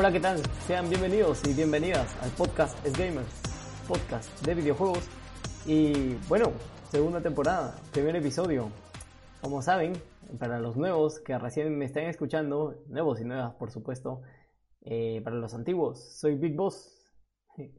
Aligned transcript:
Hola, 0.00 0.12
¿qué 0.12 0.20
tal? 0.20 0.38
Sean 0.66 0.88
bienvenidos 0.88 1.46
y 1.46 1.52
bienvenidas 1.52 2.16
al 2.22 2.30
podcast 2.30 2.86
Es 2.86 2.96
Gamers, 2.96 3.42
podcast 3.86 4.46
de 4.46 4.54
videojuegos. 4.54 5.06
Y 5.66 6.14
bueno, 6.26 6.52
segunda 6.90 7.20
temporada, 7.20 7.76
primer 7.92 8.16
episodio. 8.16 8.70
Como 9.42 9.60
saben, 9.60 9.92
para 10.38 10.58
los 10.58 10.78
nuevos 10.78 11.20
que 11.20 11.36
recién 11.36 11.76
me 11.76 11.84
están 11.84 12.04
escuchando, 12.04 12.82
nuevos 12.88 13.20
y 13.20 13.24
nuevas 13.24 13.52
por 13.56 13.70
supuesto, 13.70 14.22
eh, 14.80 15.20
para 15.22 15.36
los 15.36 15.52
antiguos, 15.52 16.18
soy 16.18 16.36
Big 16.36 16.56
Boss. 16.56 16.96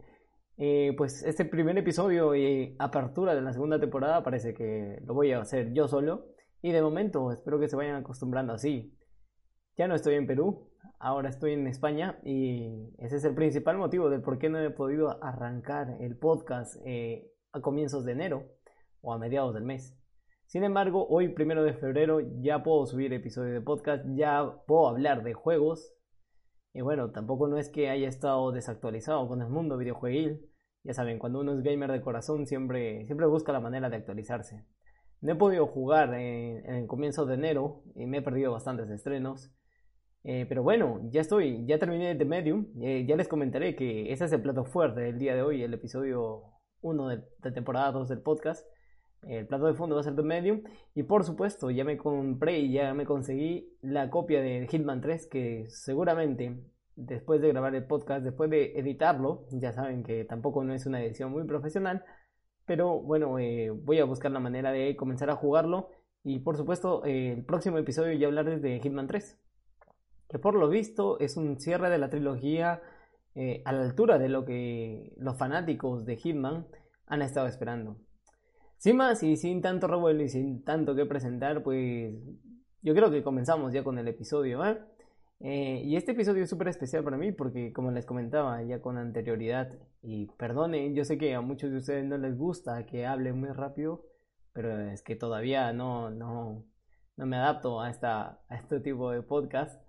Eh, 0.64 0.94
pues 0.96 1.24
este 1.24 1.44
primer 1.46 1.76
episodio 1.80 2.36
y 2.36 2.76
apertura 2.78 3.34
de 3.34 3.42
la 3.42 3.52
segunda 3.52 3.80
temporada 3.80 4.22
parece 4.22 4.54
que 4.54 5.02
lo 5.08 5.16
voy 5.16 5.32
a 5.32 5.42
hacer 5.42 5.74
yo 5.74 5.88
solo. 5.88 6.28
Y 6.62 6.72
de 6.72 6.84
momento 6.84 7.32
espero 7.32 7.60
que 7.60 7.68
se 7.68 7.76
vayan 7.76 7.96
acostumbrando 7.96 8.54
así. 8.54 8.96
Ya 9.76 9.88
no 9.88 9.96
estoy 9.96 10.14
en 10.16 10.28
Perú, 10.28 10.71
ahora 11.00 11.30
estoy 11.30 11.54
en 11.54 11.68
España 11.68 12.20
y 12.24 12.94
ese 13.00 13.18
es 13.18 13.24
el 13.26 13.34
principal 13.34 13.78
motivo 13.78 14.10
del 14.10 14.22
por 14.22 14.38
qué 14.38 14.50
no 14.50 14.60
he 14.60 14.70
podido 14.70 15.24
arrancar 15.24 15.98
el 16.00 16.18
podcast 16.18 16.76
eh, 16.86 17.32
a 17.52 17.62
comienzos 17.62 18.06
de 18.06 18.14
enero 18.14 18.44
o 19.02 19.14
a 19.14 19.18
mediados 19.18 19.54
del 19.54 19.64
mes. 19.64 19.98
Sin 20.46 20.64
embargo, 20.64 21.08
hoy 21.08 21.30
primero 21.30 21.64
de 21.64 21.74
febrero 21.74 22.20
ya 22.42 22.62
puedo 22.62 22.86
subir 22.86 23.14
episodios 23.14 23.54
de 23.54 23.62
podcast, 23.62 24.06
ya 24.16 24.58
puedo 24.68 24.90
hablar 24.90 25.24
de 25.24 25.34
juegos. 25.34 25.96
Y 26.74 26.82
bueno, 26.82 27.12
tampoco 27.12 27.48
no 27.48 27.58
es 27.58 27.70
que 27.70 27.90
haya 27.90 28.08
estado 28.08 28.52
desactualizado 28.52 29.28
con 29.28 29.42
el 29.42 29.50
mundo 29.50 29.78
videojueguil. 29.78 30.46
Ya 30.84 30.94
saben, 30.94 31.20
cuando 31.20 31.40
uno 31.40 31.54
es 31.54 31.64
gamer 31.64 31.92
de 31.92 32.02
corazón 32.02 32.48
siempre, 32.48 33.06
siempre 33.06 33.28
busca 33.28 33.54
la 33.54 33.60
manera 33.60 33.90
de 33.90 33.96
actualizarse. 33.96 34.66
No 35.22 35.34
he 35.34 35.36
podido 35.36 35.68
jugar 35.68 36.14
en, 36.16 36.66
en 36.66 36.76
el 36.76 36.88
comienzo 36.88 37.26
de 37.26 37.36
enero 37.36 37.84
y 37.96 38.06
me 38.06 38.18
he 38.18 38.22
perdido 38.22 38.52
bastantes 38.52 38.90
estrenos. 38.90 39.54
Eh, 40.24 40.46
pero 40.48 40.62
bueno, 40.62 41.02
ya 41.10 41.22
estoy, 41.22 41.66
ya 41.66 41.80
terminé 41.80 42.16
The 42.16 42.26
Medium. 42.26 42.68
Eh, 42.82 43.06
ya 43.08 43.16
les 43.16 43.28
comentaré 43.28 43.76
que 43.76 44.12
ese 44.12 44.26
es 44.26 44.32
el 44.34 44.42
plato 44.42 44.66
fuerte 44.66 45.02
del 45.02 45.18
día 45.18 45.36
de 45.36 45.42
hoy, 45.42 45.64
el 45.64 45.74
episodio 45.74 46.44
1 46.82 47.08
de, 47.08 47.24
de, 47.40 47.52
temporada 47.52 47.92
2 47.92 48.10
del 48.10 48.22
podcast. 48.22 48.66
El 49.24 49.46
plato 49.48 49.68
de 49.68 49.76
fondo 49.76 49.96
va 49.96 50.02
a 50.02 50.04
ser 50.04 50.16
The 50.16 50.24
Medium. 50.24 50.64
Y 50.96 51.04
por 51.04 51.24
supuesto, 51.24 51.72
ya 51.72 51.84
me 51.84 51.98
compré 51.98 52.60
y 52.60 52.74
ya 52.74 52.94
me 52.94 53.06
conseguí 53.06 53.78
la 53.82 54.10
copia 54.10 54.42
de 54.42 54.68
Hitman 54.68 55.02
3 55.02 55.28
que 55.28 55.66
seguramente 55.70 56.64
después 56.96 57.42
de 57.42 57.50
grabar 57.50 57.74
el 57.76 57.86
podcast, 57.86 58.24
después 58.24 58.50
de 58.50 58.78
editarlo, 58.78 59.48
ya 59.52 59.72
saben 59.74 60.04
que 60.04 60.26
tampoco 60.26 60.64
no 60.64 60.74
es 60.74 60.86
una 60.86 61.04
edición 61.04 61.32
muy 61.32 61.46
profesional. 61.46 62.04
Pero 62.66 63.00
bueno, 63.02 63.40
eh, 63.40 63.72
voy 63.72 64.00
a 64.00 64.06
buscar 64.06 64.32
la 64.32 64.40
manera 64.40 64.72
de 64.72 64.96
comenzar 64.96 65.30
a 65.30 65.36
jugarlo. 65.36 65.90
Y 66.24 66.40
por 66.40 66.58
supuesto, 66.58 67.04
el 67.06 67.44
próximo 67.46 67.78
episodio 67.80 68.14
ya 68.14 68.28
hablarles 68.28 68.62
de 68.62 68.80
Hitman 68.80 69.08
3 69.08 69.40
que 70.32 70.40
por 70.40 70.56
lo 70.56 70.70
visto 70.70 71.20
es 71.20 71.36
un 71.36 71.60
cierre 71.60 71.90
de 71.90 71.98
la 71.98 72.10
trilogía 72.10 72.82
eh, 73.36 73.62
a 73.66 73.74
la 73.74 73.82
altura 73.82 74.18
de 74.18 74.30
lo 74.30 74.46
que 74.46 75.14
los 75.18 75.38
fanáticos 75.38 76.06
de 76.06 76.16
Hitman 76.16 76.68
han 77.06 77.22
estado 77.22 77.48
esperando. 77.48 77.98
Sin 78.78 78.96
más 78.96 79.22
y 79.24 79.36
sin 79.36 79.62
tanto 79.62 79.88
revuelo 79.88 80.24
y 80.24 80.30
sin 80.30 80.64
tanto 80.64 80.96
que 80.96 81.06
presentar, 81.06 81.64
pues 81.64 82.16
yo 82.82 82.96
creo 82.96 83.12
que 83.12 83.24
comenzamos 83.24 83.74
ya 83.74 83.84
con 83.84 84.00
el 84.00 84.08
episodio. 84.08 84.64
¿eh? 84.66 85.82
Y 85.84 85.98
este 85.98 86.14
episodio 86.14 86.44
es 86.44 86.50
súper 86.50 86.70
especial 86.70 87.04
para 87.04 87.18
mí 87.18 87.34
porque 87.34 87.74
como 87.74 87.92
les 87.92 88.06
comentaba 88.06 88.64
ya 88.64 88.82
con 88.82 88.98
anterioridad, 88.98 89.78
y 90.02 90.28
perdonen, 90.38 90.96
yo 90.96 91.04
sé 91.04 91.18
que 91.18 91.36
a 91.36 91.42
muchos 91.42 91.72
de 91.72 91.78
ustedes 91.78 92.06
no 92.06 92.18
les 92.18 92.38
gusta 92.38 92.86
que 92.86 93.06
hable 93.06 93.34
muy 93.34 93.50
rápido, 93.50 94.06
pero 94.54 94.80
es 94.80 95.04
que 95.04 95.16
todavía 95.16 95.74
no, 95.74 96.10
no, 96.10 96.66
no 97.18 97.26
me 97.26 97.36
adapto 97.36 97.82
a, 97.82 97.90
esta, 97.90 98.42
a 98.48 98.56
este 98.56 98.80
tipo 98.80 99.12
de 99.12 99.22
podcast. 99.22 99.80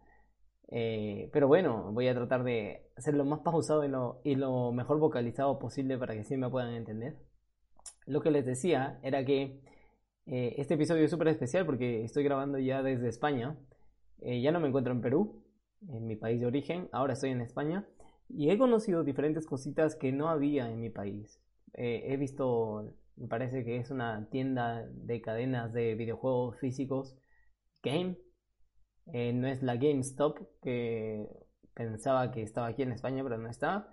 Eh, 0.75 1.29
pero 1.35 1.49
bueno, 1.49 1.93
voy 1.93 2.09
a 2.09 2.15
tratar 2.15 2.45
de 2.45 2.91
hacer 2.97 3.15
lo 3.15 3.27
más 3.27 3.41
pausado 3.41 3.85
y 3.85 3.89
lo, 3.89 4.23
y 4.25 4.37
lo 4.37 4.73
mejor 4.73 4.99
vocalizado 4.99 5.59
posible 5.59 5.99
para 5.99 6.15
que 6.15 6.25
sí 6.25 6.39
me 6.39 6.49
puedan 6.49 6.73
entender. 6.73 7.19
Lo 8.07 8.23
que 8.23 8.31
les 8.31 8.47
decía 8.47 8.99
era 9.03 9.23
que 9.27 9.61
eh, 10.27 10.55
este 10.57 10.75
episodio 10.75 11.05
es 11.05 11.11
súper 11.11 11.29
especial 11.29 11.67
porque 11.67 12.05
estoy 12.05 12.25
grabando 12.25 12.59
ya 12.59 12.83
desde 12.83 13.09
España. 13.09 13.59
Eh, 14.21 14.41
ya 14.41 14.51
no 14.51 14.61
me 14.61 14.69
encuentro 14.69 14.95
en 14.95 15.03
Perú, 15.03 15.45
en 15.89 16.07
mi 16.07 16.17
país 16.17 16.41
de 16.41 16.47
origen, 16.47 16.89
ahora 16.93 17.13
estoy 17.13 17.31
en 17.31 17.43
España 17.43 17.87
y 18.31 18.51
he 18.51 18.57
conocido 18.57 19.05
diferentes 19.05 19.47
cositas 19.47 19.95
que 19.95 20.11
no 20.11 20.31
había 20.31 20.71
en 20.71 20.81
mi 20.81 20.89
país. 20.89 21.39
he 21.75 22.17
visto, 22.17 22.95
me 23.17 23.29
parece 23.29 23.65
que 23.65 23.77
es 23.77 23.91
una 23.91 24.29
tienda 24.31 24.87
de 24.91 25.21
cadenas 25.21 25.73
de 25.75 25.95
videojuegos 25.97 26.59
físicos, 26.61 27.19
Game, 27.83 28.17
eh, 29.07 29.33
no 29.33 29.49
es 29.49 29.63
la 29.63 29.77
GameStop 29.77 30.39
que 30.63 31.27
pensaba 31.75 32.31
que 32.31 32.43
estaba 32.43 32.69
aquí 32.69 32.83
en 32.83 32.93
España, 32.93 33.23
pero 33.23 33.39
no 33.39 33.49
está. 33.49 33.89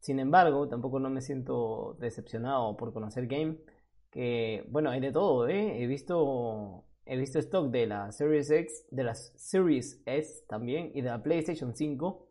Sin 0.00 0.18
embargo, 0.20 0.68
tampoco 0.68 1.00
no 1.00 1.10
me 1.10 1.20
siento 1.20 1.96
decepcionado 2.00 2.76
por 2.76 2.92
conocer 2.92 3.26
Game. 3.26 3.58
Que, 4.10 4.64
bueno, 4.70 4.90
hay 4.90 5.00
de 5.00 5.12
todo, 5.12 5.48
¿eh? 5.48 5.82
He 5.82 5.86
visto, 5.86 6.86
he 7.04 7.16
visto 7.16 7.38
stock 7.38 7.70
de 7.70 7.86
la 7.86 8.10
Series 8.12 8.50
X, 8.50 8.86
de 8.90 9.04
la 9.04 9.14
Series 9.14 10.02
S 10.06 10.44
también 10.48 10.92
y 10.94 11.02
de 11.02 11.10
la 11.10 11.22
PlayStation 11.22 11.74
5. 11.74 12.26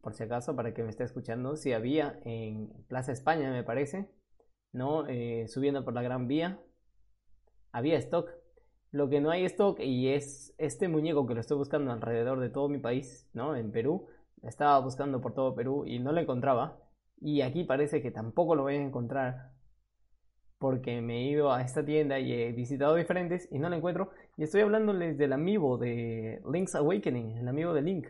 Por 0.00 0.14
si 0.14 0.22
acaso, 0.22 0.56
para 0.56 0.72
que 0.72 0.82
me 0.82 0.88
esté 0.88 1.04
escuchando, 1.04 1.56
si 1.56 1.72
había 1.72 2.20
en 2.24 2.72
Plaza 2.88 3.12
España, 3.12 3.50
me 3.50 3.64
parece, 3.64 4.10
¿no? 4.72 5.06
Eh, 5.08 5.46
subiendo 5.48 5.84
por 5.84 5.94
la 5.94 6.02
Gran 6.02 6.26
Vía. 6.26 6.58
Había 7.72 7.98
stock 7.98 8.30
lo 8.92 9.08
que 9.08 9.20
no 9.20 9.30
hay 9.30 9.44
stock 9.44 9.78
y 9.80 10.08
es 10.08 10.54
este 10.58 10.88
muñeco 10.88 11.26
que 11.26 11.34
lo 11.34 11.40
estoy 11.40 11.56
buscando 11.56 11.92
alrededor 11.92 12.40
de 12.40 12.50
todo 12.50 12.68
mi 12.68 12.78
país, 12.78 13.28
¿no? 13.32 13.54
En 13.56 13.70
Perú. 13.70 14.08
Estaba 14.42 14.78
buscando 14.80 15.20
por 15.20 15.34
todo 15.34 15.54
Perú 15.54 15.84
y 15.86 15.98
no 15.98 16.12
lo 16.12 16.20
encontraba. 16.20 16.78
Y 17.20 17.42
aquí 17.42 17.64
parece 17.64 18.02
que 18.02 18.10
tampoco 18.10 18.54
lo 18.54 18.62
voy 18.62 18.76
a 18.76 18.82
encontrar. 18.82 19.52
Porque 20.58 21.00
me 21.00 21.18
he 21.18 21.30
ido 21.30 21.52
a 21.52 21.62
esta 21.62 21.84
tienda 21.84 22.18
y 22.18 22.32
he 22.32 22.52
visitado 22.52 22.94
diferentes 22.94 23.48
y 23.52 23.58
no 23.58 23.68
lo 23.68 23.76
encuentro. 23.76 24.10
Y 24.36 24.42
estoy 24.42 24.62
hablándoles 24.62 25.16
del 25.18 25.32
amigo 25.32 25.78
de 25.78 26.42
Link's 26.50 26.74
Awakening, 26.74 27.38
el 27.38 27.48
amigo 27.48 27.72
de 27.72 27.82
Link. 27.82 28.08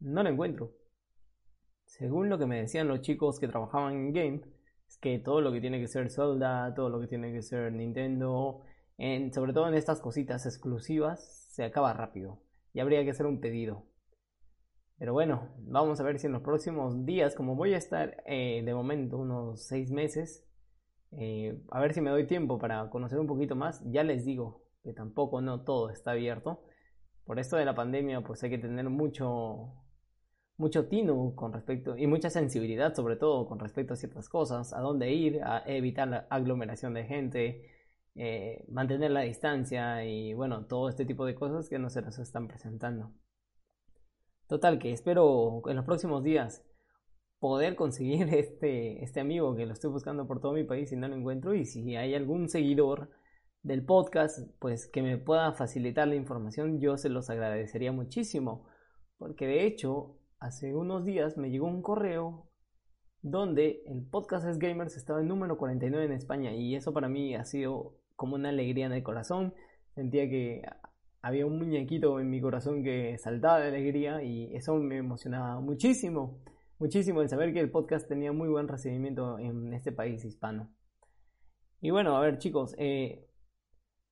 No 0.00 0.22
lo 0.22 0.28
encuentro. 0.30 0.72
Según 1.84 2.28
lo 2.28 2.38
que 2.38 2.46
me 2.46 2.60
decían 2.60 2.88
los 2.88 3.02
chicos 3.02 3.38
que 3.38 3.48
trabajaban 3.48 3.94
en 3.94 4.12
Game, 4.12 4.40
es 4.88 4.98
que 4.98 5.18
todo 5.18 5.40
lo 5.40 5.52
que 5.52 5.60
tiene 5.60 5.80
que 5.80 5.88
ser 5.88 6.10
Zelda, 6.10 6.72
todo 6.74 6.88
lo 6.88 7.00
que 7.00 7.06
tiene 7.06 7.32
que 7.32 7.42
ser 7.42 7.72
Nintendo, 7.72 8.62
sobre 9.32 9.52
todo 9.52 9.68
en 9.68 9.74
estas 9.74 10.00
cositas 10.00 10.46
exclusivas, 10.46 11.48
se 11.50 11.64
acaba 11.64 11.92
rápido 11.92 12.40
y 12.72 12.80
habría 12.80 13.04
que 13.04 13.10
hacer 13.10 13.26
un 13.26 13.40
pedido. 13.40 13.86
Pero 14.98 15.12
bueno, 15.12 15.48
vamos 15.58 16.00
a 16.00 16.04
ver 16.04 16.18
si 16.18 16.26
en 16.26 16.32
los 16.32 16.42
próximos 16.42 17.04
días, 17.04 17.34
como 17.34 17.56
voy 17.56 17.74
a 17.74 17.78
estar 17.78 18.22
eh, 18.26 18.62
de 18.64 18.74
momento 18.74 19.18
unos 19.18 19.66
6 19.66 19.90
meses, 19.90 20.46
eh, 21.12 21.60
a 21.70 21.80
ver 21.80 21.94
si 21.94 22.00
me 22.00 22.10
doy 22.10 22.26
tiempo 22.26 22.58
para 22.58 22.88
conocer 22.90 23.18
un 23.18 23.26
poquito 23.26 23.56
más. 23.56 23.82
Ya 23.90 24.04
les 24.04 24.24
digo 24.24 24.64
que 24.82 24.92
tampoco 24.92 25.40
no 25.40 25.62
todo 25.62 25.90
está 25.90 26.12
abierto. 26.12 26.62
Por 27.24 27.38
esto 27.38 27.56
de 27.56 27.64
la 27.64 27.74
pandemia, 27.74 28.20
pues 28.20 28.42
hay 28.44 28.50
que 28.50 28.58
tener 28.58 28.88
mucho, 28.90 29.74
mucho 30.56 30.88
tino 30.88 31.34
con 31.34 31.52
respecto 31.52 31.96
y 31.96 32.06
mucha 32.06 32.30
sensibilidad, 32.30 32.94
sobre 32.94 33.16
todo 33.16 33.48
con 33.48 33.58
respecto 33.58 33.94
a 33.94 33.96
ciertas 33.96 34.28
cosas, 34.28 34.72
a 34.72 34.80
dónde 34.80 35.12
ir, 35.12 35.42
a 35.42 35.62
evitar 35.66 36.08
la 36.08 36.26
aglomeración 36.30 36.94
de 36.94 37.04
gente, 37.04 37.73
eh, 38.16 38.64
mantener 38.68 39.10
la 39.10 39.22
distancia 39.22 40.04
y 40.04 40.34
bueno, 40.34 40.66
todo 40.66 40.88
este 40.88 41.04
tipo 41.04 41.26
de 41.26 41.34
cosas 41.34 41.68
que 41.68 41.78
no 41.78 41.90
se 41.90 42.02
nos 42.02 42.18
están 42.18 42.46
presentando. 42.48 43.12
Total, 44.46 44.78
que 44.78 44.92
espero 44.92 45.62
en 45.66 45.76
los 45.76 45.84
próximos 45.84 46.22
días 46.22 46.64
poder 47.40 47.76
conseguir 47.76 48.28
este, 48.34 49.02
este 49.02 49.20
amigo 49.20 49.54
que 49.56 49.66
lo 49.66 49.72
estoy 49.72 49.90
buscando 49.90 50.26
por 50.26 50.40
todo 50.40 50.52
mi 50.52 50.64
país 50.64 50.92
y 50.92 50.96
no 50.96 51.08
lo 51.08 51.16
encuentro. 51.16 51.54
Y 51.54 51.64
si 51.64 51.96
hay 51.96 52.14
algún 52.14 52.48
seguidor 52.48 53.10
del 53.62 53.84
podcast 53.84 54.38
pues 54.58 54.86
que 54.86 55.02
me 55.02 55.16
pueda 55.16 55.52
facilitar 55.54 56.06
la 56.06 56.16
información 56.16 56.80
yo 56.80 56.98
se 56.98 57.08
los 57.08 57.30
agradecería 57.30 57.92
muchísimo. 57.92 58.68
Porque 59.18 59.46
de 59.46 59.66
hecho 59.66 60.18
hace 60.38 60.74
unos 60.74 61.04
días 61.04 61.36
me 61.36 61.50
llegó 61.50 61.66
un 61.66 61.82
correo 61.82 62.50
donde 63.22 63.82
el 63.86 64.06
podcast 64.06 64.46
es 64.46 64.58
Gamers 64.58 64.96
estaba 64.96 65.20
en 65.20 65.28
número 65.28 65.56
49 65.56 66.04
en 66.04 66.12
España. 66.12 66.52
Y 66.52 66.76
eso 66.76 66.92
para 66.92 67.08
mí 67.08 67.34
ha 67.34 67.44
sido 67.44 67.98
como 68.16 68.34
una 68.36 68.50
alegría 68.50 68.86
en 68.86 68.92
el 68.92 69.02
corazón. 69.02 69.54
Sentía 69.94 70.28
que 70.28 70.62
había 71.24 71.46
un 71.46 71.58
muñequito 71.58 72.20
en 72.20 72.28
mi 72.28 72.40
corazón 72.40 72.84
que 72.84 73.16
saltaba 73.18 73.60
de 73.60 73.68
alegría 73.68 74.22
y 74.22 74.54
eso 74.54 74.74
me 74.76 74.98
emocionaba 74.98 75.58
muchísimo, 75.60 76.38
muchísimo 76.78 77.22
el 77.22 77.30
saber 77.30 77.54
que 77.54 77.60
el 77.60 77.70
podcast 77.70 78.06
tenía 78.06 78.30
muy 78.32 78.48
buen 78.48 78.68
recibimiento 78.68 79.38
en 79.38 79.72
este 79.72 79.90
país 79.90 80.22
hispano. 80.24 80.70
Y 81.80 81.90
bueno, 81.90 82.16
a 82.16 82.20
ver 82.20 82.36
chicos, 82.36 82.74
eh, 82.78 83.26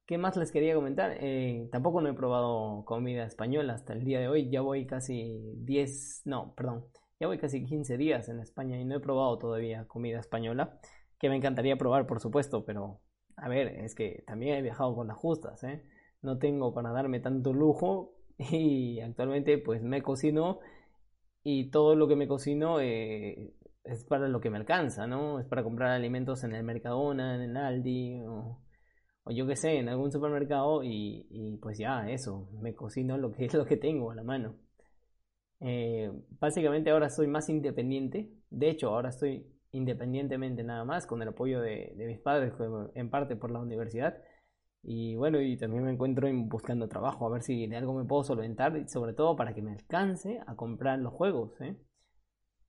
¿qué 0.07 0.17
más 0.17 0.37
les 0.39 0.53
quería 0.53 0.75
comentar? 0.75 1.17
Eh, 1.21 1.69
tampoco 1.71 2.01
no 2.01 2.09
he 2.09 2.15
probado 2.15 2.85
comida 2.87 3.25
española 3.25 3.75
hasta 3.75 3.93
el 3.93 4.05
día 4.05 4.21
de 4.21 4.29
hoy, 4.29 4.51
ya 4.51 4.63
voy 4.63 4.87
casi 4.87 5.55
10, 5.59 6.23
no, 6.25 6.55
perdón, 6.55 6.87
ya 7.21 7.27
voy 7.27 7.37
casi 7.39 7.65
15 7.65 7.99
días 7.99 8.29
en 8.31 8.41
España 8.41 8.81
y 8.81 8.85
no 8.85 8.97
he 8.97 9.01
probado 9.01 9.39
todavía 9.39 9.87
comida 9.87 10.19
española, 10.19 10.81
que 11.19 11.29
me 11.29 11.37
encantaría 11.37 11.77
probar 11.77 12.07
por 12.07 12.21
supuesto, 12.21 12.65
pero 12.65 13.01
a 13.37 13.49
ver, 13.49 13.69
es 13.69 13.95
que 13.95 14.23
también 14.27 14.57
he 14.57 14.63
viajado 14.63 14.95
con 14.95 15.09
las 15.09 15.17
justas, 15.17 15.63
¿eh? 15.65 15.83
No 16.23 16.39
tengo 16.39 16.73
para 16.75 16.93
darme 16.93 17.21
tanto 17.21 17.53
lujo 17.53 18.15
y 18.39 19.01
actualmente 19.01 19.59
pues 19.59 19.83
me 19.83 20.03
cocino 20.03 20.61
y 21.43 21.71
todo 21.71 21.97
lo 21.97 22.09
que 22.09 22.17
me 22.17 22.29
cocino 22.29 22.81
eh, 22.81 23.53
es 23.85 24.05
para 24.05 24.29
lo 24.29 24.41
que 24.41 24.51
me 24.51 24.59
alcanza, 24.59 25.07
¿no? 25.07 25.41
Es 25.41 25.47
para 25.47 25.63
comprar 25.65 25.91
alimentos 25.91 26.45
en 26.45 26.55
el 26.55 26.65
Mercadona, 26.65 27.35
en 27.37 27.43
el 27.43 27.57
Aldi 27.57 28.21
o, 28.27 28.61
yo 29.27 29.47
qué 29.47 29.57
sé, 29.57 29.79
en 29.79 29.89
algún 29.89 30.13
supermercado 30.13 30.83
y, 30.85 31.59
pues 31.63 31.79
ya, 31.79 32.09
eso, 32.11 32.49
me 32.61 32.75
cocino 32.75 33.19
lo 33.19 33.33
que 33.33 33.47
es 33.47 33.55
lo 33.55 33.65
que 33.67 33.77
tengo 33.77 34.11
a 34.11 34.15
la 34.15 34.23
mano. 34.23 34.57
Eh, 35.61 36.11
básicamente 36.41 36.91
ahora 36.91 37.09
soy 37.09 37.29
más 37.29 37.49
independiente, 37.49 38.31
de 38.51 38.71
hecho 38.71 38.89
ahora 38.89 39.11
estoy 39.11 39.47
independientemente 39.73 40.63
nada 40.63 40.85
más 40.85 41.07
con 41.07 41.21
el 41.23 41.29
apoyo 41.29 41.61
de, 41.61 41.95
de 41.97 42.07
mis 42.07 42.21
padres 42.21 42.53
en 42.95 43.11
parte 43.11 43.37
por 43.37 43.51
la 43.51 43.59
universidad 43.59 44.23
y 44.83 45.15
bueno, 45.17 45.41
y 45.41 45.57
también 45.57 45.85
me 45.85 45.93
encuentro 45.93 46.29
buscando 46.47 46.89
trabajo, 46.89 47.27
a 47.27 47.31
ver 47.31 47.43
si 47.43 47.67
de 47.67 47.77
algo 47.77 47.95
me 47.95 48.05
puedo 48.05 48.25
solventar, 48.25 48.77
y 48.77 48.89
sobre 48.89 49.13
todo 49.15 49.37
para 49.37 49.55
que 49.55 49.63
me 49.63 49.73
alcance 49.73 50.41
a 50.47 50.57
comprar 50.57 50.99
los 50.99 51.13
juegos, 51.13 51.61
¿eh? 51.61 51.77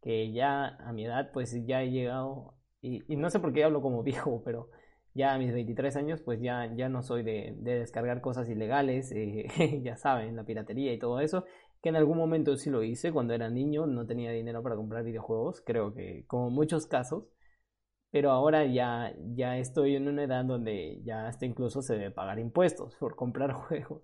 que 0.01 0.31
ya 0.31 0.77
a 0.77 0.93
mi 0.93 1.05
edad 1.05 1.31
pues 1.33 1.55
ya 1.65 1.81
he 1.81 1.89
llegado, 1.91 2.55
y, 2.81 2.99
no 3.15 3.29
sé 3.29 3.39
por 3.39 3.53
qué 3.53 3.63
hablo 3.63 3.81
como 3.81 4.03
viejo, 4.03 4.43
pero 4.45 4.69
ya 5.15 5.33
a 5.33 5.39
mis 5.39 5.53
23 5.53 5.95
años 5.95 6.21
pues 6.21 6.39
ya, 6.41 6.71
ya 6.75 6.89
no 6.89 7.01
soy 7.01 7.23
de, 7.23 7.55
descargar 7.61 8.21
cosas 8.21 8.47
ilegales, 8.49 9.11
eh, 9.11 9.81
ya 9.83 9.97
saben, 9.97 10.35
la 10.35 10.45
piratería 10.45 10.93
y 10.93 10.99
todo 10.99 11.19
eso, 11.19 11.45
que 11.83 11.89
en 11.89 11.97
algún 11.97 12.17
momento 12.17 12.55
sí 12.57 12.69
lo 12.69 12.81
hice 12.83 13.11
cuando 13.11 13.33
era 13.33 13.49
niño, 13.49 13.85
no 13.87 14.07
tenía 14.07 14.31
dinero 14.31 14.63
para 14.63 14.77
comprar 14.77 15.03
videojuegos, 15.03 15.61
creo 15.65 15.93
que 15.93 16.25
como 16.27 16.49
muchos 16.49 16.87
casos, 16.87 17.25
pero 18.11 18.31
ahora 18.31 18.65
ya, 18.65 19.13
ya 19.35 19.57
estoy 19.57 19.95
en 19.97 20.07
una 20.07 20.23
edad 20.23 20.45
donde 20.45 21.01
ya 21.03 21.27
hasta 21.27 21.45
incluso 21.45 21.81
se 21.81 21.95
debe 21.95 22.11
pagar 22.11 22.39
impuestos 22.39 22.95
por 22.97 23.15
comprar 23.17 23.53
juegos. 23.53 24.03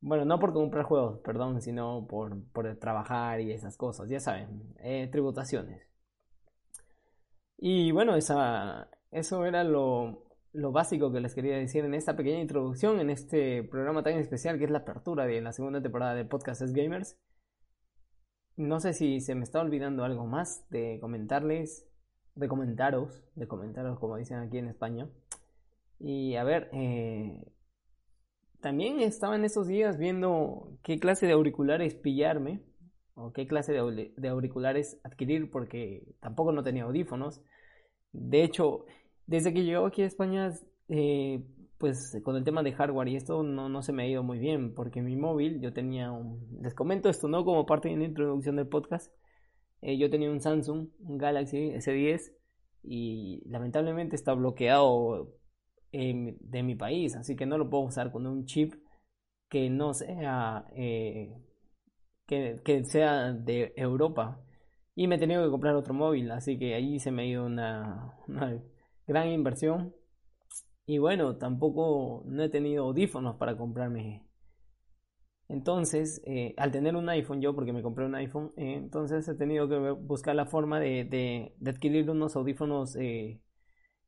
Bueno, 0.00 0.24
no 0.24 0.38
por 0.38 0.52
comprar 0.52 0.84
juegos, 0.84 1.20
perdón, 1.20 1.60
sino 1.62 2.06
por, 2.08 2.44
por 2.52 2.76
trabajar 2.78 3.40
y 3.40 3.52
esas 3.52 3.76
cosas, 3.76 4.08
ya 4.08 4.20
saben, 4.20 4.74
eh, 4.78 5.08
tributaciones. 5.10 5.82
Y 7.58 7.90
bueno, 7.92 8.14
esa, 8.16 8.88
eso 9.10 9.44
era 9.44 9.64
lo, 9.64 10.27
lo 10.58 10.72
básico 10.72 11.12
que 11.12 11.20
les 11.20 11.34
quería 11.36 11.56
decir 11.56 11.84
en 11.84 11.94
esta 11.94 12.16
pequeña 12.16 12.40
introducción, 12.40 12.98
en 12.98 13.10
este 13.10 13.62
programa 13.62 14.02
tan 14.02 14.14
especial 14.14 14.58
que 14.58 14.64
es 14.64 14.70
la 14.70 14.78
apertura 14.78 15.24
de 15.24 15.40
la 15.40 15.52
segunda 15.52 15.80
temporada 15.80 16.14
de 16.14 16.24
Podcast 16.24 16.62
Gamers. 16.62 17.16
No 18.56 18.80
sé 18.80 18.92
si 18.92 19.20
se 19.20 19.36
me 19.36 19.44
está 19.44 19.60
olvidando 19.60 20.02
algo 20.02 20.26
más 20.26 20.68
de 20.70 20.98
comentarles 21.00 21.88
de 22.34 22.48
comentaros, 22.48 23.22
de 23.36 23.46
comentaros 23.46 24.00
como 24.00 24.16
dicen 24.16 24.38
aquí 24.38 24.58
en 24.58 24.66
España. 24.66 25.08
Y 26.00 26.34
a 26.34 26.42
ver, 26.42 26.68
eh, 26.72 27.52
también 28.60 28.98
estaba 28.98 29.36
en 29.36 29.44
esos 29.44 29.68
días 29.68 29.96
viendo 29.96 30.76
qué 30.82 30.98
clase 30.98 31.26
de 31.26 31.34
auriculares 31.34 31.94
pillarme 31.94 32.64
o 33.14 33.32
qué 33.32 33.46
clase 33.46 33.72
de, 33.72 34.28
auriculares 34.28 35.00
adquirir 35.04 35.52
porque 35.52 36.16
tampoco 36.18 36.50
no 36.50 36.64
tenía 36.64 36.82
audífonos. 36.82 37.42
De 38.10 38.42
hecho, 38.42 38.86
desde 39.28 39.52
que 39.54 39.62
llegó 39.62 39.86
aquí 39.86 40.02
a 40.02 40.06
España, 40.06 40.52
eh, 40.88 41.44
pues 41.78 42.20
con 42.24 42.34
el 42.34 42.42
tema 42.42 42.64
de 42.64 42.72
hardware 42.72 43.08
y 43.08 43.16
esto 43.16 43.44
no, 43.44 43.68
no 43.68 43.82
se 43.82 43.92
me 43.92 44.02
ha 44.02 44.08
ido 44.08 44.24
muy 44.24 44.38
bien 44.40 44.74
porque 44.74 45.00
mi 45.00 45.14
móvil, 45.14 45.60
yo 45.60 45.72
tenía 45.72 46.10
un... 46.10 46.58
Les 46.60 46.74
comento 46.74 47.08
esto, 47.08 47.28
¿no? 47.28 47.44
Como 47.44 47.66
parte 47.66 47.88
de 47.88 47.96
la 47.96 48.04
introducción 48.04 48.56
del 48.56 48.66
podcast 48.66 49.12
eh, 49.80 49.96
yo 49.96 50.10
tenía 50.10 50.30
un 50.30 50.40
Samsung, 50.40 50.88
un 51.00 51.18
Galaxy 51.18 51.70
S10 51.72 52.32
y 52.82 53.42
lamentablemente 53.48 54.16
está 54.16 54.32
bloqueado 54.34 55.34
de 55.92 56.62
mi 56.62 56.74
país, 56.74 57.16
así 57.16 57.34
que 57.36 57.46
no 57.46 57.56
lo 57.58 57.70
puedo 57.70 57.84
usar 57.84 58.12
con 58.12 58.26
un 58.26 58.44
chip 58.44 58.74
que 59.48 59.70
no 59.70 59.94
sea 59.94 60.66
eh, 60.74 61.34
que, 62.26 62.84
sea 62.84 63.32
de 63.32 63.72
Europa 63.76 64.44
y 64.94 65.06
me 65.06 65.16
he 65.16 65.18
tenido 65.18 65.44
que 65.44 65.50
comprar 65.50 65.74
otro 65.76 65.94
móvil, 65.94 66.30
así 66.30 66.58
que 66.58 66.74
ahí 66.74 66.98
se 66.98 67.10
me 67.10 67.22
ha 67.22 67.26
ido 67.26 67.46
una 67.46 68.14
gran 69.08 69.28
inversión 69.28 69.94
y 70.86 70.98
bueno, 70.98 71.36
tampoco 71.38 72.24
no 72.26 72.42
he 72.44 72.48
tenido 72.50 72.84
audífonos 72.86 73.36
para 73.36 73.56
comprarme 73.56 74.28
entonces, 75.48 76.20
eh, 76.26 76.54
al 76.58 76.70
tener 76.72 76.94
un 76.94 77.08
iPhone, 77.08 77.40
yo 77.40 77.54
porque 77.54 77.72
me 77.72 77.82
compré 77.82 78.04
un 78.04 78.14
iPhone, 78.14 78.52
eh, 78.56 78.74
entonces 78.74 79.26
he 79.28 79.34
tenido 79.34 79.66
que 79.68 79.78
buscar 79.92 80.34
la 80.36 80.44
forma 80.46 80.78
de, 80.78 81.04
de, 81.04 81.54
adquirir 81.70 82.10
unos 82.10 82.36
audífonos, 82.36 82.96
eh, 82.96 83.40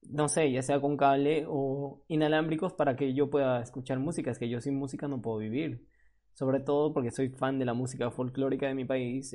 no 0.03 0.29
sé, 0.29 0.53
ya 0.53 0.63
sea 0.63 0.81
con 0.81 0.97
cable 0.97 1.47
o 1.49 2.05
inalámbricos 2.09 2.75
para 2.75 2.97
que 2.97 3.15
yo 3.15 3.31
pueda 3.31 3.63
escuchar 3.63 3.99
música. 4.01 4.31
Es 4.31 4.39
que 4.39 4.49
yo 4.49 4.61
sin 4.61 4.77
música 4.77 5.09
no 5.09 5.23
puedo 5.23 5.39
vivir. 5.39 5.87
Sobre 6.35 6.61
todo 6.61 6.93
porque 6.95 7.11
soy 7.11 7.31
fan 7.31 7.59
de 7.59 7.65
la 7.67 7.75
música 7.75 8.11
folclórica 8.11 8.69
de 8.69 8.75
mi 8.75 8.85
país, 8.85 9.35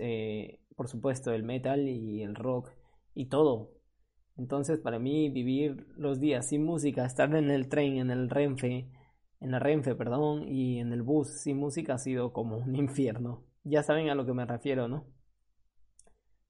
por 0.75 0.87
supuesto, 0.89 1.33
el 1.33 1.43
metal 1.43 1.87
y 1.87 2.23
el 2.23 2.35
rock 2.35 2.71
y 3.15 3.27
todo. 3.27 3.74
Entonces, 4.37 4.79
para 4.79 4.99
mí, 4.99 5.29
vivir 5.29 5.87
los 5.97 6.19
días 6.19 6.49
sin 6.49 6.63
música, 6.63 7.05
estar 7.05 7.33
en 7.35 7.49
el 7.51 7.69
tren, 7.69 7.97
en 7.97 8.11
el 8.11 8.29
Renfe, 8.29 8.89
en 9.39 9.51
la 9.51 9.59
Renfe, 9.59 9.95
perdón, 9.95 10.47
y 10.47 10.79
en 10.79 10.91
el 10.91 11.03
bus 11.03 11.41
sin 11.41 11.57
música 11.57 11.95
ha 11.95 11.97
sido 11.97 12.33
como 12.33 12.57
un 12.57 12.75
infierno. 12.75 13.43
Ya 13.63 13.83
saben 13.83 14.09
a 14.09 14.15
lo 14.15 14.25
que 14.25 14.33
me 14.33 14.45
refiero, 14.45 14.87
¿no? 14.87 15.05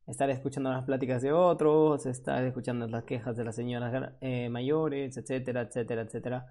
Estar 0.07 0.29
escuchando 0.29 0.69
las 0.71 0.85
pláticas 0.85 1.21
de 1.21 1.31
otros, 1.31 2.05
estar 2.05 2.43
escuchando 2.43 2.87
las 2.87 3.03
quejas 3.05 3.35
de 3.37 3.43
las 3.43 3.55
señoras 3.55 4.13
eh, 4.21 4.49
mayores, 4.49 5.17
etcétera, 5.17 5.61
etcétera, 5.61 6.01
etcétera. 6.03 6.45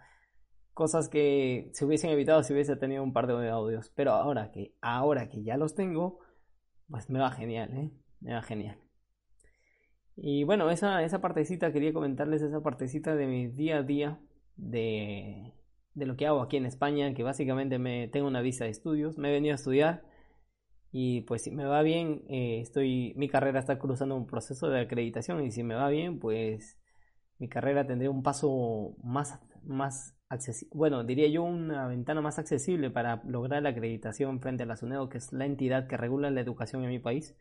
Cosas 0.72 1.08
que 1.08 1.70
se 1.72 1.84
hubiesen 1.84 2.10
evitado 2.10 2.42
si 2.42 2.52
hubiese 2.52 2.76
tenido 2.76 3.04
un 3.04 3.12
par 3.12 3.28
de 3.28 3.48
audios. 3.50 3.92
Pero 3.94 4.12
ahora 4.12 4.50
que, 4.50 4.74
ahora 4.80 5.28
que 5.28 5.44
ya 5.44 5.56
los 5.56 5.74
tengo, 5.76 6.18
pues 6.88 7.08
me 7.10 7.20
va 7.20 7.30
genial, 7.30 7.72
¿eh? 7.76 7.90
Me 8.20 8.34
va 8.34 8.42
genial. 8.42 8.83
Y 10.16 10.44
bueno, 10.44 10.70
esa, 10.70 11.02
esa 11.02 11.20
partecita, 11.20 11.72
quería 11.72 11.92
comentarles 11.92 12.42
esa 12.42 12.62
partecita 12.62 13.14
de 13.16 13.26
mi 13.26 13.48
día 13.48 13.78
a 13.78 13.82
día 13.82 14.20
de 14.56 15.52
de 15.94 16.06
lo 16.06 16.16
que 16.16 16.26
hago 16.26 16.42
aquí 16.42 16.56
en 16.56 16.66
España, 16.66 17.14
que 17.14 17.22
básicamente 17.22 17.78
me 17.78 18.08
tengo 18.08 18.26
una 18.26 18.40
visa 18.42 18.64
de 18.64 18.70
estudios, 18.70 19.18
me 19.18 19.30
he 19.30 19.32
venido 19.32 19.52
a 19.52 19.56
estudiar 19.56 20.04
y 20.92 21.22
pues 21.22 21.42
si 21.44 21.50
me 21.50 21.64
va 21.66 21.82
bien, 21.82 22.24
eh, 22.28 22.60
estoy, 22.60 23.14
mi 23.16 23.28
carrera 23.28 23.60
está 23.60 23.78
cruzando 23.78 24.16
un 24.16 24.26
proceso 24.26 24.68
de 24.68 24.80
acreditación 24.80 25.44
y 25.44 25.50
si 25.52 25.62
me 25.64 25.74
va 25.74 25.88
bien, 25.88 26.20
pues 26.20 26.78
mi 27.38 27.48
carrera 27.48 27.86
tendría 27.86 28.10
un 28.10 28.22
paso 28.22 28.96
más, 29.02 29.40
más 29.64 30.16
accesible, 30.28 30.70
bueno, 30.74 31.04
diría 31.04 31.28
yo 31.28 31.44
una 31.44 31.86
ventana 31.88 32.20
más 32.20 32.38
accesible 32.38 32.90
para 32.90 33.22
lograr 33.26 33.62
la 33.62 33.70
acreditación 33.70 34.40
frente 34.40 34.64
a 34.64 34.66
la 34.66 34.76
SUNEDO, 34.76 35.08
que 35.08 35.18
es 35.18 35.32
la 35.32 35.46
entidad 35.46 35.88
que 35.88 35.96
regula 35.96 36.30
la 36.30 36.40
educación 36.40 36.84
en 36.84 36.90
mi 36.90 36.98
país. 37.00 37.36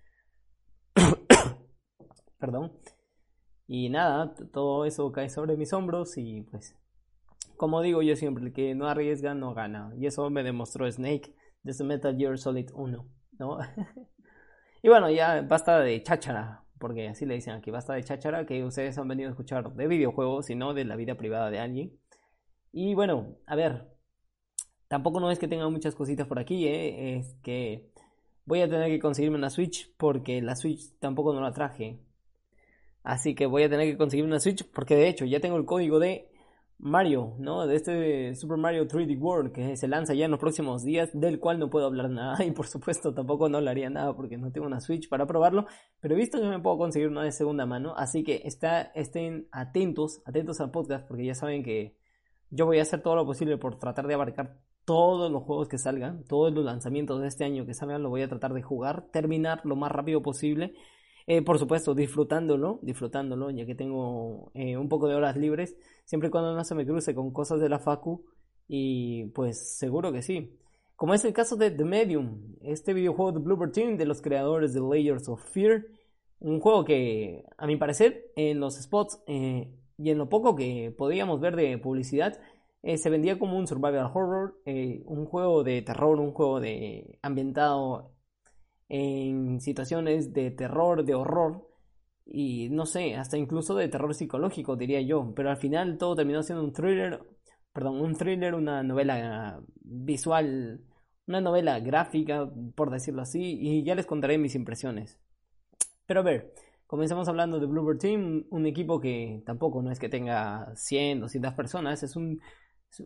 Perdón. 2.43 2.73
Y 3.67 3.87
nada, 3.87 4.35
todo 4.51 4.83
eso 4.83 5.09
cae 5.13 5.29
sobre 5.29 5.55
mis 5.55 5.71
hombros 5.71 6.17
y 6.17 6.41
pues 6.41 6.77
como 7.55 7.81
digo 7.81 8.01
yo 8.01 8.17
siempre, 8.17 8.43
el 8.43 8.51
que 8.51 8.75
no 8.75 8.89
arriesga 8.89 9.33
no 9.33 9.53
gana. 9.53 9.93
Y 9.97 10.07
eso 10.07 10.29
me 10.29 10.43
demostró 10.43 10.91
Snake 10.91 11.33
desde 11.61 11.85
Metal 11.85 12.17
Gear 12.17 12.37
Solid 12.37 12.69
1, 12.73 13.09
¿no? 13.39 13.59
y 14.83 14.89
bueno, 14.89 15.09
ya 15.09 15.41
basta 15.41 15.79
de 15.79 16.03
cháchara, 16.03 16.65
porque 16.79 17.07
así 17.07 17.25
le 17.25 17.35
dicen 17.35 17.53
aquí, 17.53 17.71
basta 17.71 17.93
de 17.93 18.03
cháchara 18.03 18.45
que 18.45 18.61
ustedes 18.65 18.97
han 18.97 19.07
venido 19.07 19.29
a 19.29 19.31
escuchar 19.31 19.73
de 19.73 19.87
videojuegos 19.87 20.49
y 20.49 20.55
no 20.55 20.73
de 20.73 20.83
la 20.83 20.97
vida 20.97 21.15
privada 21.15 21.49
de 21.49 21.59
alguien. 21.59 21.97
Y 22.73 22.93
bueno, 22.93 23.37
a 23.47 23.55
ver, 23.55 23.87
tampoco 24.89 25.21
no 25.21 25.31
es 25.31 25.39
que 25.39 25.47
tenga 25.47 25.69
muchas 25.69 25.95
cositas 25.95 26.27
por 26.27 26.39
aquí, 26.39 26.67
¿eh? 26.67 27.19
es 27.19 27.35
que 27.41 27.89
voy 28.43 28.59
a 28.59 28.69
tener 28.69 28.89
que 28.89 28.99
conseguirme 28.99 29.37
una 29.37 29.49
Switch 29.49 29.95
porque 29.95 30.41
la 30.41 30.57
Switch 30.57 30.99
tampoco 30.99 31.33
no 31.33 31.39
la 31.39 31.53
traje. 31.53 32.01
Así 33.03 33.35
que 33.35 33.45
voy 33.45 33.63
a 33.63 33.69
tener 33.69 33.89
que 33.89 33.97
conseguir 33.97 34.25
una 34.25 34.39
Switch 34.39 34.65
porque 34.71 34.95
de 34.95 35.09
hecho 35.09 35.25
ya 35.25 35.39
tengo 35.39 35.57
el 35.57 35.65
código 35.65 35.99
de 35.99 36.29
Mario, 36.79 37.35
¿no? 37.39 37.65
De 37.65 37.75
este 37.75 38.35
Super 38.35 38.57
Mario 38.57 38.87
3D 38.87 39.17
World 39.17 39.51
que 39.51 39.77
se 39.77 39.87
lanza 39.87 40.13
ya 40.13 40.25
en 40.25 40.31
los 40.31 40.39
próximos 40.39 40.83
días, 40.83 41.09
del 41.13 41.39
cual 41.39 41.59
no 41.59 41.69
puedo 41.69 41.85
hablar 41.85 42.09
nada 42.09 42.43
y 42.45 42.51
por 42.51 42.67
supuesto 42.67 43.13
tampoco 43.13 43.47
no 43.47 43.57
hablaría 43.57 43.89
nada 43.89 44.13
porque 44.15 44.37
no 44.37 44.51
tengo 44.51 44.67
una 44.67 44.81
Switch 44.81 45.07
para 45.07 45.25
probarlo, 45.25 45.65
pero 46.01 46.15
he 46.15 46.17
visto 46.17 46.41
que 46.41 46.47
me 46.47 46.59
puedo 46.59 46.77
conseguir 46.77 47.07
una 47.07 47.23
de 47.23 47.31
segunda 47.31 47.65
mano, 47.65 47.93
así 47.95 48.23
que 48.23 48.41
está, 48.45 48.81
estén 48.95 49.47
atentos, 49.51 50.21
atentos 50.25 50.59
al 50.59 50.71
podcast 50.71 51.07
porque 51.07 51.25
ya 51.25 51.35
saben 51.35 51.63
que 51.63 51.95
yo 52.49 52.65
voy 52.65 52.79
a 52.79 52.81
hacer 52.83 53.01
todo 53.01 53.15
lo 53.15 53.25
posible 53.25 53.57
por 53.57 53.79
tratar 53.79 54.07
de 54.07 54.13
abarcar 54.13 54.57
todos 54.85 55.31
los 55.31 55.43
juegos 55.43 55.69
que 55.69 55.77
salgan, 55.77 56.25
todos 56.25 56.53
los 56.53 56.65
lanzamientos 56.65 57.21
de 57.21 57.27
este 57.27 57.45
año 57.45 57.65
que 57.65 57.73
salgan, 57.73 58.03
lo 58.03 58.09
voy 58.09 58.21
a 58.23 58.27
tratar 58.27 58.53
de 58.53 58.61
jugar, 58.61 59.07
terminar 59.11 59.61
lo 59.63 59.75
más 59.75 59.91
rápido 59.91 60.21
posible 60.21 60.73
eh, 61.27 61.41
por 61.41 61.59
supuesto, 61.59 61.95
disfrutándolo, 61.95 62.79
disfrutándolo, 62.81 63.49
ya 63.51 63.65
que 63.65 63.75
tengo 63.75 64.51
eh, 64.53 64.77
un 64.77 64.89
poco 64.89 65.07
de 65.07 65.15
horas 65.15 65.37
libres, 65.37 65.77
siempre 66.05 66.27
y 66.27 66.31
cuando 66.31 66.53
no 66.53 66.63
se 66.63 66.75
me 66.75 66.85
cruce 66.85 67.15
con 67.15 67.31
cosas 67.31 67.59
de 67.61 67.69
la 67.69 67.79
Facu, 67.79 68.25
y 68.67 69.25
pues 69.27 69.77
seguro 69.77 70.11
que 70.11 70.21
sí. 70.21 70.57
Como 70.95 71.13
es 71.13 71.25
el 71.25 71.33
caso 71.33 71.55
de 71.55 71.71
The 71.71 71.85
Medium, 71.85 72.55
este 72.61 72.93
videojuego 72.93 73.31
de 73.31 73.39
Bloober 73.39 73.71
Team 73.71 73.97
de 73.97 74.05
los 74.05 74.21
creadores 74.21 74.73
de 74.73 74.81
Layers 74.81 75.27
of 75.29 75.43
Fear, 75.51 75.85
un 76.39 76.59
juego 76.59 76.83
que, 76.85 77.45
a 77.57 77.67
mi 77.67 77.77
parecer, 77.77 78.31
en 78.35 78.59
los 78.59 78.75
spots 78.75 79.21
eh, 79.27 79.73
y 79.97 80.09
en 80.09 80.17
lo 80.17 80.29
poco 80.29 80.55
que 80.55 80.93
podíamos 80.97 81.39
ver 81.39 81.55
de 81.55 81.77
publicidad, 81.77 82.39
se 82.83 83.09
vendía 83.09 83.39
como 83.39 83.57
un 83.57 83.65
survival 83.65 84.11
horror, 84.13 84.59
un 84.65 85.25
juego 85.25 85.63
de 85.63 85.81
terror, 85.83 86.19
un 86.19 86.33
juego 86.33 86.59
de 86.59 87.17
ambientado 87.21 88.12
en 88.95 89.59
situaciones 89.59 90.33
de 90.33 90.51
terror, 90.51 91.03
de 91.03 91.15
horror 91.15 91.67
y 92.27 92.69
no 92.69 92.85
sé, 92.85 93.15
hasta 93.15 93.39
incluso 93.39 93.73
de 93.73 93.87
terror 93.87 94.13
psicológico 94.13 94.75
diría 94.75 95.01
yo, 95.01 95.33
pero 95.35 95.49
al 95.49 95.57
final 95.57 95.97
todo 95.97 96.15
terminó 96.15 96.43
siendo 96.43 96.63
un 96.63 96.73
thriller, 96.73 97.19
perdón, 97.73 97.99
un 97.99 98.13
thriller, 98.13 98.53
una 98.53 98.83
novela 98.83 99.59
visual, 99.81 100.81
una 101.25 101.41
novela 101.41 101.79
gráfica, 101.79 102.47
por 102.75 102.91
decirlo 102.91 103.23
así, 103.23 103.57
y 103.59 103.83
ya 103.83 103.95
les 103.95 104.05
contaré 104.05 104.37
mis 104.37 104.53
impresiones. 104.53 105.19
Pero 106.05 106.19
a 106.19 106.23
ver, 106.23 106.53
comencemos 106.85 107.27
hablando 107.27 107.59
de 107.59 107.65
Bluebird 107.65 107.97
Team, 107.97 108.45
un 108.51 108.67
equipo 108.67 109.01
que 109.01 109.41
tampoco 109.43 109.81
no 109.81 109.89
es 109.89 109.97
que 109.97 110.07
tenga 110.07 110.71
100, 110.75 111.21
200 111.21 111.53
personas, 111.55 112.03
es 112.03 112.15
un 112.15 112.39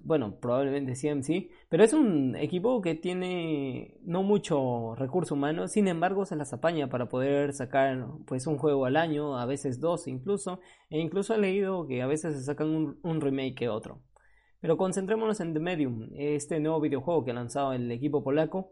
bueno, 0.04 0.40
probablemente 0.40 0.94
CMC, 0.94 1.50
pero 1.70 1.84
es 1.84 1.94
un 1.94 2.36
equipo 2.36 2.82
que 2.82 2.96
tiene 2.96 3.98
no 4.04 4.24
mucho 4.24 4.96
recurso 4.96 5.36
humano, 5.36 5.68
sin 5.68 5.88
embargo 5.88 6.26
se 6.26 6.36
las 6.36 6.54
apaña 6.54 6.90
para 6.90 7.10
poder 7.10 7.54
sacar 7.54 8.08
pues 8.26 8.48
un 8.48 8.58
juego 8.58 8.86
al 8.86 8.98
año, 8.98 9.38
a 9.38 9.46
veces 9.46 9.80
dos 9.80 10.08
incluso, 10.08 10.60
e 10.90 11.00
incluso 11.00 11.36
he 11.36 11.38
leído 11.38 11.88
que 11.88 12.02
a 12.02 12.08
veces 12.08 12.36
se 12.36 12.44
sacan 12.44 12.98
un, 13.02 13.22
remake 13.22 13.56
que 13.56 13.70
otro. 13.70 14.02
Pero 14.60 14.78
concentrémonos 14.78 15.40
en 15.40 15.54
The 15.54 15.60
Medium, 15.60 16.10
este 16.16 16.60
nuevo 16.60 16.82
videojuego 16.82 17.24
que 17.24 17.32
ha 17.32 17.36
lanzado 17.36 17.74
el 17.74 17.92
equipo 17.92 18.24
polaco 18.24 18.72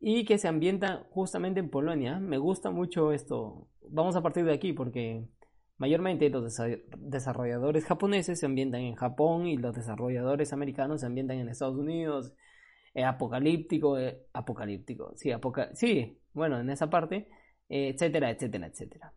y 0.00 0.24
que 0.24 0.38
se 0.38 0.48
ambienta 0.48 1.06
justamente 1.10 1.60
en 1.60 1.70
Polonia. 1.70 2.20
Me 2.20 2.38
gusta 2.38 2.70
mucho 2.70 3.12
esto. 3.12 3.68
Vamos 3.88 4.16
a 4.16 4.22
partir 4.22 4.44
de 4.44 4.52
aquí 4.52 4.72
porque 4.72 5.26
Mayormente 5.76 6.30
los 6.30 6.56
desarrolladores 6.98 7.84
japoneses 7.84 8.38
se 8.38 8.46
ambientan 8.46 8.82
en 8.82 8.94
Japón 8.94 9.46
y 9.46 9.56
los 9.56 9.74
desarrolladores 9.74 10.52
americanos 10.52 11.00
se 11.00 11.06
ambientan 11.06 11.38
en 11.38 11.48
Estados 11.48 11.76
Unidos. 11.76 12.32
Eh, 12.94 13.04
apocalíptico, 13.04 13.98
eh, 13.98 14.28
apocalíptico, 14.32 15.14
sí, 15.16 15.32
sí, 15.72 16.20
bueno, 16.32 16.60
en 16.60 16.70
esa 16.70 16.88
parte, 16.88 17.28
eh, 17.68 17.88
etcétera, 17.88 18.30
etcétera, 18.30 18.68
etcétera. 18.68 19.12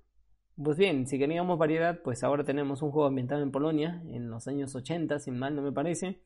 Pues 0.56 0.78
bien, 0.78 1.06
si 1.06 1.20
queríamos 1.20 1.60
variedad, 1.60 2.02
pues 2.04 2.24
ahora 2.24 2.44
tenemos 2.44 2.82
un 2.82 2.90
juego 2.90 3.08
ambientado 3.08 3.44
en 3.44 3.52
Polonia, 3.52 4.02
en 4.08 4.32
los 4.32 4.48
años 4.48 4.76
80, 4.76 5.20
sin 5.20 5.38
mal 5.38 5.56
no 5.56 5.62
me 5.62 5.72
parece. 5.72 6.24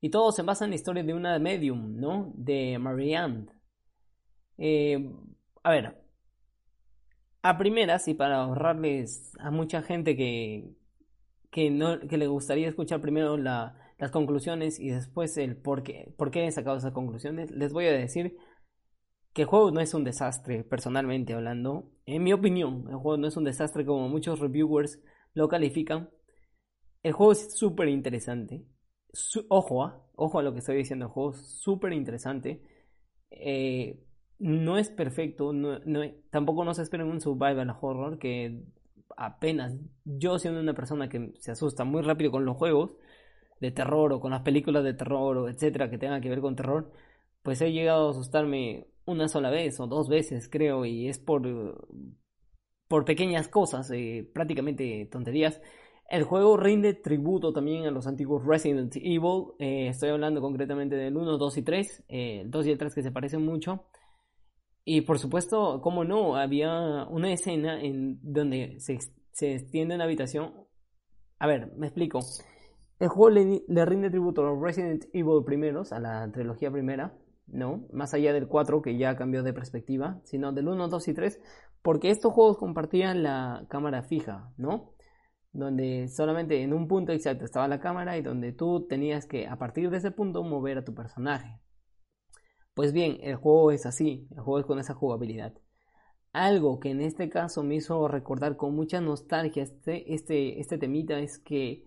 Y 0.00 0.10
todo 0.10 0.32
se 0.32 0.42
basa 0.42 0.64
en 0.64 0.70
la 0.70 0.76
historia 0.76 1.04
de 1.04 1.14
una 1.14 1.38
medium, 1.38 1.96
¿no? 2.00 2.32
De 2.34 2.78
Marianne. 2.80 3.46
a 5.62 5.70
ver, 5.70 6.02
a 7.42 7.58
primeras 7.58 8.08
y 8.08 8.14
para 8.14 8.42
ahorrarles 8.42 9.32
a 9.38 9.50
mucha 9.50 9.82
gente 9.82 10.16
que, 10.16 10.74
que, 11.50 11.70
no, 11.70 12.00
que 12.00 12.18
le 12.18 12.26
gustaría 12.26 12.68
escuchar 12.68 13.00
primero 13.00 13.36
la, 13.36 13.76
las 13.98 14.10
conclusiones 14.10 14.80
y 14.80 14.90
después 14.90 15.36
el 15.36 15.56
por 15.56 15.82
qué, 15.82 16.12
por 16.16 16.30
qué 16.30 16.46
he 16.46 16.52
sacado 16.52 16.76
esas 16.78 16.92
conclusiones, 16.92 17.50
les 17.50 17.72
voy 17.72 17.86
a 17.86 17.92
decir 17.92 18.36
que 19.32 19.42
el 19.42 19.48
juego 19.48 19.70
no 19.70 19.80
es 19.80 19.94
un 19.94 20.04
desastre, 20.04 20.64
personalmente 20.64 21.34
hablando. 21.34 21.92
En 22.06 22.22
mi 22.24 22.32
opinión, 22.32 22.86
el 22.88 22.96
juego 22.96 23.16
no 23.16 23.28
es 23.28 23.36
un 23.36 23.44
desastre 23.44 23.84
como 23.86 24.08
muchos 24.08 24.40
reviewers 24.40 25.00
lo 25.34 25.48
califican. 25.48 26.10
El 27.02 27.12
juego 27.12 27.32
es 27.32 27.54
súper 27.56 27.88
interesante. 27.88 28.64
ojo, 29.48 29.84
ah, 29.84 30.06
ojo 30.16 30.38
a 30.38 30.42
lo 30.42 30.52
que 30.52 30.60
estoy 30.60 30.76
diciendo, 30.76 31.06
el 31.06 31.12
juego 31.12 31.30
es 31.32 31.46
súper 31.60 31.92
interesante. 31.92 32.62
Eh, 33.30 34.02
no 34.40 34.78
es 34.78 34.90
perfecto, 34.90 35.52
no, 35.52 35.78
tampoco 36.30 36.64
nos 36.64 36.78
esperen 36.78 37.06
un 37.06 37.20
survival 37.20 37.76
horror 37.80 38.18
que 38.18 38.62
apenas 39.16 39.76
yo 40.04 40.38
siendo 40.38 40.60
una 40.60 40.74
persona 40.74 41.08
que 41.08 41.32
se 41.38 41.52
asusta 41.52 41.84
muy 41.84 42.02
rápido 42.02 42.30
con 42.32 42.44
los 42.44 42.56
juegos 42.56 42.92
de 43.60 43.70
terror 43.70 44.12
o 44.12 44.20
con 44.20 44.32
las 44.32 44.42
películas 44.42 44.84
de 44.84 44.94
terror 44.94 45.36
o 45.38 45.48
etcétera 45.48 45.90
que 45.90 45.98
tengan 45.98 46.22
que 46.22 46.30
ver 46.30 46.40
con 46.40 46.56
terror, 46.56 46.90
pues 47.42 47.60
he 47.62 47.72
llegado 47.72 48.08
a 48.08 48.10
asustarme 48.12 48.86
una 49.06 49.28
sola 49.28 49.50
vez 49.50 49.78
o 49.80 49.86
dos 49.86 50.08
veces 50.08 50.48
creo 50.48 50.84
y 50.86 51.08
es 51.08 51.18
por 51.18 51.42
por 52.88 53.04
pequeñas 53.04 53.46
cosas, 53.46 53.88
eh, 53.92 54.28
prácticamente 54.34 55.08
tonterías. 55.12 55.60
El 56.08 56.24
juego 56.24 56.56
rinde 56.56 56.92
tributo 56.92 57.52
también 57.52 57.86
a 57.86 57.92
los 57.92 58.08
antiguos 58.08 58.44
Resident 58.44 58.96
Evil. 58.96 59.52
Eh, 59.60 59.86
estoy 59.88 60.10
hablando 60.10 60.40
concretamente 60.40 60.96
del 60.96 61.16
1, 61.16 61.38
2 61.38 61.58
y 61.58 61.62
3. 61.62 62.04
Eh, 62.08 62.40
el 62.40 62.50
2 62.50 62.66
y 62.66 62.70
el 62.72 62.78
3 62.78 62.92
que 62.92 63.02
se 63.04 63.12
parecen 63.12 63.44
mucho. 63.44 63.84
Y 64.84 65.02
por 65.02 65.18
supuesto, 65.18 65.80
como 65.82 66.04
no, 66.04 66.36
había 66.36 67.06
una 67.08 67.32
escena 67.32 67.80
en 67.80 68.18
donde 68.22 68.76
se, 68.80 68.98
se 69.32 69.54
extiende 69.54 69.94
una 69.94 70.04
habitación. 70.04 70.52
A 71.38 71.46
ver, 71.46 71.72
me 71.76 71.86
explico. 71.86 72.20
El 73.00 73.08
juego 73.08 73.30
le, 73.30 73.84
rinde 73.86 74.10
tributo 74.10 74.42
a 74.42 74.50
los 74.50 74.60
Resident 74.60 75.04
Evil 75.14 75.42
primeros, 75.44 75.90
a 75.92 75.98
la 75.98 76.30
trilogía 76.30 76.70
primera, 76.70 77.16
¿no? 77.46 77.86
Más 77.92 78.12
allá 78.12 78.34
del 78.34 78.46
4, 78.46 78.82
que 78.82 78.98
ya 78.98 79.16
cambió 79.16 79.42
de 79.42 79.54
perspectiva, 79.54 80.20
sino 80.24 80.52
del 80.52 80.68
1, 80.68 80.88
2 80.88 81.08
y 81.08 81.14
3, 81.14 81.40
porque 81.80 82.10
estos 82.10 82.34
juegos 82.34 82.58
compartían 82.58 83.22
la 83.22 83.64
cámara 83.70 84.02
fija, 84.02 84.52
¿no? 84.58 84.92
Donde 85.52 86.08
solamente 86.08 86.62
en 86.62 86.74
un 86.74 86.88
punto 86.88 87.12
exacto 87.12 87.46
estaba 87.46 87.68
la 87.68 87.80
cámara 87.80 88.18
y 88.18 88.22
donde 88.22 88.52
tú 88.52 88.86
tenías 88.86 89.26
que, 89.26 89.46
a 89.46 89.56
partir 89.56 89.88
de 89.88 89.96
ese 89.96 90.10
punto, 90.10 90.42
mover 90.42 90.76
a 90.76 90.84
tu 90.84 90.94
personaje. 90.94 91.58
Pues 92.74 92.92
bien, 92.92 93.18
el 93.22 93.36
juego 93.36 93.70
es 93.72 93.86
así, 93.86 94.26
el 94.30 94.40
juego 94.40 94.60
es 94.60 94.66
con 94.66 94.78
esa 94.78 94.94
jugabilidad. 94.94 95.54
Algo 96.32 96.78
que 96.80 96.90
en 96.90 97.00
este 97.00 97.28
caso 97.28 97.64
me 97.64 97.74
hizo 97.76 98.06
recordar 98.08 98.56
con 98.56 98.74
mucha 98.74 99.00
nostalgia 99.00 99.64
este, 99.64 100.14
este, 100.14 100.60
este 100.60 100.78
temita 100.78 101.18
es 101.18 101.38
que 101.38 101.84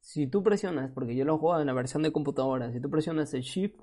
si 0.00 0.26
tú 0.26 0.42
presionas, 0.42 0.90
porque 0.92 1.14
yo 1.16 1.24
lo 1.24 1.38
juego 1.38 1.60
en 1.60 1.66
la 1.66 1.72
versión 1.72 2.02
de 2.02 2.12
computadora, 2.12 2.72
si 2.72 2.80
tú 2.80 2.90
presionas 2.90 3.32
el 3.34 3.42
Shift, 3.42 3.80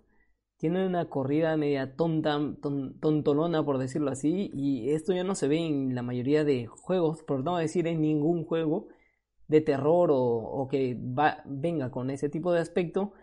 tiene 0.57 0.85
una 0.85 1.09
corrida 1.09 1.55
media 1.55 1.95
tonta, 1.95 2.37
tontolona 2.99 3.63
por 3.63 3.77
decirlo 3.77 4.11
así, 4.11 4.51
y 4.53 4.91
esto 4.91 5.13
ya 5.13 5.23
no 5.23 5.33
se 5.33 5.47
ve 5.47 5.57
en 5.59 5.95
la 5.95 6.01
mayoría 6.03 6.43
de 6.43 6.67
juegos, 6.67 7.23
por 7.23 7.43
no 7.43 7.57
decir 7.57 7.87
en 7.87 8.01
ningún 8.01 8.45
juego 8.45 8.89
de 9.47 9.61
terror 9.61 10.09
o, 10.11 10.67
que 10.69 10.97
venga 11.45 11.89
con 11.89 12.09
ese 12.09 12.29
tipo 12.29 12.51
de 12.51 12.59
aspecto 12.59 13.13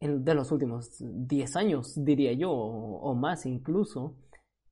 de 0.00 0.34
los 0.34 0.52
últimos 0.52 0.96
10 1.00 1.56
años, 1.56 1.92
diría 1.96 2.32
yo, 2.32 2.50
o, 2.52 3.14
más 3.14 3.46
incluso, 3.46 4.16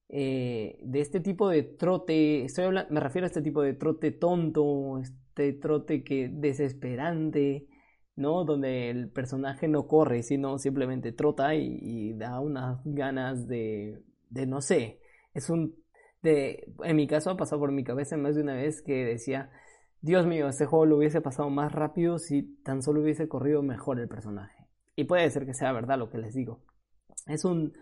eh, 0.09 0.79
de 0.83 1.01
este 1.01 1.21
tipo 1.21 1.49
de 1.49 1.63
trote, 1.63 2.45
estoy 2.45 2.65
hablando, 2.65 2.93
me 2.93 3.01
refiero 3.01 3.27
a 3.27 3.29
este 3.29 3.43
tipo 3.43 3.63
de 3.63 3.75
trote 3.75 4.11
tonto, 4.13 4.99
este 4.99 5.55
trote 5.55 6.05
que 6.05 6.29
desesperante, 6.29 7.67
¿no? 8.17 8.45
Donde 8.45 8.91
el 8.91 9.11
personaje 9.11 9.67
no 9.69 9.87
corre, 9.89 10.23
sino 10.23 10.59
simplemente 10.59 11.13
trota 11.13 11.55
y, 11.55 12.13
da 12.15 12.41
unas 12.41 12.81
ganas 12.85 13.49
de, 13.49 14.03
de, 14.31 14.47
no 14.47 14.61
sé, 14.61 15.01
es 15.33 15.51
un, 15.51 15.75
de, 16.23 16.73
en 16.85 16.97
mi 16.97 17.07
caso 17.07 17.31
ha 17.31 17.37
pasado 17.37 17.61
por 17.61 17.73
mi 17.73 17.85
cabeza 17.85 18.17
más 18.17 18.35
de 18.37 18.43
una 18.43 18.55
vez 18.55 18.83
que 18.83 19.05
decía, 19.05 19.51
Dios 20.01 20.27
mío, 20.27 20.49
este 20.49 20.67
juego 20.67 20.87
lo 20.87 20.99
hubiese 20.99 21.21
pasado 21.23 21.51
más 21.51 21.73
rápido 21.73 22.19
si 22.19 22.43
tan 22.63 22.83
solo 22.83 23.01
hubiese 23.01 23.27
corrido 23.29 23.63
mejor 23.63 23.99
el 23.99 24.09
personaje. 24.09 24.64
Y 24.97 25.05
puede 25.05 25.31
ser 25.31 25.47
que 25.47 25.55
sea 25.55 25.73
verdad 25.73 25.99
lo 25.99 26.11
que 26.11 26.19
les 26.19 26.35
digo. 26.35 26.61
Es 27.27 27.45
un, 27.45 27.73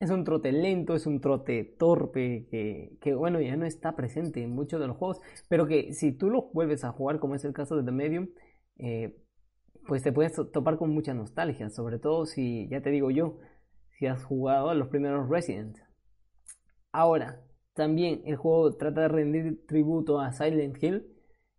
es 0.00 0.10
un 0.10 0.24
trote 0.24 0.52
lento, 0.52 0.94
es 0.94 1.06
un 1.06 1.20
trote 1.20 1.64
torpe, 1.78 2.46
que, 2.50 2.98
que, 3.00 3.14
bueno, 3.14 3.40
ya 3.40 3.56
no 3.56 3.66
está 3.66 3.96
presente 3.96 4.42
en 4.42 4.50
muchos 4.50 4.80
de 4.80 4.86
los 4.86 4.96
juegos, 4.96 5.20
pero 5.48 5.66
que 5.66 5.92
si 5.92 6.12
tú 6.12 6.30
lo 6.30 6.50
vuelves 6.52 6.84
a 6.84 6.92
jugar, 6.92 7.18
como 7.18 7.34
es 7.34 7.44
el 7.44 7.52
caso 7.52 7.76
de 7.76 7.84
The 7.84 7.92
Medium, 7.92 8.28
eh, 8.78 9.16
pues 9.86 10.02
te 10.02 10.12
puedes 10.12 10.34
topar 10.52 10.76
con 10.76 10.90
mucha 10.90 11.14
nostalgia, 11.14 11.70
sobre 11.70 11.98
todo 11.98 12.26
si, 12.26 12.68
ya 12.68 12.80
te 12.80 12.90
digo 12.90 13.10
yo, 13.10 13.38
si 13.98 14.06
has 14.06 14.22
jugado 14.24 14.68
a 14.70 14.74
los 14.74 14.88
primeros 14.88 15.28
Resident. 15.28 15.78
Ahora, 16.92 17.42
también 17.74 18.22
el 18.24 18.36
juego 18.36 18.76
trata 18.76 19.02
de 19.02 19.08
rendir 19.08 19.66
tributo 19.66 20.20
a 20.20 20.32
Silent 20.32 20.82
Hill, 20.82 21.06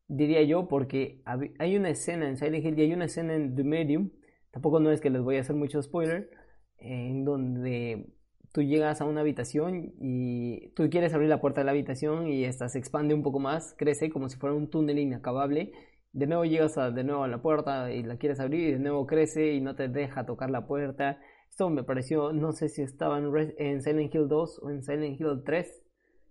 diría 0.07 0.43
yo, 0.43 0.67
porque 0.67 1.21
hay 1.25 1.77
una 1.77 1.89
escena 1.89 2.27
en 2.27 2.37
Silent 2.37 2.65
Hill 2.65 2.79
y 2.79 2.81
hay 2.81 2.93
una 2.93 3.05
escena 3.05 3.35
en 3.35 3.55
The 3.55 3.63
Medium 3.63 4.09
Tampoco 4.57 4.79
no 4.79 4.89
es 4.89 5.01
que 5.01 5.11
les 5.11 5.21
voy 5.21 5.37
a 5.37 5.41
hacer 5.41 5.55
mucho 5.55 5.83
spoiler, 5.83 6.31
en 6.79 7.23
donde 7.25 8.07
tú 8.51 8.63
llegas 8.63 9.01
a 9.01 9.05
una 9.05 9.21
habitación 9.21 9.93
y 9.99 10.69
tú 10.69 10.89
quieres 10.89 11.13
abrir 11.13 11.29
la 11.29 11.39
puerta 11.39 11.61
de 11.61 11.65
la 11.65 11.73
habitación 11.73 12.25
y 12.25 12.43
esta 12.43 12.67
se 12.67 12.79
expande 12.79 13.13
un 13.13 13.21
poco 13.21 13.37
más, 13.37 13.75
crece 13.77 14.09
como 14.09 14.29
si 14.29 14.37
fuera 14.39 14.55
un 14.55 14.71
túnel 14.71 14.97
inacabable. 14.97 15.73
De 16.11 16.25
nuevo 16.25 16.43
llegas 16.43 16.75
a, 16.79 16.89
de 16.89 17.03
nuevo 17.03 17.23
a 17.23 17.27
la 17.27 17.39
puerta 17.39 17.91
y 17.91 18.01
la 18.01 18.17
quieres 18.17 18.39
abrir 18.39 18.69
y 18.69 18.71
de 18.71 18.79
nuevo 18.79 19.05
crece 19.05 19.53
y 19.53 19.61
no 19.61 19.75
te 19.75 19.89
deja 19.89 20.25
tocar 20.25 20.49
la 20.49 20.65
puerta. 20.65 21.19
Esto 21.51 21.69
me 21.69 21.83
pareció, 21.83 22.33
no 22.33 22.51
sé 22.51 22.67
si 22.67 22.81
estaba 22.81 23.19
en, 23.19 23.83
Silent 23.83 24.15
Hill 24.15 24.27
2 24.27 24.59
o 24.63 24.71
en 24.71 24.81
Silent 24.81 25.21
Hill 25.21 25.43
3, 25.45 25.83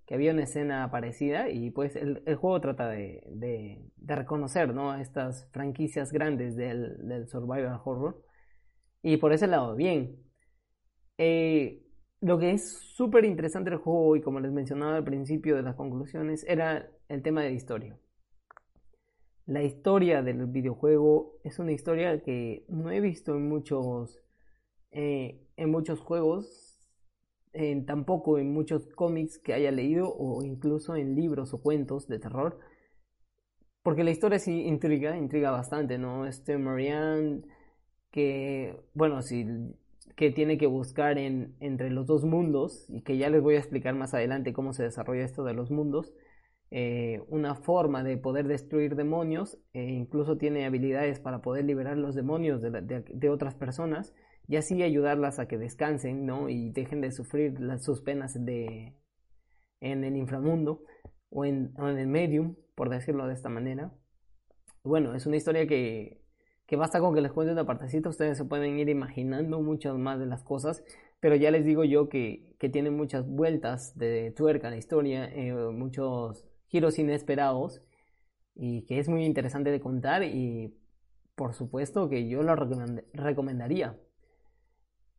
que 0.07 0.15
había 0.15 0.33
una 0.33 0.45
escena 0.45 0.91
parecida 0.91 1.51
y 1.51 1.71
pues 1.71 1.97
el, 1.97 2.23
juego 2.37 2.61
trata 2.61 2.89
de, 2.89 3.91
reconocer 3.99 4.73
¿no? 4.73 4.97
estas 4.97 5.49
franquicias 5.53 6.13
grandes 6.13 6.57
del, 6.57 7.07
del 7.09 7.29
survival 7.29 7.81
horror 7.85 8.23
y 9.03 9.19
por 9.19 9.33
ese 9.33 9.47
lado, 9.47 9.77
bien. 9.77 10.17
Eh, 11.17 11.87
lo 12.21 12.39
que 12.39 12.51
es 12.51 12.77
súper 12.97 13.25
interesante 13.25 13.71
del 13.71 13.79
juego 13.79 14.17
y 14.17 14.21
como 14.21 14.41
les 14.41 14.51
mencionaba 14.51 14.97
al 14.97 15.05
principio 15.05 15.55
de 15.55 15.63
las 15.63 15.77
conclusiones 15.77 16.45
era 16.49 16.91
el 17.09 17.23
tema 17.23 17.43
de 17.43 17.51
la 17.51 17.57
historia. 17.57 17.99
La 19.47 19.63
historia 19.63 20.23
del 20.23 20.47
videojuego 20.47 21.39
es 21.45 21.61
una 21.61 21.71
historia 21.71 22.21
que 22.25 22.65
no 22.69 22.91
he 22.91 23.01
visto 23.01 23.37
en 23.37 23.49
muchos, 23.49 24.21
eh, 24.91 25.47
en 25.57 25.71
muchos 25.71 26.01
juegos 26.01 26.66
en, 27.53 27.87
tampoco 27.87 28.39
en 28.39 28.53
muchos 28.53 28.87
cómics 28.89 29.39
que 29.39 29.55
haya 29.55 29.71
leído 29.71 30.15
o 30.15 30.43
incluso 30.45 30.97
en 30.97 31.15
libros 31.15 31.55
o 31.55 31.61
cuentos 31.61 32.09
de 32.09 32.19
terror. 32.19 32.59
Porque 33.83 34.05
la 34.05 34.11
historia 34.11 34.39
sí 34.39 34.63
intriga, 34.63 35.17
intriga 35.17 35.51
bastante, 35.51 35.99
¿no? 35.99 36.27
Este 36.27 36.59
Marianne 36.59 37.43
que, 38.11 38.81
bueno, 38.95 39.23
sí, 39.23 39.47
que 40.17 40.31
tiene 40.31 40.59
que 40.59 40.67
buscar 40.67 41.19
en, 41.19 41.55
entre 41.61 41.91
los 41.91 42.07
dos 42.07 42.25
mundos 42.25 42.87
y 42.89 43.03
que 43.03 43.19
ya 43.19 43.29
les 43.31 43.43
voy 43.43 43.57
a 43.57 43.59
explicar 43.59 43.95
más 43.95 44.15
adelante 44.15 44.53
cómo 44.53 44.73
se 44.73 44.83
desarrolla 44.85 45.25
esto 45.25 45.45
de 45.45 45.55
los 45.55 45.71
mundos. 45.71 46.15
Eh, 46.71 47.23
una 47.29 47.55
forma 47.55 48.03
de 48.03 48.17
poder 48.17 48.49
destruir 48.49 48.97
demonios 48.97 49.57
e 49.73 49.85
incluso 49.85 50.37
tiene 50.37 50.67
habilidades 50.67 51.21
para 51.21 51.41
poder 51.41 51.65
liberar 51.65 51.97
los 51.97 52.17
demonios 52.17 52.61
de, 52.61 53.29
otras 53.31 53.55
personas 53.55 54.15
y 54.49 54.57
así 54.57 54.83
ayudarlas 54.83 55.39
a 55.39 55.49
que 55.49 55.59
descansen 55.59 56.27
¿no? 56.27 56.49
y 56.49 56.71
dejen 56.71 57.01
de 57.01 57.13
sufrir 57.13 57.59
sus 57.81 58.01
penas 58.01 58.33
de, 58.45 58.95
en 59.81 60.05
el 60.05 60.17
inframundo 60.17 60.83
o 61.31 61.45
en, 61.45 61.75
el 61.79 62.07
medium, 62.07 62.55
por 62.75 62.89
decirlo 62.89 63.27
de 63.27 63.35
esta 63.35 63.49
manera. 63.49 63.93
Bueno, 64.85 65.15
es 65.15 65.27
una 65.27 65.37
historia 65.37 65.67
que, 65.67 66.23
que 66.67 66.77
basta 66.77 67.01
con 67.01 67.15
que 67.15 67.21
les 67.21 67.33
cuente 67.33 67.53
una 67.53 67.67
partecita, 67.67 68.09
ustedes 68.09 68.39
se 68.39 68.45
pueden 68.45 68.79
ir 68.79 68.89
imaginando 68.89 69.61
muchas 69.61 69.97
más 69.97 70.21
de 70.21 70.27
las 70.27 70.45
cosas, 70.45 70.85
pero 71.19 71.35
ya 71.35 71.51
les 71.51 71.65
digo 71.65 71.85
yo 71.85 72.09
que, 72.09 72.55
que 72.59 72.69
tiene 72.69 72.91
muchas 72.91 73.27
vueltas 73.27 73.97
de 73.99 74.31
tuerca 74.31 74.71
la 74.71 74.77
historia, 74.77 75.27
eh, 75.27 75.53
muchos 75.53 76.45
giros 76.69 76.99
inesperados 76.99 77.83
y 78.55 78.83
que 78.87 78.99
es 78.99 79.09
muy 79.09 79.25
interesante 79.25 79.71
de 79.71 79.81
contar 79.81 80.23
y 80.23 80.75
por 81.35 81.55
supuesto 81.55 82.09
que 82.09 82.29
yo 82.29 82.43
lo 82.43 82.57
recomendaría. 82.57 83.99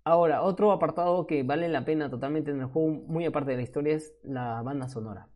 Ahora, 0.08 0.42
otro 0.42 0.72
apartado 0.72 1.28
que 1.28 1.44
vale 1.44 1.68
la 1.68 1.84
pena 1.84 2.10
totalmente 2.10 2.52
en 2.52 2.62
el 2.62 2.68
juego, 2.68 2.92
muy 3.08 3.26
aparte 3.26 3.52
de 3.52 3.58
la 3.58 3.64
historia, 3.64 3.96
es 3.96 4.16
la 4.24 4.62
banda 4.62 4.88
sonora. 4.88 5.28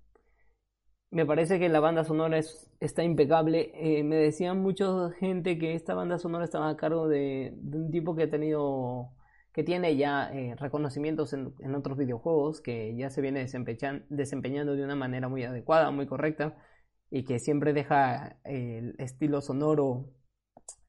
Me 1.09 1.25
parece 1.25 1.59
que 1.59 1.67
la 1.67 1.81
banda 1.81 2.05
sonora 2.05 2.37
es, 2.37 2.71
está 2.79 3.03
impecable. 3.03 3.71
Eh, 3.75 4.03
me 4.03 4.15
decían 4.15 4.61
mucha 4.61 5.11
gente 5.19 5.57
que 5.57 5.75
esta 5.75 5.93
banda 5.93 6.17
sonora 6.19 6.45
estaba 6.45 6.69
a 6.69 6.77
cargo 6.77 7.09
de, 7.09 7.53
un 7.73 7.91
tipo 7.91 8.15
que 8.15 8.23
ha 8.23 8.29
tenido 8.29 9.11
que 9.53 9.63
tiene 9.65 9.97
ya 9.97 10.31
eh, 10.33 10.55
reconocimientos 10.55 11.33
en, 11.33 11.75
otros 11.75 11.97
videojuegos, 11.97 12.61
que 12.61 12.95
ya 12.95 13.09
se 13.09 13.19
viene 13.21 13.45
desempeñando 14.09 14.75
de 14.75 14.83
una 14.85 14.95
manera 14.95 15.27
muy 15.27 15.43
adecuada, 15.43 15.91
muy 15.91 16.07
correcta, 16.07 16.55
y 17.09 17.25
que 17.25 17.39
siempre 17.39 17.73
deja 17.73 18.37
el 18.45 18.95
estilo 18.99 19.41
sonoro, 19.41 20.13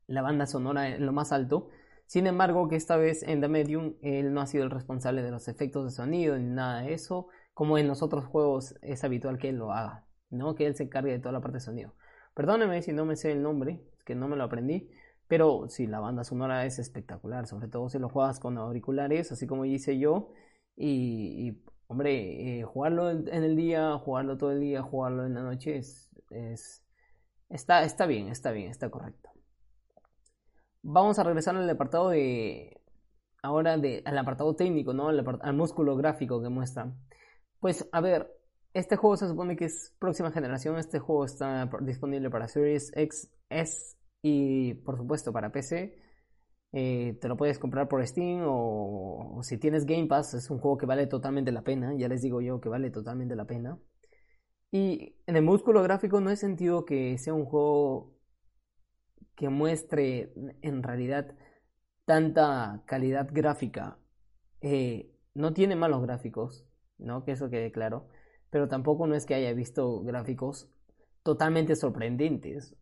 la 0.06 0.22
banda 0.22 0.46
sonora 0.46 0.88
en 0.88 1.04
lo 1.04 1.12
más 1.12 1.32
alto. 1.32 1.70
Sin 2.12 2.26
embargo, 2.26 2.68
que 2.68 2.76
esta 2.76 2.98
vez 2.98 3.22
en 3.22 3.40
The 3.40 3.48
Medium 3.48 3.94
él 4.02 4.34
no 4.34 4.42
ha 4.42 4.46
sido 4.46 4.64
el 4.64 4.70
responsable 4.70 5.22
de 5.22 5.30
los 5.30 5.48
efectos 5.48 5.86
de 5.86 5.90
sonido 5.92 6.36
ni 6.36 6.44
nada 6.44 6.82
de 6.82 6.92
eso, 6.92 7.28
como 7.54 7.78
en 7.78 7.88
los 7.88 8.02
otros 8.02 8.26
juegos 8.26 8.74
es 8.82 9.02
habitual 9.02 9.38
que 9.38 9.48
él 9.48 9.56
lo 9.56 9.72
haga, 9.72 10.04
¿no? 10.28 10.54
Que 10.54 10.66
él 10.66 10.76
se 10.76 10.82
encargue 10.82 11.12
de 11.12 11.20
toda 11.20 11.32
la 11.32 11.40
parte 11.40 11.54
de 11.56 11.60
sonido. 11.60 11.94
Perdóneme 12.34 12.82
si 12.82 12.92
no 12.92 13.06
me 13.06 13.16
sé 13.16 13.32
el 13.32 13.42
nombre, 13.42 13.82
que 14.04 14.14
no 14.14 14.28
me 14.28 14.36
lo 14.36 14.44
aprendí, 14.44 14.90
pero 15.26 15.70
sí, 15.70 15.86
la 15.86 16.00
banda 16.00 16.22
sonora 16.22 16.66
es 16.66 16.78
espectacular, 16.78 17.46
sobre 17.46 17.68
todo 17.68 17.88
si 17.88 17.98
lo 17.98 18.10
juegas 18.10 18.38
con 18.38 18.58
auriculares, 18.58 19.32
así 19.32 19.46
como 19.46 19.64
hice 19.64 19.98
yo. 19.98 20.34
Y, 20.76 21.62
hombre, 21.86 22.60
eh, 22.60 22.62
jugarlo 22.64 23.08
en, 23.10 23.26
el 23.30 23.56
día, 23.56 23.96
jugarlo 23.96 24.36
todo 24.36 24.52
el 24.52 24.60
día, 24.60 24.82
jugarlo 24.82 25.24
en 25.24 25.32
la 25.32 25.42
noche 25.42 25.78
es, 25.78 26.10
está, 27.48 27.84
está 27.84 28.04
bien, 28.04 28.28
está 28.28 28.50
bien, 28.50 28.70
está 28.70 28.90
correcto. 28.90 29.31
Vamos 30.82 31.18
a 31.18 31.24
regresar 31.24 31.56
al 31.56 31.68
apartado 31.70 32.10
de. 32.10 32.80
Ahora 33.42 33.74
al 33.74 34.18
apartado 34.18 34.54
técnico, 34.54 34.92
¿no? 34.94 35.08
Al, 35.08 35.54
músculo 35.54 35.96
gráfico 35.96 36.42
que 36.42 36.48
muestra. 36.48 36.92
Pues, 37.60 37.88
a 37.92 38.00
ver, 38.00 38.30
este 38.74 38.96
juego 38.96 39.16
se 39.16 39.28
supone 39.28 39.56
que 39.56 39.66
es 39.66 39.94
próxima 39.98 40.32
generación. 40.32 40.78
Este 40.78 40.98
juego 40.98 41.24
está 41.24 41.68
disponible 41.80 42.30
para 42.30 42.48
Series 42.48 42.92
X, 42.96 43.30
S 43.50 43.96
y 44.22 44.74
por 44.74 44.96
supuesto 44.96 45.32
para 45.32 45.52
PC. 45.52 45.98
Eh, 46.72 47.18
te 47.20 47.28
lo 47.28 47.36
puedes 47.36 47.58
comprar 47.58 47.88
por 47.88 48.04
Steam 48.06 48.44
o, 48.46 49.40
si 49.42 49.58
tienes 49.58 49.84
Game 49.84 50.06
Pass 50.06 50.32
es 50.34 50.48
un 50.50 50.58
juego 50.58 50.78
que 50.78 50.86
vale 50.86 51.06
totalmente 51.06 51.52
la 51.52 51.62
pena. 51.62 51.94
Ya 51.96 52.08
les 52.08 52.22
digo 52.22 52.40
yo 52.40 52.60
que 52.60 52.68
vale 52.68 52.90
totalmente 52.90 53.36
la 53.36 53.46
pena. 53.46 53.78
Y 54.70 55.16
en 55.26 55.36
el 55.36 55.42
músculo 55.44 55.82
gráfico 55.82 56.20
no 56.20 56.30
he 56.30 56.36
sentido 56.36 56.84
que 56.84 57.18
sea 57.18 57.34
un 57.34 57.44
juego 57.44 58.14
que 59.36 59.48
muestre 59.48 60.32
en 60.62 60.82
realidad 60.82 61.34
tanta 62.04 62.82
calidad 62.86 63.28
gráfica. 63.32 63.98
Eh, 64.60 65.10
no 65.34 65.52
tiene 65.52 65.76
malos 65.76 66.02
gráficos, 66.02 66.66
¿no? 66.98 67.24
Que 67.24 67.32
eso 67.32 67.50
quede 67.50 67.72
claro. 67.72 68.08
Pero 68.50 68.68
tampoco 68.68 69.06
no 69.06 69.14
es 69.14 69.26
que 69.26 69.34
haya 69.34 69.52
visto 69.54 70.02
gráficos 70.02 70.70
totalmente 71.22 71.76
sorprendentes. 71.76 72.76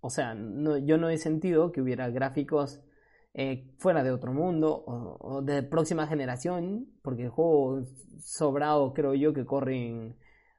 O 0.00 0.10
sea, 0.10 0.34
no, 0.34 0.78
yo 0.78 0.98
no 0.98 1.08
he 1.08 1.18
sentido 1.18 1.72
que 1.72 1.80
hubiera 1.80 2.08
gráficos 2.10 2.80
eh, 3.34 3.70
fuera 3.78 4.02
de 4.02 4.12
otro 4.12 4.32
mundo 4.32 4.84
o, 4.86 5.42
de 5.42 5.62
próxima 5.62 6.06
generación, 6.06 6.88
porque 7.02 7.24
el 7.24 7.28
juego 7.30 7.82
sobrado 8.18 8.94
creo 8.94 9.14
yo 9.14 9.34
que 9.34 9.44
corre 9.44 10.14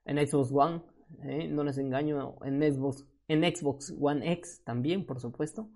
en, 0.05 0.27
Xbox 0.27 0.51
One, 0.53 0.83
¿eh? 1.23 1.47
no 1.47 1.63
les 1.63 1.77
engaño, 1.77 2.35
en 2.43 2.61
Xbox, 2.61 3.05
en 3.27 3.43
Xbox 3.43 3.95
One 3.99 4.31
X 4.33 4.61
también, 4.63 5.05
por 5.05 5.19
supuesto, 5.19 5.69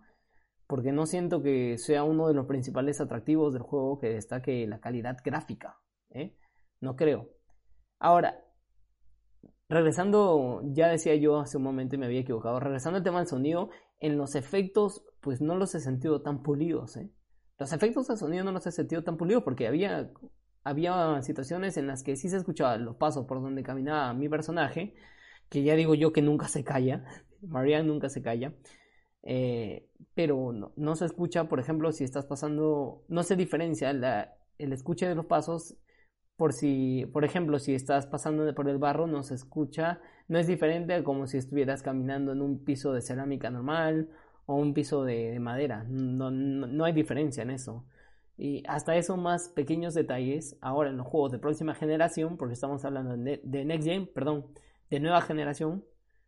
porque 0.67 0.91
no 0.91 1.05
siento 1.05 1.41
que 1.41 1.77
sea 1.77 2.03
uno 2.03 2.27
de 2.27 2.33
los 2.33 2.45
principales 2.45 3.01
atractivos 3.01 3.53
del 3.53 3.61
juego 3.61 3.99
que 3.99 4.09
destaque 4.09 4.65
la 4.67 4.79
calidad 4.79 5.17
gráfica, 5.23 5.77
¿eh? 6.11 6.37
no 6.79 6.95
creo. 6.95 7.29
Ahora, 7.99 8.43
regresando, 9.67 10.61
ya 10.65 10.87
decía 10.87 11.15
yo 11.15 11.39
hace 11.39 11.57
un 11.57 11.63
momento 11.63 11.95
y 11.95 11.97
me 11.97 12.05
había 12.05 12.21
equivocado, 12.21 12.59
regresando 12.59 12.97
al 12.97 13.03
tema 13.03 13.19
del 13.19 13.27
sonido, 13.27 13.69
en 13.99 14.17
los 14.17 14.35
efectos, 14.35 15.03
pues 15.21 15.41
no 15.41 15.55
los 15.55 15.75
he 15.75 15.79
sentido 15.79 16.21
tan 16.21 16.41
pulidos, 16.41 16.97
¿eh? 16.97 17.11
Los 17.59 17.73
efectos 17.73 18.07
de 18.07 18.17
sonido 18.17 18.43
no 18.43 18.51
los 18.51 18.65
he 18.65 18.71
sentido 18.71 19.03
tan 19.03 19.17
pulidos 19.17 19.43
porque 19.43 19.67
había, 19.67 20.09
había 20.63 21.21
situaciones 21.21 21.77
en 21.77 21.85
las 21.85 22.01
que 22.01 22.15
sí 22.15 22.27
se 22.27 22.37
escuchaban 22.37 22.85
los 22.85 22.95
pasos 22.95 23.27
por 23.27 23.39
donde 23.39 23.61
caminaba 23.61 24.13
mi 24.15 24.27
personaje, 24.27 24.95
que 25.51 25.61
ya 25.61 25.75
digo 25.75 25.93
yo 25.93 26.13
que 26.13 26.23
nunca 26.23 26.47
se 26.47 26.63
calla, 26.63 27.05
Marianne 27.41 27.87
nunca 27.87 28.09
se 28.09 28.23
calla, 28.23 28.55
eh, 29.21 29.87
pero 30.15 30.71
no, 30.75 30.95
se 30.95 31.05
escucha, 31.05 31.49
por 31.49 31.59
ejemplo, 31.59 31.91
si 31.91 32.03
estás 32.05 32.25
pasando, 32.25 33.03
no 33.07 33.21
se 33.21 33.35
diferencia 33.35 33.91
el 33.91 34.73
escuche 34.73 35.07
de 35.07 35.13
los 35.13 35.27
pasos 35.27 35.77
por 36.41 36.53
si, 36.53 37.05
por 37.13 37.23
ejemplo, 37.23 37.59
si 37.59 37.75
estás 37.75 38.07
pasando 38.07 38.51
por 38.55 38.67
el 38.67 38.79
barro, 38.79 39.05
no 39.05 39.21
se 39.21 39.35
escucha, 39.35 39.99
no 40.27 40.39
es 40.39 40.47
diferente 40.47 40.95
a 40.95 41.03
como 41.03 41.27
si 41.27 41.37
estuvieras 41.37 41.83
caminando 41.83 42.31
en 42.31 42.41
un 42.41 42.63
piso 42.65 42.93
de 42.93 43.01
cerámica 43.01 43.51
normal 43.51 44.09
o 44.47 44.55
un 44.55 44.73
piso 44.73 45.03
de, 45.03 45.39
madera, 45.39 45.83
no, 45.87 46.31
no, 46.31 46.83
hay 46.83 46.93
diferencia 46.93 47.43
en 47.43 47.51
eso. 47.51 47.85
Y 48.37 48.63
hasta 48.67 48.95
esos 48.95 49.19
más 49.19 49.49
pequeños 49.49 49.93
detalles, 49.93 50.57
ahora 50.61 50.89
en 50.89 50.97
los 50.97 51.05
juegos 51.05 51.31
de 51.31 51.37
próxima 51.37 51.75
generación, 51.75 52.37
porque 52.37 52.55
estamos 52.55 52.83
hablando 52.85 53.15
de, 53.15 53.65
Next 53.65 53.87
Gen, 53.87 54.07
perdón, 54.07 54.47
de 54.91 54.99
nueva 54.99 55.21
generación, 55.21 55.83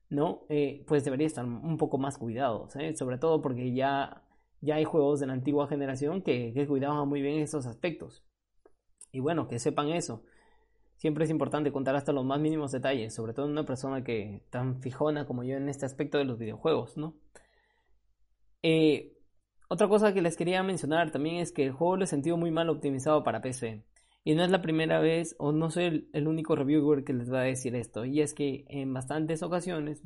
¿no? 0.10 0.46
Eh, 0.50 0.84
pues 0.88 1.04
debería 1.04 1.28
estar 1.28 1.46
un 1.46 1.78
poco 1.78 2.00
más 2.00 2.18
cuidados, 2.18 2.76
¿eh? 2.78 2.96
sobre 2.96 3.20
todo 3.20 3.42
porque 3.42 3.74
ya, 3.74 4.24
ya 4.62 4.76
hay 4.76 4.86
juegos 4.86 5.20
de 5.20 5.28
la 5.28 5.34
antigua 5.34 5.68
generación 5.68 6.24
que, 6.24 6.54
que 6.54 6.66
cuidaban 6.66 7.08
muy 7.08 7.22
bien 7.22 7.40
esos 7.40 7.68
aspectos. 7.68 8.24
Y 9.12 9.20
bueno, 9.20 9.48
que 9.48 9.60
sepan 9.60 9.90
eso. 9.90 10.24
Siempre 10.96 11.26
es 11.26 11.30
importante 11.30 11.72
contar 11.72 11.96
hasta 11.96 12.14
los 12.14 12.26
más 12.26 12.40
mínimos 12.40 12.72
detalles, 12.72 13.14
sobre 13.14 13.34
todo 13.34 13.46
en 13.46 13.52
una 13.52 13.66
persona 13.66 14.04
que 14.04 14.42
tan 14.50 14.82
fijona 14.82 15.28
como 15.28 15.44
yo 15.44 15.58
en 15.58 15.68
este 15.68 15.86
aspecto 15.86 16.18
de 16.18 16.24
los 16.26 16.40
videojuegos, 16.40 16.98
¿no? 16.98 17.16
Eh, 18.64 19.14
otra 19.68 19.90
cosa 19.90 20.14
que 20.14 20.22
les 20.22 20.38
quería 20.38 20.64
mencionar 20.64 21.12
también 21.12 21.36
es 21.38 21.52
que 21.52 21.66
el 21.66 21.74
juego 21.74 21.98
lo 21.98 22.06
he 22.06 22.08
sentido 22.08 22.38
muy 22.38 22.52
mal 22.52 22.70
optimizado 22.70 23.24
para 23.24 23.42
PC. 23.42 23.84
Y 24.24 24.36
no 24.36 24.44
es 24.44 24.50
la 24.52 24.62
primera 24.62 25.00
vez, 25.00 25.36
o 25.38 25.52
no 25.52 25.70
soy 25.70 26.10
el, 26.14 26.28
único 26.28 26.56
reviewer 26.56 27.04
que 27.04 27.14
les 27.14 27.32
va 27.32 27.42
a 27.42 27.44
decir 27.44 27.76
esto. 27.76 28.06
Y 28.06 28.22
es 28.22 28.34
que 28.34 28.66
en 28.70 28.94
bastantes 28.94 29.44
ocasiones, 29.44 30.02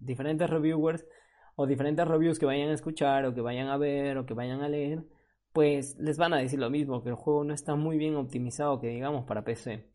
diferentes 0.00 0.50
reviewers 0.50 1.06
o 1.54 1.66
diferentes 1.66 2.06
reviews 2.08 2.38
que 2.38 2.46
vayan 2.46 2.70
a 2.70 2.74
escuchar, 2.74 3.24
o 3.24 3.34
que 3.34 3.40
vayan 3.40 3.68
a 3.68 3.76
ver, 3.76 4.18
o 4.18 4.26
que 4.26 4.34
vayan 4.34 4.62
a 4.62 4.68
leer, 4.68 5.04
pues 5.52 5.96
les 5.98 6.18
van 6.18 6.34
a 6.34 6.38
decir 6.38 6.58
lo 6.58 6.70
mismo, 6.70 7.02
que 7.02 7.10
el 7.10 7.14
juego 7.14 7.44
no 7.44 7.54
está 7.54 7.76
muy 7.76 7.98
bien 7.98 8.16
optimizado, 8.16 8.80
que 8.80 8.88
digamos, 8.88 9.24
para 9.26 9.44
PC. 9.44 9.90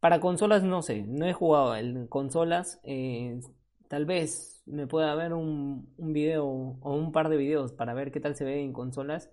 Para 0.00 0.20
consolas 0.20 0.62
no 0.64 0.82
sé, 0.82 1.02
no 1.06 1.26
he 1.26 1.32
jugado 1.32 1.76
en 1.76 2.06
consolas, 2.08 2.80
eh, 2.84 3.40
tal 3.88 4.06
vez 4.06 4.62
me 4.66 4.86
pueda 4.86 5.14
ver 5.14 5.32
un, 5.34 5.92
un 5.98 6.12
video 6.12 6.46
o 6.46 6.94
un 6.94 7.12
par 7.12 7.28
de 7.28 7.36
videos 7.36 7.72
para 7.72 7.94
ver 7.94 8.10
qué 8.10 8.20
tal 8.20 8.34
se 8.36 8.44
ve 8.44 8.62
en 8.62 8.72
consolas, 8.72 9.30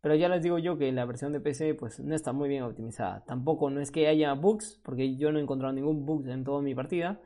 pero 0.00 0.14
ya 0.14 0.28
les 0.28 0.42
digo 0.42 0.58
yo 0.58 0.78
que 0.78 0.90
la 0.92 1.04
versión 1.04 1.32
de 1.32 1.40
PC 1.40 1.74
pues 1.74 2.00
no 2.00 2.14
está 2.14 2.32
muy 2.32 2.48
bien 2.48 2.62
optimizada. 2.62 3.24
Tampoco 3.26 3.70
no 3.70 3.80
es 3.80 3.90
que 3.90 4.08
haya 4.08 4.32
bugs, 4.34 4.80
porque 4.82 5.16
yo 5.16 5.32
no 5.32 5.38
he 5.38 5.42
encontrado 5.42 5.74
ningún 5.74 6.06
bug 6.06 6.26
en 6.28 6.44
toda 6.44 6.62
mi 6.62 6.74
partida. 6.74 7.20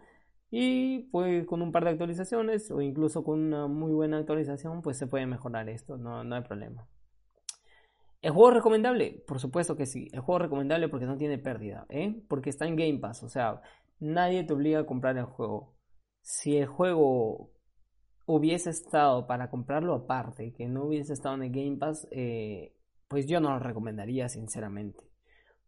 Y 0.51 1.01
pues 1.11 1.47
con 1.47 1.63
un 1.63 1.73
par 1.73 1.85
de 1.85 1.91
actualizaciones 1.91 2.71
o 2.71 2.81
incluso 2.81 3.25
con 3.25 3.41
una 3.41 3.67
muy 3.67 3.93
buena 3.93 4.19
actualización 4.19 4.83
pues 4.83 4.97
se 4.99 5.07
puede 5.07 5.27
mejorar 5.27 5.69
esto, 5.69 5.97
no, 5.97 6.25
no 6.25 6.35
hay 6.37 6.43
problema. 6.43 6.87
¿El 8.23 8.33
juego 8.33 8.53
recomendable? 8.53 9.23
Por 9.27 9.39
supuesto 9.39 9.77
que 9.77 9.87
sí. 9.87 10.09
El 10.13 10.21
juego 10.21 10.39
recomendable 10.39 10.89
porque 10.89 11.07
no 11.07 11.19
tiene 11.19 11.39
pérdida, 11.39 11.87
¿eh? 11.91 12.23
Porque 12.29 12.51
está 12.51 12.67
en 12.67 12.77
Game 12.77 12.99
Pass, 12.99 13.23
o 13.23 13.29
sea, 13.29 13.61
nadie 14.01 14.45
te 14.45 14.55
obliga 14.55 14.81
a 14.81 14.87
comprar 14.87 15.17
el 15.19 15.25
juego. 15.25 15.75
Si 16.23 16.57
el 16.57 16.67
juego 16.67 17.54
hubiese 18.27 18.71
estado 18.71 19.27
para 19.27 19.51
comprarlo 19.51 19.95
aparte, 19.95 20.53
que 20.53 20.67
no 20.69 20.85
hubiese 20.85 21.13
estado 21.13 21.35
en 21.37 21.43
el 21.45 21.51
Game 21.51 21.77
Pass, 21.77 22.09
eh, 22.11 22.75
pues 23.09 23.27
yo 23.27 23.41
no 23.41 23.51
lo 23.51 23.59
recomendaría 23.59 24.29
sinceramente. 24.29 25.05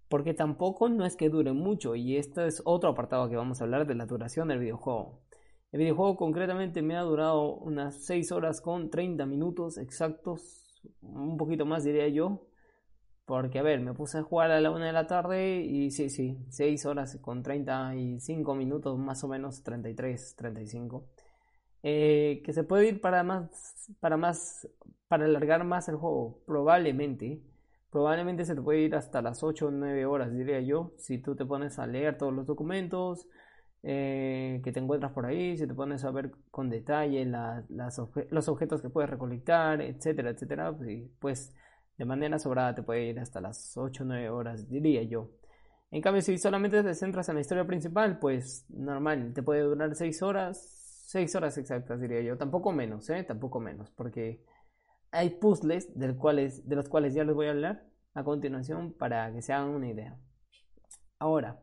Porque 0.08 0.34
tampoco 0.34 0.88
no 0.88 1.04
es 1.04 1.16
que 1.16 1.28
dure 1.28 1.52
mucho 1.52 1.96
y 1.96 2.16
este 2.16 2.46
es 2.46 2.62
otro 2.64 2.90
apartado 2.90 3.28
que 3.28 3.36
vamos 3.36 3.60
a 3.60 3.64
hablar 3.64 3.86
de 3.86 3.94
la 3.94 4.06
duración 4.06 4.48
del 4.48 4.60
videojuego. 4.60 5.20
El 5.72 5.80
videojuego 5.80 6.16
concretamente 6.16 6.80
me 6.82 6.96
ha 6.96 7.02
durado 7.02 7.56
unas 7.56 8.04
6 8.04 8.30
horas 8.32 8.60
con 8.60 8.88
30 8.88 9.26
minutos 9.26 9.78
exactos 9.78 10.66
un 11.02 11.36
poquito 11.36 11.66
más 11.66 11.84
diría 11.84 12.08
yo. 12.08 12.46
Porque, 13.24 13.58
a 13.58 13.62
ver, 13.62 13.80
me 13.80 13.92
puse 13.92 14.18
a 14.18 14.22
jugar 14.22 14.52
a 14.52 14.60
la 14.60 14.70
una 14.70 14.86
de 14.86 14.92
la 14.92 15.08
tarde 15.08 15.60
y 15.60 15.90
sí, 15.90 16.10
sí, 16.10 16.38
6 16.48 16.86
horas 16.86 17.18
con 17.20 17.42
35 17.42 18.54
minutos, 18.54 18.96
más 18.98 19.24
o 19.24 19.28
menos 19.28 19.64
33, 19.64 20.36
35. 20.36 21.08
Eh, 21.88 22.42
que 22.44 22.52
se 22.52 22.64
puede 22.64 22.88
ir 22.88 23.00
para 23.00 23.22
más, 23.22 23.88
para 24.00 24.16
más, 24.16 24.68
para 25.06 25.26
alargar 25.26 25.62
más 25.62 25.88
el 25.88 25.94
juego, 25.94 26.42
probablemente. 26.44 27.40
Probablemente 27.90 28.44
se 28.44 28.56
te 28.56 28.60
puede 28.60 28.80
ir 28.80 28.96
hasta 28.96 29.22
las 29.22 29.44
8 29.44 29.68
o 29.68 29.70
9 29.70 30.04
horas, 30.04 30.32
diría 30.32 30.60
yo, 30.60 30.94
si 30.98 31.18
tú 31.18 31.36
te 31.36 31.44
pones 31.44 31.78
a 31.78 31.86
leer 31.86 32.18
todos 32.18 32.32
los 32.34 32.44
documentos, 32.44 33.28
eh, 33.84 34.60
que 34.64 34.72
te 34.72 34.80
encuentras 34.80 35.12
por 35.12 35.26
ahí, 35.26 35.56
si 35.56 35.64
te 35.68 35.74
pones 35.74 36.04
a 36.04 36.10
ver 36.10 36.32
con 36.50 36.70
detalle 36.70 37.24
los 38.30 38.48
objetos 38.48 38.82
que 38.82 38.90
puedes 38.90 39.08
recolectar, 39.08 39.80
etcétera, 39.80 40.30
etcétera, 40.30 40.76
pues 41.20 41.54
de 41.98 42.04
manera 42.04 42.40
sobrada 42.40 42.74
te 42.74 42.82
puede 42.82 43.04
ir 43.06 43.20
hasta 43.20 43.40
las 43.40 43.76
8 43.76 44.02
o 44.02 44.06
9 44.06 44.28
horas, 44.30 44.68
diría 44.68 45.04
yo. 45.04 45.30
En 45.92 46.02
cambio, 46.02 46.20
si 46.20 46.36
solamente 46.36 46.82
te 46.82 46.94
centras 46.94 47.28
en 47.28 47.36
la 47.36 47.42
historia 47.42 47.64
principal, 47.64 48.18
pues 48.18 48.66
normal, 48.70 49.32
te 49.34 49.42
puede 49.44 49.60
durar 49.60 49.94
6 49.94 50.20
horas, 50.22 50.76
6 51.06 51.34
horas 51.36 51.56
exactas, 51.56 52.00
diría 52.00 52.20
yo. 52.20 52.36
Tampoco 52.36 52.72
menos, 52.72 53.08
¿eh? 53.10 53.22
Tampoco 53.24 53.60
menos, 53.60 53.90
porque 53.90 54.44
hay 55.10 55.30
puzzles 55.30 55.98
del 55.98 56.16
cuales, 56.16 56.68
de 56.68 56.76
los 56.76 56.88
cuales 56.88 57.14
ya 57.14 57.24
les 57.24 57.34
voy 57.34 57.46
a 57.46 57.50
hablar 57.50 57.86
a 58.14 58.24
continuación 58.24 58.92
para 58.92 59.32
que 59.32 59.40
se 59.40 59.52
hagan 59.52 59.70
una 59.70 59.88
idea. 59.88 60.18
Ahora, 61.18 61.62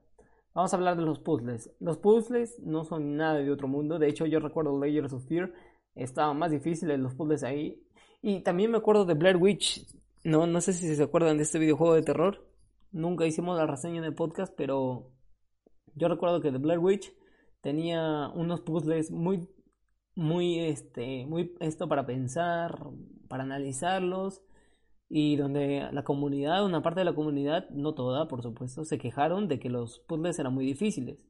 Vamos 0.53 0.71
a 0.71 0.77
hablar 0.77 0.95
de 0.95 1.03
los 1.03 1.17
puzzles. 1.17 1.71
Los 1.79 1.97
puzzles 1.97 2.59
no 2.59 2.85
son 2.85 3.17
nada 3.17 3.39
de 3.39 3.49
otro 3.49 3.67
mundo. 3.67 3.97
De 3.97 4.07
hecho, 4.07 4.27
yo 4.27 4.39
recuerdo 4.39 4.79
Layers 4.79 5.11
of 5.11 5.25
Fear. 5.25 5.51
Estaban 5.95 6.37
más 6.37 6.51
difíciles 6.51 6.99
los 6.99 7.15
puzzles 7.15 7.43
ahí. 7.43 7.83
Y 8.21 8.41
también 8.41 8.69
me 8.69 8.77
acuerdo 8.77 9.05
de 9.05 9.15
Blair 9.15 9.37
Witch. 9.37 9.83
No, 10.23 10.45
no 10.45 10.61
sé 10.61 10.73
si 10.73 10.95
se 10.95 11.03
acuerdan 11.03 11.37
de 11.37 11.43
este 11.43 11.57
videojuego 11.57 11.95
de 11.95 12.03
terror. 12.03 12.47
Nunca 12.91 13.25
hicimos 13.25 13.57
la 13.57 13.65
reseña 13.65 13.97
en 13.97 14.03
el 14.03 14.13
podcast, 14.13 14.53
pero 14.55 15.11
yo 15.95 16.07
recuerdo 16.07 16.39
que 16.39 16.51
The 16.51 16.59
Blair 16.59 16.79
Witch 16.79 17.11
tenía 17.63 18.29
unos 18.35 18.61
puzzles 18.61 19.09
muy, 19.09 19.47
muy, 20.15 20.59
este, 20.59 21.25
muy 21.25 21.55
esto 21.61 21.87
para 21.87 22.05
pensar, 22.05 22.77
para 23.29 23.43
analizarlos 23.43 24.43
y 25.09 25.37
donde 25.37 25.87
la 25.91 26.03
comunidad, 26.03 26.65
una 26.65 26.83
parte 26.83 26.99
de 27.01 27.05
la 27.05 27.15
comunidad, 27.15 27.69
no 27.71 27.93
toda, 27.93 28.27
por 28.27 28.43
supuesto, 28.43 28.83
se 28.83 28.97
quejaron 28.97 29.47
de 29.47 29.59
que 29.59 29.69
los 29.69 29.99
puzzles 30.01 30.37
eran 30.39 30.53
muy 30.53 30.65
difíciles. 30.65 31.25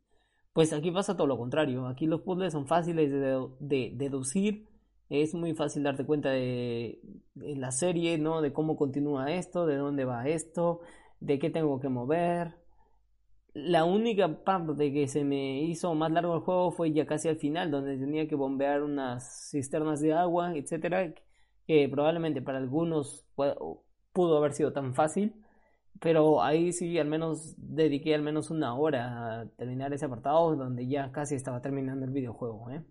Pues 0.54 0.74
aquí 0.74 0.92
pasa 0.92 1.16
todo 1.16 1.28
lo 1.28 1.38
contrario, 1.38 1.88
aquí 1.88 2.08
los 2.08 2.22
puzzles 2.22 2.54
son 2.54 2.68
fáciles 2.68 3.12
de, 3.12 3.92
deducir, 3.96 4.68
es 5.10 5.36
muy 5.36 5.54
fácil 5.54 5.84
darte 5.84 6.06
cuenta 6.06 6.32
de, 6.32 7.00
la 7.36 7.72
serie, 7.72 8.18
¿no? 8.18 8.42
De 8.42 8.54
cómo 8.54 8.76
continúa 8.76 9.34
esto, 9.34 9.66
de 9.68 9.78
dónde 9.78 10.06
va 10.06 10.28
esto, 10.28 10.82
de 11.20 11.40
qué 11.40 11.50
tengo 11.50 11.80
que 11.80 11.90
mover. 11.90 12.56
La 13.54 13.86
única 13.86 14.44
parte 14.44 14.92
que 14.92 15.08
se 15.08 15.24
me 15.24 15.62
hizo 15.62 15.94
más 15.94 16.12
largo 16.12 16.36
el 16.36 16.42
juego 16.42 16.72
fue 16.72 16.92
ya 16.92 17.06
casi 17.06 17.30
al 17.30 17.38
final, 17.38 17.70
donde 17.70 17.98
tenía 17.98 18.28
que 18.28 18.36
bombear 18.36 18.82
unas 18.82 19.50
cisternas 19.52 20.02
de 20.02 20.14
agua, 20.14 20.56
etcétera, 20.56 21.14
que 21.68 21.88
probablemente 21.88 22.42
para 22.42 22.58
algunos 22.58 23.26
pudo 24.12 24.38
haber 24.38 24.54
sido 24.54 24.74
tan 24.74 24.96
fácil, 24.96 25.36
pero 26.00 26.42
ahí 26.42 26.74
sí 26.74 26.98
al 26.98 27.08
menos 27.08 27.56
dediqué 27.58 28.16
al 28.16 28.24
menos 28.24 28.50
una 28.50 28.76
hora 28.76 29.42
a 29.42 29.46
terminar 29.50 29.94
ese 29.94 30.06
apartado 30.06 30.56
donde 30.56 30.88
ya 30.88 31.12
casi 31.12 31.36
estaba 31.36 31.62
terminando 31.62 32.06
el 32.06 32.12
videojuego. 32.12 32.72
¿eh? 32.72 32.84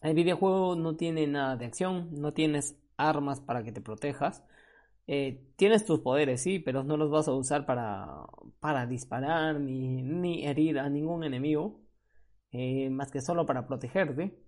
El 0.00 0.14
videojuego 0.14 0.76
no 0.76 0.96
tiene 0.96 1.26
nada 1.26 1.56
de 1.56 1.66
acción, 1.66 2.08
no 2.12 2.32
tienes 2.32 2.76
armas 2.96 3.40
para 3.40 3.62
que 3.62 3.72
te 3.72 3.80
protejas. 3.80 4.44
Eh, 5.06 5.44
tienes 5.56 5.84
tus 5.84 6.00
poderes, 6.00 6.42
sí, 6.42 6.58
pero 6.58 6.84
no 6.84 6.96
los 6.96 7.10
vas 7.10 7.28
a 7.28 7.32
usar 7.34 7.66
para, 7.66 8.08
para 8.60 8.86
disparar 8.86 9.60
ni, 9.60 10.02
ni 10.02 10.46
herir 10.46 10.78
a 10.78 10.88
ningún 10.88 11.24
enemigo, 11.24 11.80
eh, 12.52 12.90
más 12.90 13.10
que 13.10 13.20
solo 13.20 13.46
para 13.46 13.66
protegerte. 13.66 14.38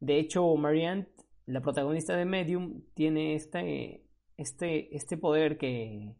De 0.00 0.18
hecho, 0.18 0.54
Marianne 0.56 1.08
la 1.46 1.60
protagonista 1.60 2.16
de 2.16 2.24
Medium 2.24 2.82
tiene 2.94 3.34
este, 3.34 4.06
este, 4.36 4.96
este 4.96 5.16
poder 5.16 5.58
que, 5.58 6.16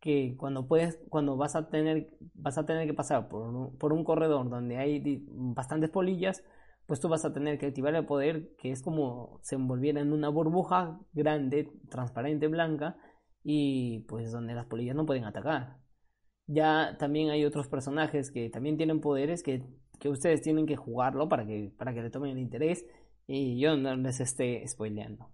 que 0.00 0.36
cuando 0.36 0.66
puedes, 0.68 0.98
cuando 1.08 1.36
vas 1.36 1.56
a 1.56 1.68
tener, 1.68 2.16
vas 2.34 2.58
a 2.58 2.66
tener 2.66 2.86
que 2.86 2.94
pasar 2.94 3.28
por 3.28 3.42
un, 3.42 3.76
por 3.78 3.92
un 3.92 4.04
corredor 4.04 4.48
donde 4.48 4.76
hay 4.78 5.24
bastantes 5.28 5.90
polillas, 5.90 6.44
pues 6.86 7.00
tú 7.00 7.08
vas 7.08 7.24
a 7.24 7.32
tener 7.32 7.58
que 7.58 7.66
activar 7.66 7.94
el 7.94 8.06
poder 8.06 8.54
que 8.56 8.70
es 8.70 8.82
como 8.82 9.40
se 9.42 9.56
envolviera 9.56 10.00
en 10.00 10.12
una 10.12 10.28
burbuja 10.28 11.00
grande, 11.12 11.72
transparente, 11.90 12.46
blanca, 12.48 12.96
y 13.44 14.00
pues 14.08 14.32
donde 14.32 14.54
las 14.54 14.66
polillas 14.66 14.96
no 14.96 15.06
pueden 15.06 15.24
atacar. 15.24 15.78
Ya 16.46 16.96
también 16.98 17.30
hay 17.30 17.44
otros 17.44 17.68
personajes 17.68 18.30
que 18.30 18.50
también 18.50 18.76
tienen 18.76 19.00
poderes 19.00 19.42
que, 19.42 19.62
que 20.00 20.08
ustedes 20.08 20.42
tienen 20.42 20.66
que 20.66 20.76
jugarlo 20.76 21.28
para 21.28 21.46
que, 21.46 21.72
para 21.78 21.94
que 21.94 22.02
le 22.02 22.10
tomen 22.10 22.32
el 22.32 22.38
interés 22.38 22.86
y 23.26 23.58
yo 23.58 23.76
no 23.76 23.94
les 23.96 24.20
esté 24.20 24.66
spoileando. 24.66 25.30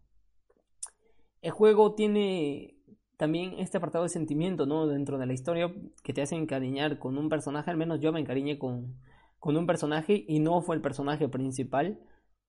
El 1.41 1.53
juego 1.53 1.95
tiene 1.95 2.77
también 3.17 3.55
este 3.59 3.79
apartado 3.79 4.05
de 4.05 4.11
sentimiento, 4.11 4.67
¿no? 4.67 4.87
Dentro 4.87 5.19
de 5.19 5.27
la 5.27 5.33
historia 5.33 5.73
que 6.03 6.13
te 6.13 6.23
hace 6.23 6.37
encariñar 6.37 6.99
con 6.99 7.17
un 7.17 7.29
personaje, 7.29 7.71
al 7.71 7.77
menos 7.77 8.01
yo 8.01 8.13
me 8.13 8.21
encariñé 8.21 8.59
con, 8.59 8.97
con 9.39 9.57
un 9.57 9.67
personaje 9.67 10.25
y 10.27 10.41
no 10.41 10.63
fue 10.63 10.77
el 10.77 10.83
personaje 10.83 11.29
principal, 11.29 12.01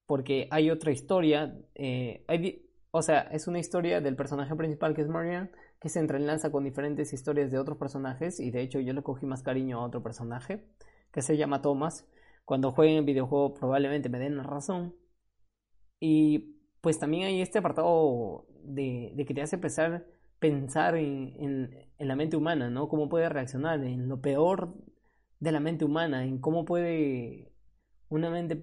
porque 0.06 0.47
hay 0.52 0.69
otra 0.69 0.91
historia, 0.91 1.58
eh, 1.76 2.24
hay, 2.28 2.69
o 2.92 3.02
sea, 3.02 3.22
es 3.32 3.48
una 3.48 3.60
historia 3.60 4.02
del 4.02 4.16
personaje 4.16 4.56
principal 4.56 4.94
que 4.94 5.02
es 5.02 5.08
Marianne, 5.08 5.52
que 5.80 5.90
se 5.90 6.00
entrelaza 6.00 6.52
con 6.52 6.64
diferentes 6.64 7.14
historias 7.14 7.52
de 7.52 7.60
otros 7.60 7.78
personajes 7.78 8.40
y 8.40 8.52
de 8.52 8.62
hecho 8.62 8.80
yo 8.80 8.94
le 8.94 9.04
cogí 9.04 9.26
más 9.26 9.44
cariño 9.44 9.80
a 9.80 9.86
otro 9.86 10.04
personaje 10.04 10.66
que 11.12 11.22
se 11.22 11.38
llama 11.38 11.62
Thomas. 11.62 12.08
Cuando 12.46 12.72
jueguen 12.72 12.98
el 12.98 13.06
videojuego 13.06 13.54
probablemente 13.54 14.10
me 14.10 14.20
den 14.20 14.38
la 14.38 14.44
razón, 14.44 14.96
y 16.02 16.58
pues 16.82 17.00
también 17.00 17.26
hay 17.26 17.42
este 17.42 17.60
apartado 17.60 18.48
de, 18.64 19.14
que 19.26 19.34
te 19.34 19.42
hace 19.42 19.58
pensar, 19.58 20.06
pensar 20.40 20.96
en, 20.96 21.70
la 22.00 22.16
mente 22.16 22.36
humana, 22.36 22.70
¿no? 22.70 22.90
Cómo 22.90 23.08
puede 23.08 23.30
reaccionar, 23.30 23.84
en 23.84 24.10
lo 24.10 24.20
peor 24.20 24.74
de 25.40 25.52
la 25.52 25.60
mente 25.60 25.86
humana, 25.86 26.26
en 26.26 26.40
cómo 26.40 26.66
puede 26.66 27.54
una 28.10 28.30
mente 28.32 28.56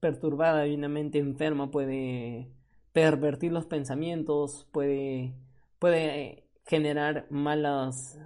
perturbada 0.00 0.66
y 0.66 0.74
una 0.74 0.88
mente 0.88 1.18
enferma 1.18 1.70
puede 1.70 2.52
pervertir 2.92 3.52
los 3.52 3.66
pensamientos, 3.66 4.66
puede, 4.72 5.34
puede 5.78 6.48
generar 6.64 7.26
malas, 7.30 8.18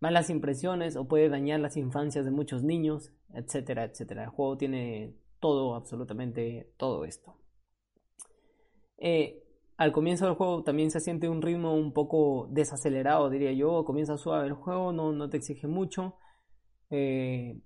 malas 0.00 0.30
impresiones 0.30 0.96
o 0.96 1.06
puede 1.06 1.28
dañar 1.28 1.60
las 1.60 1.76
infancias 1.76 2.24
de 2.24 2.30
muchos 2.30 2.62
niños, 2.62 3.12
etcétera, 3.34 3.84
etcétera. 3.84 4.24
El 4.24 4.30
juego 4.30 4.56
tiene 4.56 5.14
todo, 5.40 5.74
absolutamente 5.74 6.72
todo 6.76 7.04
esto. 7.04 7.36
Eh, 8.98 9.42
al 9.76 9.92
comienzo 9.92 10.26
del 10.26 10.34
juego 10.34 10.62
también 10.62 10.90
se 10.90 11.00
siente 11.00 11.28
un 11.28 11.40
ritmo 11.40 11.74
un 11.74 11.92
poco 11.94 12.48
desacelerado, 12.50 13.30
diría 13.30 13.52
yo. 13.52 13.84
Comienza 13.84 14.18
suave 14.18 14.46
el 14.46 14.52
juego, 14.52 14.92
no, 14.92 15.12
no 15.12 15.30
te 15.30 15.38
exige 15.38 15.66
mucho. 15.66 16.16
Eh, 16.90 17.58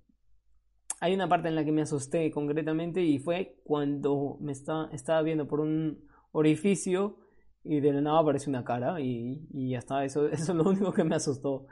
hay 1.01 1.13
una 1.13 1.27
parte 1.27 1.49
en 1.49 1.55
la 1.55 1.65
que 1.65 1.73
me 1.73 1.81
asusté 1.81 2.31
concretamente 2.31 3.01
y 3.01 3.19
fue 3.19 3.59
cuando 3.65 4.37
me 4.39 4.53
estaba 4.53 5.21
viendo 5.23 5.45
por 5.47 5.59
un 5.59 6.07
orificio 6.35 7.17
y 7.63 7.79
de 7.79 7.93
la 7.93 8.01
nada 8.01 8.19
aparece 8.19 8.49
una 8.49 8.63
cara 8.63 8.99
y, 8.99 9.47
y 9.51 9.69
ya 9.71 9.79
está. 9.79 10.03
Eso, 10.03 10.27
eso 10.29 10.51
es 10.51 10.57
lo 10.57 10.69
único 10.69 10.91
que 10.93 11.03
me 11.03 11.15
asustó. 11.15 11.67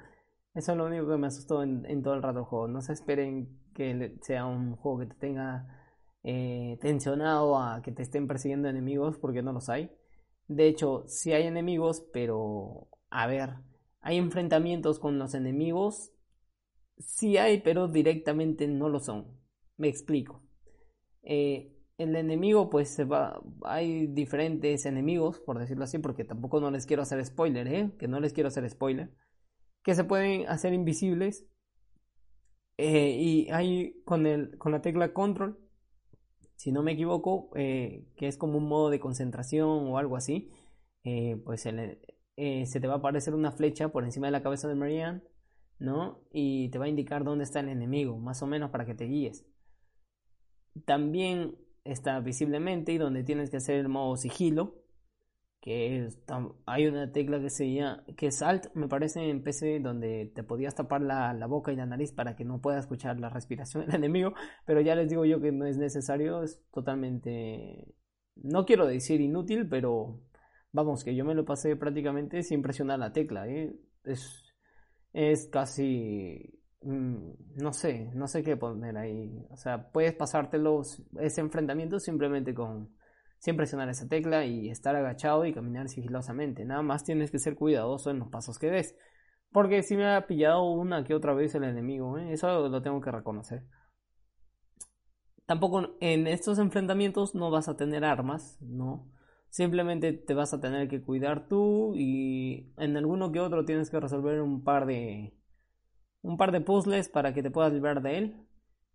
Eso 0.53 0.71
es 0.71 0.77
lo 0.77 0.85
único 0.85 1.07
que 1.07 1.17
me 1.17 1.27
asustó 1.27 1.63
en, 1.63 1.85
en 1.85 2.01
todo 2.01 2.13
el 2.13 2.23
rato 2.23 2.45
juego. 2.45 2.67
No 2.67 2.81
se 2.81 2.93
esperen 2.93 3.59
que 3.73 4.17
sea 4.21 4.45
un 4.45 4.75
juego 4.75 4.99
que 4.99 5.05
te 5.07 5.15
tenga 5.15 5.67
eh, 6.23 6.77
tensionado 6.81 7.59
a 7.59 7.81
que 7.81 7.91
te 7.91 8.03
estén 8.03 8.27
persiguiendo 8.27 8.69
enemigos 8.69 9.17
porque 9.17 9.41
no 9.41 9.51
los 9.51 9.69
hay. 9.69 9.91
De 10.47 10.67
hecho, 10.67 11.03
si 11.07 11.33
hay 11.33 11.47
enemigos, 11.47 12.05
pero 12.13 12.87
a 13.09 13.27
ver, 13.27 13.55
hay 14.01 14.17
enfrentamientos 14.17 14.99
con 14.99 15.19
los 15.19 15.33
enemigos. 15.33 16.11
Sí 16.97 17.37
hay, 17.37 17.61
pero 17.61 17.87
directamente 17.87 18.67
no 18.67 18.89
lo 18.89 18.99
son. 18.99 19.39
Me 19.77 19.87
explico. 19.87 20.43
Eh, 21.23 21.73
el 21.97 22.15
enemigo, 22.15 22.69
pues 22.69 22.89
se 22.89 23.05
va, 23.05 23.41
hay 23.63 24.07
diferentes 24.07 24.85
enemigos, 24.85 25.39
por 25.39 25.59
decirlo 25.59 25.83
así, 25.83 25.99
porque 25.99 26.23
tampoco 26.23 26.59
no 26.59 26.71
les 26.71 26.85
quiero 26.85 27.03
hacer 27.03 27.23
spoiler, 27.25 27.67
¿eh? 27.67 27.91
Que 27.99 28.07
no 28.07 28.19
les 28.19 28.33
quiero 28.33 28.47
hacer 28.47 28.69
spoiler, 28.69 29.11
que 29.83 29.95
se 29.95 30.03
pueden 30.03 30.47
hacer 30.47 30.73
invisibles. 30.73 31.45
Eh, 32.77 33.11
y 33.19 33.49
hay 33.51 34.01
con, 34.03 34.25
el, 34.25 34.57
con 34.57 34.71
la 34.71 34.81
tecla 34.81 35.13
control, 35.13 35.59
si 36.55 36.71
no 36.71 36.81
me 36.81 36.93
equivoco, 36.93 37.51
eh, 37.55 38.07
que 38.15 38.27
es 38.27 38.37
como 38.37 38.57
un 38.57 38.67
modo 38.67 38.89
de 38.89 38.99
concentración 38.99 39.69
o 39.69 39.97
algo 39.97 40.15
así, 40.15 40.51
eh, 41.03 41.37
pues 41.45 41.61
se 41.61 42.79
te 42.79 42.87
va 42.87 42.95
a 42.95 42.97
aparecer 42.97 43.35
una 43.35 43.51
flecha 43.51 43.89
por 43.89 44.03
encima 44.03 44.27
de 44.27 44.31
la 44.31 44.41
cabeza 44.41 44.67
de 44.67 44.75
Marianne, 44.75 45.21
¿no? 45.77 46.23
Y 46.31 46.69
te 46.69 46.79
va 46.79 46.85
a 46.85 46.89
indicar 46.89 47.23
dónde 47.23 47.43
está 47.43 47.59
el 47.59 47.69
enemigo, 47.69 48.17
más 48.17 48.41
o 48.41 48.47
menos 48.47 48.71
para 48.71 48.85
que 48.85 48.95
te 48.95 49.05
guíes. 49.05 49.45
También 50.85 51.55
está 51.83 52.19
visiblemente 52.19 52.93
y 52.93 52.97
donde 52.97 53.23
tienes 53.23 53.49
que 53.49 53.57
hacer 53.57 53.75
el 53.75 53.89
modo 53.89 54.15
sigilo, 54.17 54.83
que 55.59 56.09
hay 56.65 56.87
una 56.87 57.13
tecla 57.13 57.39
que 57.39 57.49
se 57.49 57.73
llama, 57.73 58.03
que 58.17 58.27
es 58.27 58.41
Alt, 58.41 58.73
me 58.73 58.89
parece 58.89 59.29
en 59.29 59.43
PC, 59.43 59.79
donde 59.79 60.31
te 60.35 60.43
podías 60.43 60.75
tapar 60.75 61.01
la, 61.01 61.33
la, 61.33 61.47
boca 61.47 61.71
y 61.71 61.77
la 61.77 61.85
nariz 61.85 62.11
para 62.11 62.35
que 62.35 62.43
no 62.43 62.59
pueda 62.59 62.79
escuchar 62.79 63.19
la 63.19 63.29
respiración 63.29 63.85
del 63.85 63.95
enemigo, 64.03 64.33
pero 64.65 64.81
ya 64.81 64.95
les 64.95 65.09
digo 65.09 65.23
yo 65.23 65.39
que 65.39 65.53
no 65.53 65.65
es 65.65 65.77
necesario, 65.77 66.43
es 66.43 66.61
totalmente, 66.73 67.95
no 68.35 68.65
quiero 68.65 68.85
decir 68.85 69.21
inútil, 69.21 69.67
pero 69.69 70.19
vamos, 70.73 71.05
que 71.05 71.15
yo 71.15 71.23
me 71.23 71.35
lo 71.35 71.45
pasé 71.45 71.77
prácticamente 71.77 72.43
sin 72.43 72.61
presionar 72.61 72.99
la 72.99 73.13
tecla, 73.13 73.47
¿eh? 73.47 73.73
es, 74.03 74.43
es 75.13 75.47
casi 75.47 76.62
no 76.85 77.73
sé, 77.73 78.11
no 78.13 78.27
sé 78.27 78.43
qué 78.43 78.57
poner 78.57 78.97
ahí. 78.97 79.45
O 79.49 79.57
sea, 79.57 79.91
puedes 79.91 80.13
pasártelos 80.13 81.01
ese 81.19 81.41
enfrentamiento 81.41 81.99
simplemente 81.99 82.53
con 82.53 82.89
sin 83.39 83.57
presionar 83.57 83.89
esa 83.89 84.07
tecla 84.07 84.45
y 84.45 84.69
estar 84.69 84.95
agachado 84.95 85.45
y 85.45 85.53
caminar 85.53 85.89
sigilosamente. 85.89 86.63
Nada 86.63 86.81
más 86.81 87.03
tienes 87.03 87.29
que 87.29 87.39
ser 87.39 87.55
cuidadoso 87.55 88.09
en 88.09 88.19
los 88.19 88.29
pasos 88.29 88.57
que 88.57 88.71
des. 88.71 88.95
Porque 89.51 89.83
si 89.83 89.97
me 89.97 90.15
ha 90.15 90.27
pillado 90.27 90.63
una 90.63 91.03
que 91.03 91.13
otra 91.13 91.33
vez 91.33 91.53
el 91.53 91.65
enemigo, 91.65 92.17
¿eh? 92.17 92.31
eso 92.31 92.69
lo 92.69 92.81
tengo 92.81 93.01
que 93.01 93.11
reconocer. 93.11 93.65
Tampoco 95.45 95.97
en 95.99 96.27
estos 96.27 96.57
enfrentamientos 96.57 97.35
no 97.35 97.51
vas 97.51 97.67
a 97.67 97.75
tener 97.75 98.05
armas, 98.05 98.57
¿no? 98.61 99.11
Simplemente 99.49 100.13
te 100.13 100.33
vas 100.33 100.53
a 100.53 100.61
tener 100.61 100.87
que 100.87 101.01
cuidar 101.01 101.47
tú 101.49 101.95
y 101.95 102.71
en 102.77 102.95
alguno 102.95 103.31
que 103.33 103.41
otro 103.41 103.65
tienes 103.65 103.89
que 103.89 103.99
resolver 103.99 104.41
un 104.41 104.63
par 104.63 104.85
de, 104.85 105.33
un 106.23 106.37
par 106.37 106.51
de 106.51 106.61
puzzles 106.61 107.09
para 107.09 107.33
que 107.33 107.43
te 107.43 107.51
puedas 107.51 107.71
librar 107.71 108.01
de 108.01 108.17
él. 108.17 108.47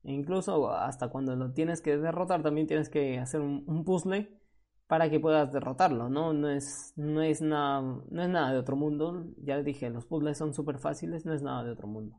E 0.05 0.13
incluso 0.13 0.71
hasta 0.73 1.09
cuando 1.09 1.37
lo 1.37 1.53
tienes 1.53 1.81
que 1.83 1.97
derrotar 1.97 2.43
también 2.43 2.67
tienes 2.67 2.89
que 2.89 3.19
hacer 3.19 3.41
un, 3.41 3.85
puzzle 3.85 4.41
para 4.87 5.11
que 5.11 5.21
puedas 5.21 5.53
derrotarlo, 5.53 6.09
¿no? 6.09 6.33
No 6.33 6.51
es, 6.51 6.95
no 6.97 7.23
es, 7.23 7.43
nada, 7.43 7.83
no 7.83 8.23
es 8.23 8.29
nada 8.29 8.53
de 8.53 8.59
otro 8.59 8.77
mundo. 8.77 9.27
Ya 9.39 9.63
dije, 9.63 9.91
los 9.91 10.07
puzzles 10.07 10.39
son 10.39 10.55
súper 10.55 10.79
fáciles, 10.79 11.27
no 11.27 11.35
es 11.35 11.43
nada 11.43 11.63
de 11.65 11.73
otro 11.73 11.87
mundo. 11.87 12.17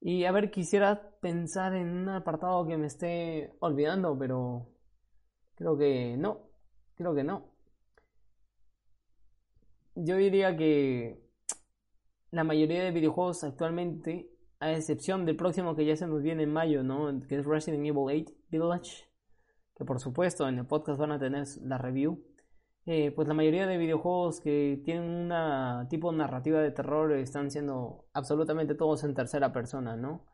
Y 0.00 0.24
a 0.24 0.32
ver, 0.32 0.50
quisiera 0.50 1.10
pensar 1.20 1.74
en 1.74 1.88
un 1.88 2.08
apartado 2.10 2.66
que 2.66 2.76
me 2.76 2.86
esté 2.86 3.56
olvidando, 3.60 4.16
pero 4.18 4.68
creo 5.56 5.76
que 5.78 6.16
no. 6.18 6.50
Creo 6.96 7.14
que 7.14 7.24
no. 7.24 7.54
Yo 9.94 10.16
diría 10.16 10.56
que 10.56 11.27
la 12.30 12.44
mayoría 12.44 12.82
de 12.82 12.90
videojuegos 12.90 13.44
actualmente, 13.44 14.30
a 14.60 14.72
excepción 14.72 15.24
del 15.24 15.36
próximo 15.36 15.74
que 15.76 15.86
ya 15.86 15.96
se 15.96 16.06
nos 16.06 16.22
viene 16.22 16.42
en 16.42 16.52
mayo, 16.52 16.82
¿no? 16.82 17.20
Que 17.28 17.36
es 17.36 17.46
Resident 17.46 17.86
Evil 17.86 18.26
8 18.26 18.34
Village, 18.50 19.08
que 19.76 19.84
por 19.84 20.00
supuesto 20.00 20.48
en 20.48 20.58
el 20.58 20.66
podcast 20.66 20.98
van 20.98 21.12
a 21.12 21.18
tener 21.18 21.46
la 21.62 21.78
review. 21.78 22.24
Eh, 22.86 23.12
pues 23.12 23.28
la 23.28 23.34
mayoría 23.34 23.66
de 23.66 23.76
videojuegos 23.76 24.40
que 24.40 24.80
tienen 24.84 25.04
una 25.04 25.86
tipo 25.90 26.10
narrativa 26.10 26.60
de 26.60 26.70
terror 26.70 27.12
están 27.12 27.50
siendo 27.50 28.06
absolutamente 28.14 28.74
todos 28.74 29.04
en 29.04 29.14
tercera 29.14 29.52
persona, 29.52 29.96
¿no? 29.96 30.24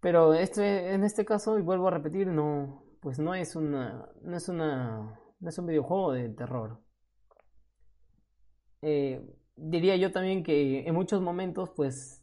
Pero 0.00 0.34
este, 0.34 0.94
en 0.94 1.04
este 1.04 1.24
caso, 1.24 1.58
y 1.58 1.62
vuelvo 1.62 1.88
a 1.88 1.90
repetir, 1.90 2.26
no, 2.28 2.84
pues 3.00 3.18
no 3.18 3.34
es 3.34 3.56
una, 3.56 4.08
no 4.22 4.36
es 4.36 4.48
una, 4.48 5.18
no 5.40 5.48
es 5.48 5.58
un 5.58 5.66
videojuego 5.66 6.12
de 6.12 6.28
terror. 6.30 6.80
Eh, 8.82 9.26
diría 9.56 9.96
yo 9.96 10.12
también 10.12 10.42
que 10.42 10.86
en 10.86 10.94
muchos 10.94 11.20
momentos, 11.20 11.70
pues, 11.70 12.22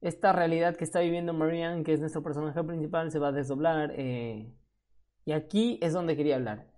esta 0.00 0.32
realidad 0.32 0.76
que 0.76 0.84
está 0.84 1.00
viviendo 1.00 1.32
Marianne, 1.32 1.82
que 1.82 1.92
es 1.92 2.00
nuestro 2.00 2.22
personaje 2.22 2.62
principal, 2.62 3.10
se 3.10 3.18
va 3.18 3.28
a 3.28 3.32
desdoblar. 3.32 3.92
Eh, 3.96 4.52
y 5.24 5.32
aquí 5.32 5.78
es 5.82 5.92
donde 5.92 6.16
quería 6.16 6.36
hablar. 6.36 6.72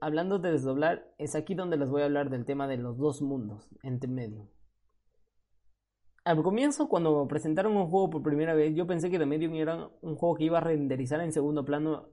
hablando 0.00 0.38
de 0.38 0.52
desdoblar, 0.52 1.14
es 1.18 1.34
aquí 1.34 1.54
donde 1.54 1.76
les 1.76 1.88
voy 1.88 2.02
a 2.02 2.06
hablar 2.06 2.30
del 2.30 2.44
tema 2.44 2.66
de 2.66 2.76
los 2.76 2.98
dos 2.98 3.22
mundos 3.22 3.68
entre 3.82 4.10
medio. 4.10 4.48
Al 6.24 6.42
comienzo, 6.42 6.88
cuando 6.88 7.28
presentaron 7.28 7.76
un 7.76 7.88
juego 7.88 8.08
por 8.10 8.22
primera 8.22 8.54
vez, 8.54 8.74
yo 8.74 8.86
pensé 8.86 9.10
que 9.10 9.18
The 9.18 9.26
Medium 9.26 9.54
era 9.54 9.90
un 10.00 10.16
juego 10.16 10.36
que 10.36 10.44
iba 10.44 10.58
a 10.58 10.62
renderizar 10.62 11.20
en 11.20 11.32
segundo 11.32 11.64
plano 11.64 12.08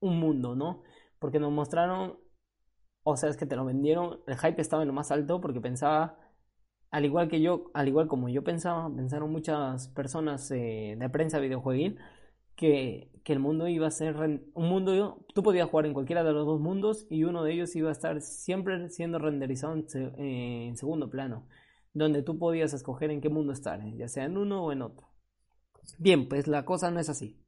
un 0.00 0.18
mundo, 0.18 0.56
¿no? 0.56 0.82
Porque 1.20 1.38
nos 1.38 1.52
mostraron 1.52 2.18
o 3.08 3.16
sea, 3.16 3.30
es 3.30 3.36
que 3.36 3.46
te 3.46 3.54
lo 3.54 3.64
vendieron, 3.64 4.18
el 4.26 4.36
hype 4.36 4.60
estaba 4.60 4.82
en 4.82 4.88
lo 4.88 4.92
más 4.94 5.12
alto 5.12 5.40
porque 5.40 5.60
pensaba, 5.60 6.18
al 6.90 7.04
igual 7.04 7.28
que 7.28 7.40
yo, 7.40 7.70
al 7.72 7.86
igual 7.86 8.08
como 8.08 8.28
yo 8.28 8.42
pensaba, 8.42 8.92
pensaron 8.94 9.30
muchas 9.30 9.88
personas 9.90 10.50
eh, 10.50 10.96
de 10.98 11.08
prensa 11.08 11.38
videojueguil 11.38 11.98
que, 12.56 13.12
que, 13.22 13.32
el 13.32 13.38
mundo 13.38 13.68
iba 13.68 13.86
a 13.86 13.92
ser 13.92 14.16
un 14.16 14.68
mundo, 14.68 15.24
tú 15.34 15.44
podías 15.44 15.70
jugar 15.70 15.86
en 15.86 15.94
cualquiera 15.94 16.24
de 16.24 16.32
los 16.32 16.46
dos 16.46 16.60
mundos 16.60 17.06
y 17.08 17.22
uno 17.22 17.44
de 17.44 17.52
ellos 17.52 17.76
iba 17.76 17.90
a 17.90 17.92
estar 17.92 18.20
siempre 18.22 18.88
siendo 18.88 19.20
renderizado 19.20 19.76
en, 19.94 20.76
segundo 20.76 21.08
plano, 21.08 21.46
donde 21.94 22.22
tú 22.22 22.38
podías 22.38 22.72
escoger 22.74 23.12
en 23.12 23.20
qué 23.20 23.28
mundo 23.28 23.52
estar, 23.52 23.80
eh, 23.82 23.94
ya 23.96 24.08
sea 24.08 24.24
en 24.24 24.36
uno 24.36 24.64
o 24.64 24.72
en 24.72 24.82
otro. 24.82 25.06
Bien, 25.98 26.28
pues 26.28 26.48
la 26.48 26.64
cosa 26.64 26.90
no 26.90 26.98
es 26.98 27.08
así. 27.08 27.40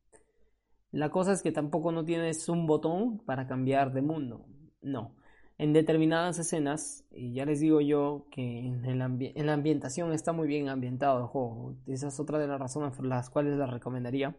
La 0.92 1.10
cosa 1.10 1.32
es 1.32 1.42
que 1.42 1.50
tampoco 1.50 1.90
no 1.90 2.04
tienes 2.04 2.48
un 2.48 2.66
botón 2.66 3.18
para 3.26 3.48
cambiar 3.48 3.92
de 3.92 4.02
mundo. 4.02 4.46
No 4.80 5.18
en 5.58 5.72
determinadas 5.72 6.38
escenas, 6.38 7.04
y 7.10 7.34
ya 7.34 7.44
les 7.44 7.60
digo 7.60 7.80
yo 7.80 8.26
que 8.30 8.60
en, 8.60 8.98
la 8.98 9.52
ambientación 9.52 10.12
está 10.12 10.32
muy 10.32 10.46
bien 10.46 10.68
ambientado 10.68 11.18
el 11.18 11.26
juego, 11.26 11.76
esa 11.86 12.08
es 12.08 12.20
otra 12.20 12.38
de 12.38 12.46
las 12.46 12.60
razones 12.60 12.96
por 12.96 13.04
las 13.04 13.28
cuales 13.28 13.58
la 13.58 13.66
recomendaría. 13.66 14.36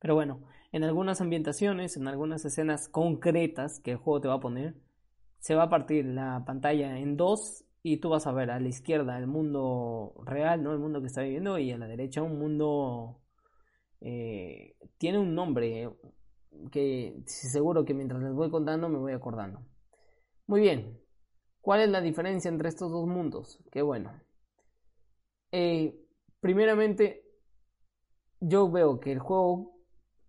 Pero 0.00 0.14
bueno, 0.16 0.42
en 0.72 0.84
algunas 0.84 1.20
ambientaciones, 1.20 1.96
en 1.96 2.08
algunas 2.08 2.44
escenas 2.44 2.88
concretas 2.88 3.80
que 3.80 3.92
el 3.92 3.96
juego 3.98 4.20
te 4.20 4.28
va 4.28 4.34
a 4.34 4.40
poner, 4.40 4.74
se 5.38 5.54
va 5.54 5.64
a 5.64 5.70
partir 5.70 6.04
la 6.04 6.44
pantalla 6.44 6.98
en 6.98 7.16
dos 7.16 7.64
y 7.82 7.98
tú 7.98 8.08
vas 8.10 8.26
a 8.26 8.32
ver 8.32 8.50
a 8.50 8.58
la 8.58 8.68
izquierda 8.68 9.16
el 9.18 9.28
mundo 9.28 10.14
real, 10.24 10.62
¿no? 10.62 10.72
El 10.72 10.80
mundo 10.80 11.00
que 11.00 11.06
está 11.06 11.22
viviendo 11.22 11.58
y 11.58 11.70
a 11.70 11.78
la 11.78 11.86
derecha 11.86 12.22
un 12.22 12.38
mundo... 12.38 13.20
Eh, 14.00 14.76
tiene 14.98 15.18
un 15.18 15.34
nombre 15.34 15.90
que 16.70 17.22
seguro 17.26 17.84
que 17.84 17.94
mientras 17.94 18.22
les 18.22 18.32
voy 18.32 18.50
contando 18.50 18.88
me 18.88 18.98
voy 18.98 19.12
acordando. 19.12 19.62
Muy 20.46 20.60
bien. 20.60 21.00
¿Cuál 21.60 21.80
es 21.80 21.88
la 21.88 22.00
diferencia 22.00 22.48
entre 22.48 22.68
estos 22.68 22.92
dos 22.92 23.06
mundos? 23.08 23.58
Qué 23.72 23.82
bueno. 23.82 24.12
Eh, 25.50 25.98
primeramente, 26.40 27.24
yo 28.38 28.70
veo 28.70 29.00
que 29.00 29.10
el 29.10 29.18
juego, 29.18 29.76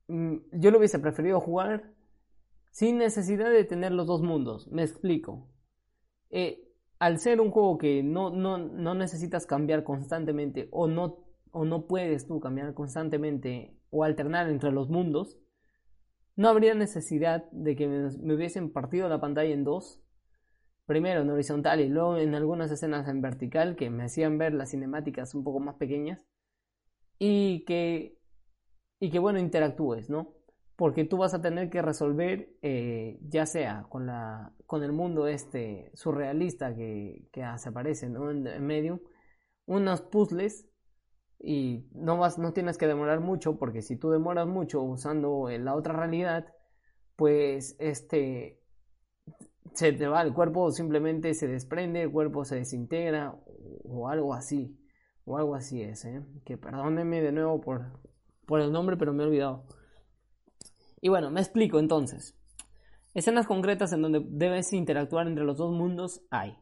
mm, 0.07 0.37
yo 0.53 0.71
lo 0.71 0.79
hubiese 0.79 0.97
preferido 0.97 1.39
jugar 1.39 1.93
sin 2.71 2.97
necesidad 2.97 3.51
de 3.51 3.65
tener 3.65 3.91
los 3.91 4.07
dos 4.07 4.23
mundos. 4.23 4.67
Me 4.71 4.81
explico. 4.81 5.47
Eh, 6.31 6.67
al 6.97 7.19
ser 7.19 7.39
un 7.39 7.51
juego 7.51 7.77
que 7.77 8.01
no, 8.01 8.31
no, 8.31 8.57
no 8.57 8.95
necesitas 8.95 9.45
cambiar 9.45 9.83
constantemente 9.83 10.67
o 10.71 10.87
no, 10.87 11.23
o 11.51 11.65
no 11.65 11.85
puedes 11.85 12.25
tú 12.25 12.39
cambiar 12.39 12.73
constantemente 12.73 13.77
o 13.91 14.03
alternar 14.03 14.49
entre 14.49 14.71
los 14.71 14.89
mundos, 14.89 15.37
no 16.35 16.49
habría 16.49 16.73
necesidad 16.73 17.49
de 17.51 17.75
que 17.75 17.87
me 17.87 18.33
hubiesen 18.33 18.71
partido 18.71 19.07
la 19.07 19.21
pantalla 19.21 19.53
en 19.53 19.63
dos 19.63 20.01
primero 20.87 21.21
en 21.21 21.29
horizontal 21.29 21.81
y 21.81 21.89
luego 21.89 22.17
en 22.17 22.33
algunas 22.33 22.71
escenas 22.71 23.07
en 23.09 23.21
vertical 23.21 23.75
que 23.75 23.89
me 23.89 24.05
hacían 24.05 24.37
ver 24.37 24.53
las 24.53 24.71
cinemáticas 24.71 25.35
un 25.35 25.43
poco 25.43 25.59
más 25.59 25.75
pequeñas 25.75 26.25
y 27.19 27.65
que, 27.65 28.17
y 28.99 29.11
que 29.11 29.19
bueno, 29.19 29.37
interactúes, 29.37 30.09
¿no? 30.09 30.33
Porque 30.77 31.03
tú 31.03 31.17
vas 31.17 31.33
a 31.33 31.41
tener 31.41 31.69
que 31.69 31.81
resolver, 31.81 32.55
eh, 32.61 33.19
ya 33.21 33.45
sea 33.45 33.85
con, 33.89 34.05
la, 34.05 34.53
con 34.65 34.81
el 34.83 34.93
mundo 34.93 35.27
este 35.27 35.91
surrealista 35.93 36.73
que, 36.73 37.27
que 37.33 37.43
se 37.57 37.69
aparece 37.69 38.09
¿no? 38.09 38.31
en, 38.31 38.65
medio, 38.65 39.01
unos 39.65 40.01
puzzles 40.01 40.69
y 41.39 41.89
no, 41.93 42.17
vas, 42.17 42.37
no 42.37 42.53
tienes 42.53 42.77
que 42.77 42.87
demorar 42.87 43.19
mucho 43.19 43.57
porque 43.57 43.81
si 43.81 43.97
tú 43.97 44.09
demoras 44.11 44.47
mucho 44.47 44.81
usando 44.81 45.49
la 45.49 45.75
otra 45.75 45.93
realidad, 45.93 46.53
pues 47.17 47.75
este 47.79 48.61
se 49.73 49.93
te 49.93 50.07
va, 50.07 50.21
el 50.21 50.33
cuerpo 50.33 50.71
simplemente 50.71 51.33
se 51.33 51.47
desprende, 51.47 52.03
el 52.03 52.11
cuerpo 52.11 52.45
se 52.45 52.55
desintegra 52.55 53.35
o, 53.83 54.09
algo 54.09 54.33
así. 54.33 54.77
O 55.25 55.37
algo 55.37 55.55
así 55.55 55.81
es, 55.81 56.05
¿eh? 56.05 56.25
Que 56.45 56.57
perdónenme 56.57 57.21
de 57.21 57.31
nuevo 57.31 57.59
por, 57.59 57.99
por 58.45 58.61
el 58.61 58.71
nombre, 58.71 58.95
pero 58.95 59.13
me 59.13 59.23
he 59.23 59.27
olvidado. 59.27 59.65
Y 61.01 61.09
bueno, 61.09 61.29
me 61.29 61.41
explico 61.41 61.79
entonces. 61.79 62.39
Escenas 63.13 63.45
concretas 63.45 63.91
en 63.93 64.01
donde 64.01 64.23
debes 64.25 64.71
interactuar 64.73 65.27
entre 65.27 65.43
los 65.43 65.57
dos 65.57 65.73
mundos 65.73 66.25
hay. 66.29 66.57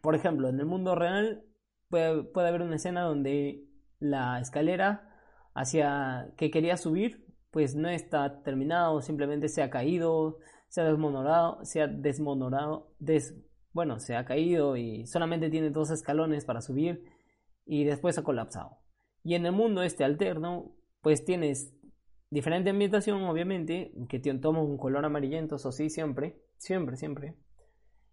Por 0.00 0.14
ejemplo, 0.14 0.48
en 0.48 0.60
el 0.60 0.66
mundo 0.66 0.94
real 0.94 1.44
puede, 1.88 2.22
puede 2.24 2.48
haber 2.48 2.62
una 2.62 2.76
escena 2.76 3.02
donde 3.02 3.68
la 3.98 4.40
escalera 4.40 5.08
hacia 5.54 6.32
que 6.36 6.50
quería 6.50 6.76
subir 6.76 7.28
pues 7.50 7.74
no 7.74 7.88
está 7.88 8.42
terminado, 8.42 9.00
simplemente 9.00 9.48
se 9.48 9.62
ha 9.62 9.70
caído, 9.70 10.38
se 10.68 10.80
ha 10.80 10.84
desmonorado, 10.84 11.64
se 11.64 11.82
ha 11.82 11.86
desmonorado, 11.86 12.92
des, 12.98 13.34
bueno, 13.72 13.98
se 13.98 14.16
ha 14.16 14.24
caído 14.24 14.76
y 14.76 15.06
solamente 15.06 15.50
tiene 15.50 15.70
dos 15.70 15.90
escalones 15.90 16.44
para 16.44 16.60
subir 16.60 17.04
y 17.64 17.84
después 17.84 18.18
ha 18.18 18.22
colapsado. 18.22 18.78
Y 19.22 19.34
en 19.34 19.46
el 19.46 19.52
mundo 19.52 19.82
este 19.82 20.04
alterno, 20.04 20.74
pues 21.00 21.24
tienes 21.24 21.74
diferente 22.30 22.70
ambientación, 22.70 23.22
obviamente, 23.24 23.92
que 24.08 24.18
toma 24.18 24.62
un 24.62 24.76
color 24.76 25.04
amarillento, 25.04 25.56
eso 25.56 25.72
sí, 25.72 25.90
siempre, 25.90 26.40
siempre, 26.56 26.96
siempre. 26.96 27.36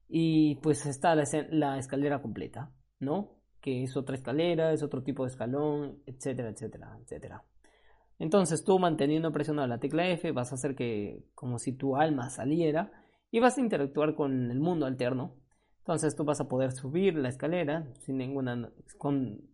Y 0.08 0.56
pues 0.56 0.86
está 0.86 1.16
la, 1.16 1.78
escalera 1.78 2.22
completa, 2.22 2.72
¿no? 3.00 3.38
Que 3.62 3.84
es 3.84 3.98
otra 3.98 4.16
escalera, 4.16 4.72
es 4.72 4.84
otro 4.84 5.04
tipo 5.04 5.24
de 5.24 5.30
escalón, 5.30 6.02
etcétera, 6.06 6.50
etcétera, 6.50 6.98
etcétera. 7.02 7.44
Entonces 8.20 8.64
tú 8.64 8.80
manteniendo 8.80 9.32
presionada 9.32 9.68
la 9.68 9.80
tecla 9.80 10.08
F 10.10 10.32
vas 10.32 10.52
a 10.52 10.56
hacer 10.56 10.76
que 10.76 11.26
como 11.34 11.60
si 11.60 11.74
tu 11.74 11.98
alma 11.98 12.30
saliera 12.30 12.92
y 13.32 13.40
vas 13.40 13.58
a 13.58 13.62
interactuar 13.62 14.16
con 14.16 14.52
el 14.52 14.60
mundo 14.60 14.86
alterno. 14.86 15.36
Entonces 15.80 16.16
tú 16.16 16.24
vas 16.24 16.40
a 16.40 16.48
poder 16.48 16.72
subir 16.72 17.16
la 17.16 17.30
escalera 17.30 17.88
sin 18.00 18.18
ninguna, 18.18 18.72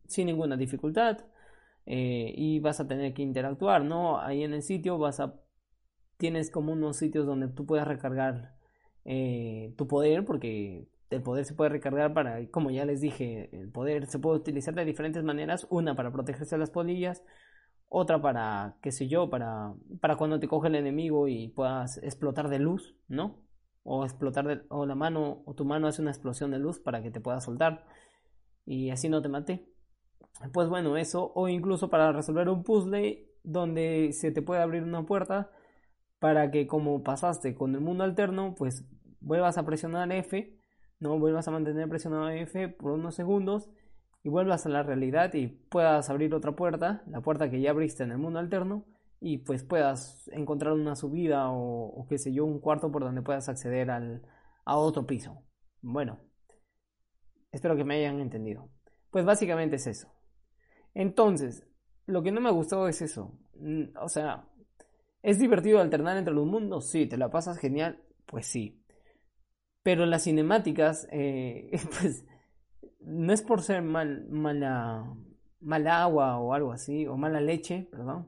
sin 0.08 0.28
ninguna 0.28 0.56
dificultad 0.58 1.26
eh, 1.86 2.34
y 2.36 2.60
vas 2.60 2.80
a 2.80 2.88
tener 2.88 3.13
que 3.13 3.24
interactuar, 3.24 3.84
¿no? 3.84 4.19
Ahí 4.19 4.43
en 4.43 4.54
el 4.54 4.62
sitio 4.62 4.97
vas 4.97 5.19
a 5.19 5.36
tienes 6.17 6.52
como 6.52 6.71
unos 6.71 6.97
sitios 6.97 7.26
donde 7.26 7.47
tú 7.47 7.65
puedes 7.65 7.88
recargar 7.88 8.54
eh, 9.06 9.74
tu 9.76 9.88
poder 9.88 10.24
porque 10.24 10.88
el 11.10 11.24
poder 11.24 11.45
se 11.45 11.56
puede 11.56 11.71
recargar 11.71 12.13
para, 12.13 12.47
como 12.50 12.69
ya 12.71 12.86
les 12.86 13.02
dije, 13.02 13.50
el 13.52 13.71
poder 13.71 14.06
se 14.06 14.19
puede 14.19 14.38
utilizar 14.38 14.74
de 14.76 14.86
diferentes 14.86 15.24
maneras. 15.24 15.67
Una 15.69 15.95
para 15.95 16.12
protegerse 16.12 16.56
de 16.56 16.60
las 16.60 16.69
polillas, 16.69 17.24
otra 17.93 18.21
para, 18.21 18.77
qué 18.82 18.93
sé 18.93 19.10
yo, 19.10 19.30
para, 19.30 19.73
para 19.99 20.15
cuando 20.15 20.39
te 20.39 20.47
coge 20.47 20.69
el 20.69 20.75
enemigo 20.75 21.27
y 21.27 21.49
puedas 21.49 21.97
explotar 21.97 22.47
de 22.47 22.58
luz, 22.58 22.95
¿no? 23.10 23.36
O 23.84 24.06
explotar 24.06 24.47
de, 24.47 24.62
o 24.69 24.86
la 24.86 24.95
mano, 24.95 25.43
o 25.45 25.54
tu 25.56 25.65
mano 25.65 25.88
hace 25.88 26.01
una 26.01 26.12
explosión 26.12 26.51
de 26.51 26.60
luz 26.60 26.80
para 26.80 27.04
que 27.04 27.12
te 27.12 27.19
pueda 27.19 27.41
soltar 27.41 27.86
y 28.65 28.91
así 28.91 29.10
no 29.10 29.21
te 29.21 29.27
mate. 29.27 29.67
Pues 30.54 30.69
bueno, 30.69 30.95
eso, 30.95 31.34
o 31.36 31.49
incluso 31.49 31.89
para 31.89 32.13
resolver 32.13 32.47
un 32.47 32.63
puzzle 32.63 33.27
donde 33.43 34.13
se 34.13 34.32
te 34.32 34.41
puede 34.41 34.62
abrir 34.62 34.84
una 34.84 35.06
puerta 35.06 35.51
para 36.19 36.49
que 36.49 36.67
como 36.67 37.04
pasaste 37.04 37.56
con 37.56 37.75
el 37.75 37.82
mundo 37.82 38.06
alterno, 38.06 38.56
pues 38.56 38.86
vuelvas 39.19 39.58
a 39.58 39.65
presionar 39.65 40.10
F, 40.13 40.58
no 40.99 41.19
vuelvas 41.19 41.49
a 41.49 41.51
mantener 41.51 41.89
presionado 41.89 42.30
F 42.30 42.69
por 42.69 42.93
unos 42.93 43.15
segundos 43.15 43.69
y 44.23 44.29
vuelvas 44.29 44.65
a 44.65 44.69
la 44.69 44.84
realidad 44.84 45.34
y 45.34 45.47
puedas 45.47 46.10
abrir 46.10 46.34
otra 46.34 46.55
puerta, 46.55 47.03
la 47.07 47.21
puerta 47.21 47.49
que 47.49 47.62
ya 47.62 47.71
abriste 47.71 48.03
en 48.03 48.12
el 48.12 48.17
mundo 48.17 48.39
alterno, 48.39 48.86
y 49.19 49.38
pues 49.38 49.63
puedas 49.63 50.27
encontrar 50.34 50.73
una 50.73 50.95
subida 50.95 51.51
o, 51.51 52.05
qué 52.10 52.17
sé 52.17 52.34
yo, 52.34 52.43
un 52.43 52.60
cuarto 52.60 52.91
por 52.91 53.03
donde 53.03 53.21
puedas 53.21 53.49
acceder 53.49 53.91
al, 53.91 54.23
a 54.65 54.77
otro 54.77 55.05
piso. 55.05 55.43
Bueno, 55.81 56.19
espero 57.51 57.75
que 57.75 57.84
me 57.84 57.95
hayan 57.95 58.19
entendido. 58.19 58.69
Pues 59.12 59.23
básicamente 59.23 59.75
es 59.75 59.86
eso. 59.86 60.12
Entonces, 60.95 61.67
lo 62.07 62.23
que 62.23 62.31
no 62.31 62.41
me 62.41 62.51
gustó 62.51 62.88
es 62.88 63.01
eso. 63.03 63.38
Mm, 63.55 63.95
o 64.01 64.10
sea, 64.10 64.47
¿es 65.21 65.38
divertido 65.38 65.79
alternar 65.79 66.17
entre 66.17 66.34
los 66.34 66.47
mundos? 66.47 66.89
Sí, 66.89 67.05
¿te 67.05 67.17
la 67.17 67.29
pasas 67.29 67.60
genial? 67.60 68.01
Pues 68.25 68.47
sí. 68.47 68.84
Pero 69.84 70.05
las 70.07 70.23
cinemáticas, 70.23 71.07
eh, 71.12 71.71
pues 72.01 72.25
no 73.02 73.34
es 73.34 73.42
por 73.42 73.62
ser 73.62 73.82
mal, 73.82 74.28
mala, 74.30 75.16
mala 75.60 76.04
agua 76.04 76.38
o 76.40 76.54
algo 76.54 76.72
así, 76.72 77.08
o 77.08 77.18
mala 77.18 77.42
leche, 77.42 77.88
perdón, 77.92 78.28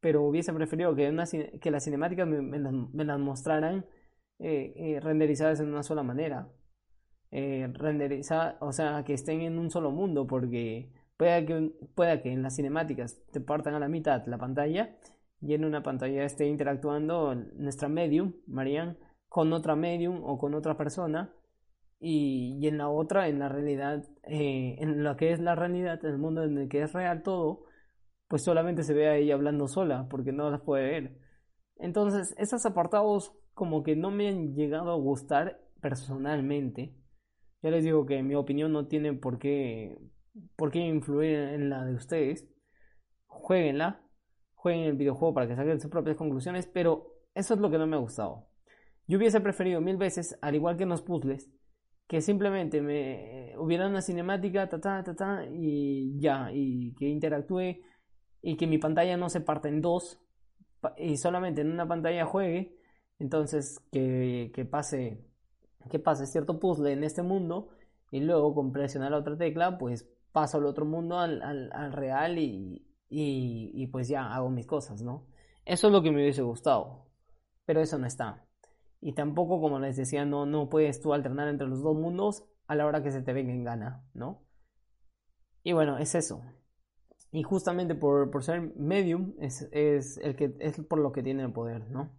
pero 0.00 0.22
hubiese 0.22 0.52
preferido 0.52 0.94
que, 0.94 1.10
las 1.12 1.84
cinemáticas 1.84 2.26
me, 2.28 3.04
las, 3.04 3.18
mostraran 3.18 3.86
eh, 4.38 4.72
eh, 4.76 5.00
renderizadas 5.00 5.60
en 5.60 5.68
una 5.68 5.82
sola 5.82 6.02
manera. 6.02 6.48
Eh, 7.32 7.70
o 8.60 8.72
sea, 8.72 9.02
que 9.04 9.14
estén 9.14 9.40
en 9.40 9.58
un 9.58 9.70
solo 9.70 9.90
mundo, 9.90 10.26
porque 10.26 10.90
pueda 11.16 11.44
que, 11.44 11.72
pueda 11.94 12.22
que 12.22 12.32
en 12.32 12.42
las 12.42 12.56
cinemáticas 12.56 13.20
te 13.32 13.40
partan 13.40 13.74
a 13.74 13.80
la 13.80 13.88
mitad 13.88 14.26
la 14.26 14.38
pantalla 14.38 14.96
y 15.40 15.54
en 15.54 15.64
una 15.64 15.82
pantalla 15.82 16.24
esté 16.24 16.46
interactuando 16.46 17.34
nuestra 17.34 17.88
medium, 17.88 18.34
Marianne, 18.46 18.96
con 19.28 19.52
otra 19.52 19.76
medium 19.76 20.22
o 20.24 20.38
con 20.38 20.54
otra 20.54 20.76
persona 20.76 21.34
y, 21.98 22.66
en 22.66 22.78
la 22.78 22.88
otra, 22.88 23.28
en 23.28 23.38
la 23.38 23.48
realidad, 23.48 24.04
eh, 24.24 24.76
en 24.78 25.02
lo 25.02 25.16
que 25.16 25.32
es 25.32 25.40
la 25.40 25.54
realidad, 25.54 26.04
en 26.04 26.12
el 26.12 26.18
mundo 26.18 26.44
en 26.44 26.58
el 26.58 26.68
que 26.68 26.82
es 26.82 26.92
real 26.92 27.22
todo, 27.22 27.64
pues 28.28 28.42
solamente 28.42 28.82
se 28.82 28.94
ve 28.94 29.08
a 29.08 29.16
ella 29.16 29.34
hablando 29.34 29.68
sola, 29.68 30.06
porque 30.10 30.32
no 30.32 30.50
las 30.50 30.60
puede 30.60 30.84
ver. 30.84 31.18
Entonces, 31.76 32.34
esos 32.38 32.66
apartados 32.66 33.32
como 33.54 33.82
que 33.82 33.96
no 33.96 34.10
me 34.10 34.28
han 34.28 34.54
llegado 34.54 34.90
a 34.90 34.96
gustar 34.96 35.60
personalmente. 35.80 36.94
Ya 37.62 37.70
les 37.70 37.84
digo 37.84 38.06
que 38.06 38.22
mi 38.22 38.34
opinión 38.34 38.72
no 38.72 38.86
tiene 38.86 39.14
por 39.14 39.38
qué, 39.38 39.96
por 40.56 40.70
qué 40.70 40.80
influir 40.80 41.36
en 41.38 41.70
la 41.70 41.84
de 41.84 41.94
ustedes. 41.94 42.46
Jueguenla, 43.26 44.02
jueguen 44.54 44.84
el 44.84 44.96
videojuego 44.96 45.34
para 45.34 45.48
que 45.48 45.56
saquen 45.56 45.80
sus 45.80 45.90
propias 45.90 46.16
conclusiones, 46.16 46.66
pero 46.66 47.14
eso 47.34 47.54
es 47.54 47.60
lo 47.60 47.70
que 47.70 47.78
no 47.78 47.86
me 47.86 47.96
ha 47.96 48.00
gustado. 48.00 48.48
Yo 49.06 49.18
hubiese 49.18 49.40
preferido 49.40 49.80
mil 49.80 49.96
veces, 49.96 50.38
al 50.42 50.54
igual 50.54 50.76
que 50.76 50.82
en 50.82 50.88
los 50.88 51.02
puzzles, 51.02 51.50
que 52.06 52.20
simplemente 52.20 52.80
me 52.82 53.54
hubiera 53.58 53.88
una 53.88 54.02
cinemática, 54.02 54.68
ta, 54.68 54.80
ta, 54.80 55.02
ta, 55.02 55.14
ta, 55.16 55.46
y 55.52 56.18
ya, 56.20 56.50
y 56.52 56.94
que 56.94 57.08
interactúe 57.08 57.80
y 58.42 58.56
que 58.56 58.66
mi 58.66 58.78
pantalla 58.78 59.16
no 59.16 59.28
se 59.28 59.40
parte 59.40 59.68
en 59.68 59.80
dos 59.80 60.20
y 60.96 61.16
solamente 61.16 61.62
en 61.62 61.72
una 61.72 61.88
pantalla 61.88 62.24
juegue, 62.26 62.76
entonces 63.18 63.80
que, 63.92 64.52
que 64.54 64.64
pase 64.64 65.24
que 65.90 65.98
pase 65.98 66.26
cierto 66.26 66.58
puzzle 66.58 66.92
en 66.92 67.04
este 67.04 67.22
mundo 67.22 67.70
y 68.10 68.20
luego 68.20 68.54
con 68.54 68.72
presionar 68.72 69.12
la 69.12 69.18
otra 69.18 69.36
tecla 69.36 69.78
pues 69.78 70.08
paso 70.32 70.58
al 70.58 70.66
otro 70.66 70.84
mundo 70.84 71.18
al, 71.18 71.42
al, 71.42 71.72
al 71.72 71.92
real 71.92 72.38
y, 72.38 72.86
y, 73.08 73.70
y 73.74 73.86
pues 73.88 74.08
ya 74.08 74.32
hago 74.34 74.50
mis 74.50 74.66
cosas, 74.66 75.02
¿no? 75.02 75.26
Eso 75.64 75.88
es 75.88 75.92
lo 75.92 76.02
que 76.02 76.10
me 76.10 76.22
hubiese 76.22 76.42
gustado, 76.42 77.06
pero 77.64 77.80
eso 77.80 77.98
no 77.98 78.06
está. 78.06 78.45
Y 79.06 79.12
tampoco, 79.12 79.60
como 79.60 79.78
les 79.78 79.96
decía, 79.96 80.24
no, 80.24 80.46
no 80.46 80.68
puedes 80.68 81.00
tú 81.00 81.14
alternar 81.14 81.46
entre 81.46 81.68
los 81.68 81.80
dos 81.80 81.94
mundos 81.96 82.42
a 82.66 82.74
la 82.74 82.86
hora 82.86 83.04
que 83.04 83.12
se 83.12 83.22
te 83.22 83.32
venga 83.32 83.52
en 83.52 83.62
gana, 83.62 84.04
¿no? 84.14 84.42
Y 85.62 85.74
bueno, 85.74 85.96
es 85.98 86.16
eso. 86.16 86.42
Y 87.30 87.44
justamente 87.44 87.94
por, 87.94 88.32
por 88.32 88.42
ser 88.42 88.74
medium 88.74 89.34
es, 89.38 89.68
es, 89.70 90.18
el 90.18 90.34
que, 90.34 90.56
es 90.58 90.80
por 90.80 90.98
lo 90.98 91.12
que 91.12 91.22
tiene 91.22 91.44
el 91.44 91.52
poder, 91.52 91.88
¿no? 91.88 92.18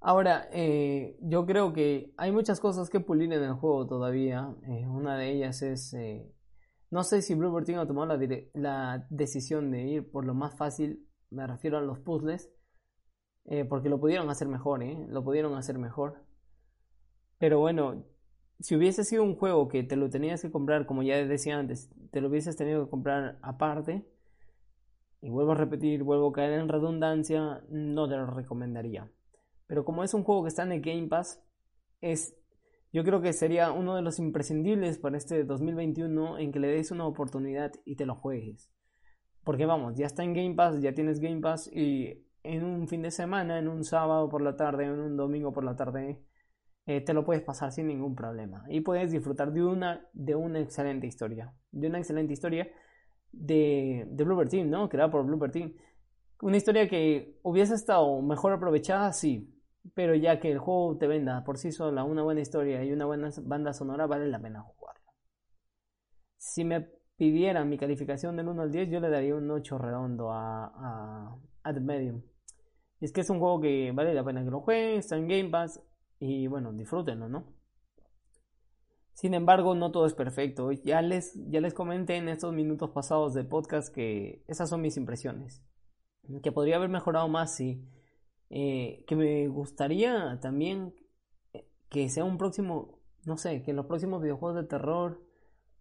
Ahora, 0.00 0.50
eh, 0.52 1.16
yo 1.22 1.46
creo 1.46 1.72
que 1.72 2.12
hay 2.18 2.30
muchas 2.30 2.60
cosas 2.60 2.90
que 2.90 3.00
pulir 3.00 3.32
en 3.32 3.42
el 3.42 3.54
juego 3.54 3.86
todavía. 3.86 4.54
Eh, 4.68 4.86
una 4.86 5.16
de 5.16 5.30
ellas 5.30 5.62
es... 5.62 5.94
Eh, 5.94 6.30
no 6.90 7.04
sé 7.04 7.22
si 7.22 7.34
Bluebird 7.34 7.64
Team 7.64 7.78
ha 7.78 7.86
tomado 7.86 8.14
la, 8.14 8.18
la 8.52 9.06
decisión 9.08 9.70
de 9.70 9.82
ir 9.82 10.10
por 10.10 10.26
lo 10.26 10.34
más 10.34 10.54
fácil, 10.58 11.08
me 11.30 11.46
refiero 11.46 11.78
a 11.78 11.80
los 11.80 12.00
puzzles, 12.00 12.50
eh, 13.46 13.64
porque 13.64 13.88
lo 13.88 14.00
pudieron 14.00 14.28
hacer 14.28 14.48
mejor, 14.48 14.82
¿eh? 14.82 15.06
Lo 15.08 15.22
pudieron 15.22 15.54
hacer 15.54 15.78
mejor. 15.78 16.24
Pero 17.38 17.60
bueno, 17.60 18.04
si 18.60 18.74
hubiese 18.76 19.04
sido 19.04 19.22
un 19.22 19.36
juego 19.36 19.68
que 19.68 19.82
te 19.82 19.96
lo 19.96 20.10
tenías 20.10 20.42
que 20.42 20.50
comprar, 20.50 20.86
como 20.86 21.02
ya 21.02 21.16
decía 21.24 21.58
antes, 21.58 21.90
te 22.10 22.20
lo 22.20 22.28
hubieses 22.28 22.56
tenido 22.56 22.84
que 22.84 22.90
comprar 22.90 23.38
aparte, 23.42 24.04
y 25.20 25.30
vuelvo 25.30 25.52
a 25.52 25.56
repetir, 25.56 26.02
vuelvo 26.02 26.28
a 26.28 26.32
caer 26.32 26.58
en 26.58 26.68
redundancia, 26.68 27.62
no 27.68 28.08
te 28.08 28.16
lo 28.16 28.26
recomendaría. 28.26 29.10
Pero 29.66 29.84
como 29.84 30.04
es 30.04 30.14
un 30.14 30.24
juego 30.24 30.42
que 30.42 30.48
está 30.48 30.62
en 30.62 30.72
el 30.72 30.80
Game 30.80 31.08
Pass, 31.08 31.42
es, 32.00 32.36
yo 32.92 33.04
creo 33.04 33.20
que 33.20 33.32
sería 33.32 33.72
uno 33.72 33.96
de 33.96 34.02
los 34.02 34.18
imprescindibles 34.18 34.98
para 34.98 35.16
este 35.16 35.44
2021 35.44 36.38
en 36.38 36.52
que 36.52 36.60
le 36.60 36.68
des 36.68 36.90
una 36.90 37.06
oportunidad 37.06 37.72
y 37.84 37.96
te 37.96 38.06
lo 38.06 38.14
juegues. 38.14 38.70
Porque 39.44 39.66
vamos, 39.66 39.96
ya 39.96 40.06
está 40.06 40.24
en 40.24 40.34
Game 40.34 40.54
Pass, 40.54 40.80
ya 40.80 40.94
tienes 40.94 41.20
Game 41.20 41.40
Pass 41.40 41.70
y 41.72 42.25
en 42.54 42.64
un 42.64 42.88
fin 42.88 43.02
de 43.02 43.10
semana, 43.10 43.58
en 43.58 43.68
un 43.68 43.84
sábado 43.84 44.28
por 44.28 44.42
la 44.42 44.56
tarde, 44.56 44.84
en 44.84 44.98
un 44.98 45.16
domingo 45.16 45.52
por 45.52 45.64
la 45.64 45.76
tarde, 45.76 46.22
eh, 46.86 47.00
te 47.00 47.12
lo 47.12 47.24
puedes 47.24 47.42
pasar 47.42 47.72
sin 47.72 47.88
ningún 47.88 48.14
problema. 48.14 48.64
Y 48.68 48.80
puedes 48.80 49.10
disfrutar 49.10 49.52
de 49.52 49.64
una, 49.64 50.08
de 50.12 50.34
una 50.36 50.60
excelente 50.60 51.06
historia. 51.06 51.52
De 51.72 51.88
una 51.88 51.98
excelente 51.98 52.32
historia 52.32 52.68
de, 53.32 54.06
de 54.08 54.24
Bloober 54.24 54.48
Team, 54.48 54.70
¿no? 54.70 54.88
Creada 54.88 55.10
por 55.10 55.26
Bloober 55.26 55.50
Team. 55.50 55.74
Una 56.42 56.56
historia 56.56 56.88
que 56.88 57.38
hubiese 57.42 57.74
estado 57.74 58.22
mejor 58.22 58.52
aprovechada, 58.52 59.12
sí. 59.12 59.52
Pero 59.94 60.14
ya 60.14 60.38
que 60.40 60.50
el 60.50 60.58
juego 60.58 60.96
te 60.98 61.06
venda 61.06 61.44
por 61.44 61.58
sí 61.58 61.72
sola 61.72 62.04
una 62.04 62.22
buena 62.22 62.40
historia 62.40 62.84
y 62.84 62.92
una 62.92 63.06
buena 63.06 63.30
banda 63.42 63.72
sonora, 63.72 64.06
vale 64.06 64.28
la 64.28 64.40
pena 64.40 64.62
jugarlo. 64.62 65.12
Si 66.36 66.64
me 66.64 66.88
pidieran 67.16 67.68
mi 67.68 67.78
calificación 67.78 68.36
del 68.36 68.48
1 68.48 68.62
al 68.62 68.70
10, 68.70 68.90
yo 68.90 69.00
le 69.00 69.10
daría 69.10 69.34
un 69.34 69.50
8 69.50 69.78
redondo 69.78 70.30
a, 70.32 70.66
a, 70.66 71.36
a 71.62 71.74
The 71.74 71.80
Medium. 71.80 72.22
Es 73.00 73.12
que 73.12 73.20
es 73.20 73.30
un 73.30 73.38
juego 73.38 73.60
que 73.60 73.92
vale 73.92 74.14
la 74.14 74.24
pena 74.24 74.44
que 74.44 74.50
lo 74.50 74.60
jueguen, 74.60 74.98
está 74.98 75.16
en 75.16 75.28
Game 75.28 75.50
Pass 75.50 75.82
y 76.18 76.46
bueno, 76.46 76.72
disfrútenlo, 76.72 77.28
¿no? 77.28 77.56
Sin 79.12 79.32
embargo, 79.32 79.74
no 79.74 79.92
todo 79.92 80.06
es 80.06 80.12
perfecto. 80.12 80.70
Ya 80.72 81.00
les, 81.00 81.32
ya 81.48 81.62
les 81.62 81.72
comenté 81.72 82.16
en 82.16 82.28
estos 82.28 82.52
minutos 82.52 82.90
pasados 82.90 83.32
de 83.32 83.44
podcast 83.44 83.94
que 83.94 84.44
esas 84.46 84.68
son 84.68 84.82
mis 84.82 84.98
impresiones. 84.98 85.62
Que 86.42 86.52
podría 86.52 86.76
haber 86.76 86.90
mejorado 86.90 87.26
más, 87.26 87.56
sí. 87.56 87.82
Eh, 88.50 89.04
que 89.06 89.16
me 89.16 89.48
gustaría 89.48 90.38
también 90.42 90.94
que 91.88 92.08
sea 92.10 92.24
un 92.24 92.36
próximo, 92.36 93.00
no 93.24 93.38
sé, 93.38 93.62
que 93.62 93.72
los 93.72 93.86
próximos 93.86 94.20
videojuegos 94.20 94.56
de 94.56 94.68
terror 94.68 95.22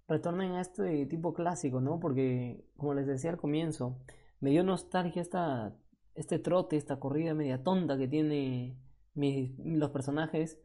retornen 0.08 0.54
a 0.54 0.62
este 0.62 1.06
tipo 1.06 1.34
clásico, 1.34 1.82
¿no? 1.82 2.00
Porque, 2.00 2.66
como 2.78 2.94
les 2.94 3.06
decía 3.06 3.32
al 3.32 3.38
comienzo, 3.38 4.00
me 4.40 4.52
dio 4.52 4.64
nostalgia 4.64 5.22
esta, 5.22 5.76
este 6.16 6.40
trote, 6.40 6.78
esta 6.78 7.00
corrida 7.00 7.34
media 7.34 7.64
tonta 7.64 7.98
que 7.98 8.08
tiene 8.08 8.78
los 9.16 9.92
personajes, 9.92 10.60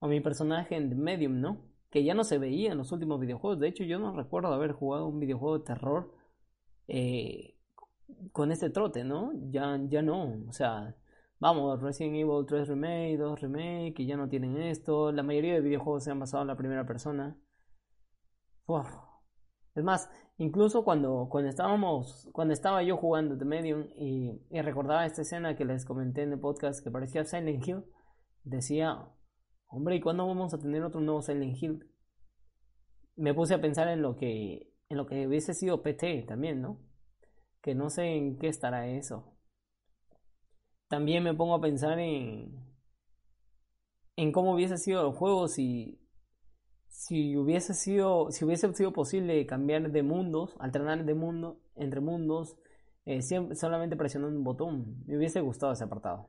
o 0.00 0.08
mi 0.08 0.20
personaje 0.20 0.76
en 0.76 0.98
Medium, 0.98 1.40
¿no? 1.40 1.64
Que 1.90 2.04
ya 2.04 2.14
no 2.14 2.24
se 2.24 2.38
veía 2.38 2.72
en 2.72 2.78
los 2.78 2.92
últimos 2.92 3.20
videojuegos. 3.20 3.60
De 3.60 3.68
hecho, 3.68 3.84
yo 3.84 3.98
no 3.98 4.14
recuerdo 4.14 4.52
haber 4.52 4.72
jugado 4.72 5.06
un 5.06 5.20
videojuego 5.20 5.58
de 5.58 5.64
terror 5.64 6.14
eh, 6.88 7.56
con 8.32 8.52
este 8.52 8.70
trote, 8.70 9.04
¿no? 9.04 9.32
Ya, 9.50 9.78
ya 9.88 10.02
no. 10.02 10.36
O 10.48 10.52
sea, 10.52 10.96
vamos, 11.38 11.82
Resident 11.82 12.16
Evil 12.16 12.46
3 12.46 12.68
Remake, 12.68 13.16
2 13.18 13.40
Remake, 13.40 13.94
que 13.94 14.06
ya 14.06 14.16
no 14.16 14.28
tienen 14.28 14.56
esto. 14.58 15.12
La 15.12 15.22
mayoría 15.22 15.54
de 15.54 15.60
videojuegos 15.60 16.04
se 16.04 16.10
han 16.10 16.20
basado 16.20 16.42
en 16.42 16.48
la 16.48 16.56
primera 16.56 16.86
persona. 16.86 17.36
Es 19.80 19.84
más, 19.84 20.10
incluso 20.36 20.84
cuando, 20.84 21.28
cuando 21.30 21.48
estábamos, 21.48 22.28
cuando 22.34 22.52
estaba 22.52 22.82
yo 22.82 22.98
jugando 22.98 23.38
The 23.38 23.46
Medium 23.46 23.88
y, 23.96 24.38
recordaba 24.60 25.06
esta 25.06 25.22
escena 25.22 25.56
que 25.56 25.64
les 25.64 25.86
comenté 25.86 26.20
en 26.22 26.34
el 26.34 26.38
podcast 26.38 26.84
que 26.84 26.90
parecía 26.90 27.24
Silent 27.24 27.66
Hill, 27.66 27.82
decía, 28.44 29.08
hombre, 29.68 29.96
¿y 29.96 30.02
cuándo 30.02 30.26
vamos 30.26 30.52
a 30.52 30.58
tener 30.58 30.84
otro 30.84 31.00
nuevo 31.00 31.22
Silent 31.22 31.56
Hill? 31.62 31.90
Me 33.16 33.32
puse 33.32 33.54
a 33.54 33.62
pensar 33.62 33.88
en 33.88 34.02
lo 34.02 34.16
que, 34.16 34.70
en 34.90 34.98
lo 34.98 35.06
que 35.06 35.26
hubiese 35.26 35.54
sido 35.54 35.82
PT 35.82 36.24
también, 36.28 36.60
¿no? 36.60 36.78
Que 37.62 37.74
no 37.74 37.88
sé 37.88 38.02
en 38.02 38.38
qué 38.38 38.48
estará 38.48 38.86
eso. 38.86 39.34
También 40.88 41.24
me 41.24 41.32
pongo 41.32 41.54
a 41.54 41.60
pensar 41.62 41.98
en, 41.98 42.66
en 44.16 44.30
cómo 44.30 44.52
hubiese 44.52 44.76
sido 44.76 45.06
el 45.06 45.14
juego 45.14 45.48
si, 45.48 46.06
si 47.00 47.34
hubiese 47.34 47.72
sido, 47.72 48.30
si 48.30 48.44
hubiese 48.44 48.70
sido 48.74 48.92
posible 48.92 49.46
cambiar 49.46 49.90
de 49.90 50.02
mundos, 50.02 50.54
alternar 50.58 51.06
de 51.06 51.14
mundo, 51.14 51.58
entre 51.74 52.02
mundos, 52.02 52.58
eh, 53.06 53.22
solamente 53.22 53.96
presionando 53.96 54.36
un 54.36 54.44
botón, 54.44 55.02
me 55.06 55.16
hubiese 55.16 55.40
gustado 55.40 55.72
ese 55.72 55.84
apartado. 55.84 56.28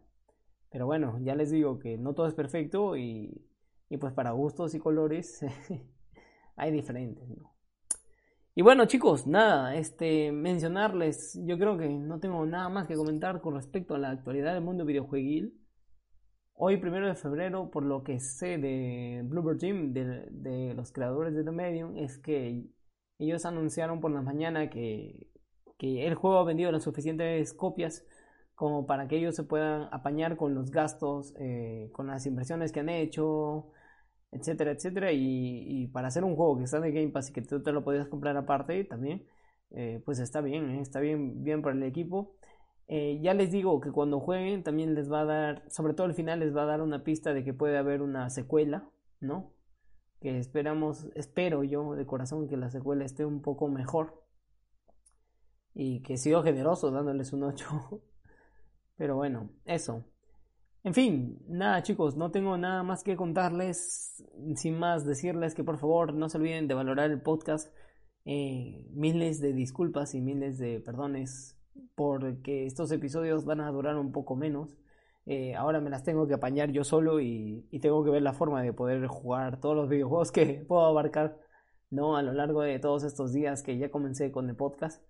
Pero 0.69 0.85
bueno, 0.85 1.19
ya 1.19 1.35
les 1.35 1.51
digo 1.51 1.77
que 1.77 1.97
no 1.97 2.13
todo 2.13 2.25
es 2.25 2.33
perfecto 2.33 2.95
y, 2.95 3.45
y 3.89 3.97
pues 3.97 4.13
para 4.13 4.31
gustos 4.31 4.73
y 4.73 4.79
colores 4.79 5.45
hay 6.55 6.71
diferentes, 6.71 7.27
Y 8.55 8.61
bueno 8.61 8.85
chicos, 8.85 9.27
nada, 9.27 9.75
este, 9.75 10.31
mencionarles, 10.31 11.37
yo 11.43 11.57
creo 11.57 11.77
que 11.77 11.89
no 11.89 12.21
tengo 12.21 12.45
nada 12.45 12.69
más 12.69 12.87
que 12.87 12.95
comentar 12.95 13.41
con 13.41 13.55
respecto 13.55 13.95
a 13.95 13.99
la 13.99 14.11
actualidad 14.11 14.53
del 14.53 14.63
mundo 14.63 14.85
videojueguil. 14.85 15.60
Hoy, 16.63 16.77
primero 16.77 17.07
de 17.07 17.15
febrero, 17.15 17.71
por 17.71 17.81
lo 17.81 18.03
que 18.03 18.19
sé 18.19 18.59
de 18.59 19.23
Bluebird 19.25 19.57
Team, 19.57 19.93
de, 19.93 20.73
los 20.75 20.91
creadores 20.91 21.33
de 21.33 21.43
The 21.43 21.49
Medium, 21.51 21.97
es 21.97 22.19
que 22.19 22.67
ellos 23.17 23.45
anunciaron 23.45 23.99
por 23.99 24.11
la 24.11 24.21
mañana 24.21 24.69
que, 24.69 25.27
el 25.79 26.13
juego 26.13 26.37
ha 26.37 26.43
vendido 26.43 26.71
las 26.71 26.83
suficientes 26.83 27.55
copias 27.55 28.05
como 28.53 28.85
para 28.85 29.07
que 29.07 29.17
ellos 29.17 29.35
se 29.35 29.43
puedan 29.43 29.89
apañar 29.91 30.37
con 30.37 30.53
los 30.53 30.69
gastos, 30.69 31.33
eh, 31.39 31.89
con 31.93 32.05
las 32.05 32.27
inversiones 32.27 32.71
que 32.71 32.81
han 32.81 32.89
hecho, 32.89 33.71
etcétera, 34.31 34.71
etcétera. 34.71 35.11
Y, 35.13 35.87
para 35.87 36.09
hacer 36.09 36.23
un 36.23 36.35
juego 36.35 36.59
que 36.59 36.65
está 36.65 36.79
de 36.79 36.91
Game 36.91 37.09
Pass 37.09 37.31
y 37.31 37.33
que 37.33 37.41
tú 37.41 37.63
te 37.63 37.71
lo 37.71 37.83
podías 37.83 38.07
comprar 38.07 38.37
aparte 38.37 38.83
también, 38.83 39.25
eh, 39.71 39.99
pues 40.05 40.19
está 40.19 40.41
bien, 40.41 40.69
eh, 40.69 40.81
está 40.81 40.99
bien, 40.99 41.43
bien 41.43 41.63
para 41.63 41.75
el 41.75 41.83
equipo. 41.83 42.35
Eh, 42.87 43.19
ya 43.21 43.33
les 43.33 43.51
digo 43.51 43.79
que 43.79 43.91
cuando 43.91 44.19
jueguen 44.19 44.63
también 44.63 44.95
les 44.95 45.11
va 45.11 45.21
a 45.21 45.25
dar, 45.25 45.63
sobre 45.71 45.93
todo 45.93 46.07
al 46.07 46.13
final 46.13 46.39
les 46.39 46.55
va 46.55 46.63
a 46.63 46.65
dar 46.65 46.81
una 46.81 47.03
pista 47.03 47.33
de 47.33 47.43
que 47.43 47.53
puede 47.53 47.77
haber 47.77 48.01
una 48.01 48.29
secuela, 48.29 48.89
¿no? 49.19 49.53
Que 50.19 50.37
esperamos, 50.37 51.07
espero 51.15 51.63
yo 51.63 51.95
de 51.95 52.05
corazón 52.05 52.47
que 52.47 52.57
la 52.57 52.69
secuela 52.69 53.05
esté 53.05 53.25
un 53.25 53.41
poco 53.41 53.67
mejor. 53.69 54.21
Y 55.73 56.01
que 56.01 56.17
sido 56.17 56.43
generoso 56.43 56.91
dándoles 56.91 57.31
un 57.33 57.43
8. 57.43 58.01
Pero 58.97 59.15
bueno, 59.15 59.49
eso. 59.65 60.05
En 60.83 60.93
fin, 60.93 61.39
nada 61.47 61.83
chicos, 61.83 62.17
no 62.17 62.31
tengo 62.31 62.57
nada 62.57 62.83
más 62.83 63.03
que 63.03 63.15
contarles. 63.15 64.23
Sin 64.55 64.77
más 64.77 65.05
decirles 65.05 65.55
que 65.55 65.63
por 65.63 65.77
favor 65.77 66.13
no 66.13 66.27
se 66.27 66.37
olviden 66.37 66.67
de 66.67 66.73
valorar 66.73 67.11
el 67.11 67.21
podcast. 67.21 67.73
Eh, 68.25 68.85
miles 68.91 69.39
de 69.39 69.53
disculpas 69.53 70.13
y 70.13 70.21
miles 70.21 70.57
de 70.57 70.79
perdones 70.79 71.57
porque 71.95 72.65
estos 72.65 72.91
episodios 72.91 73.45
van 73.45 73.61
a 73.61 73.71
durar 73.71 73.97
un 73.97 74.11
poco 74.11 74.35
menos. 74.35 74.77
Eh, 75.25 75.55
ahora 75.55 75.79
me 75.79 75.89
las 75.89 76.03
tengo 76.03 76.27
que 76.27 76.33
apañar 76.33 76.71
yo 76.71 76.83
solo 76.83 77.19
y, 77.19 77.67
tengo 77.81 78.03
que 78.03 78.09
ver 78.09 78.21
la 78.21 78.33
forma 78.33 78.61
de 78.63 78.73
poder 78.73 79.05
jugar 79.07 79.59
todos 79.59 79.75
los 79.75 79.89
videojuegos 79.89 80.31
que 80.31 80.65
puedo 80.67 80.85
abarcar 80.85 81.37
¿no? 81.89 82.17
a 82.17 82.21
lo 82.21 82.33
largo 82.33 82.61
de 82.61 82.79
todos 82.79 83.03
estos 83.03 83.33
días 83.33 83.63
que 83.63 83.77
ya 83.77 83.91
comencé 83.91 84.31
con 84.31 84.49
el 84.49 84.55
podcast. 84.55 85.03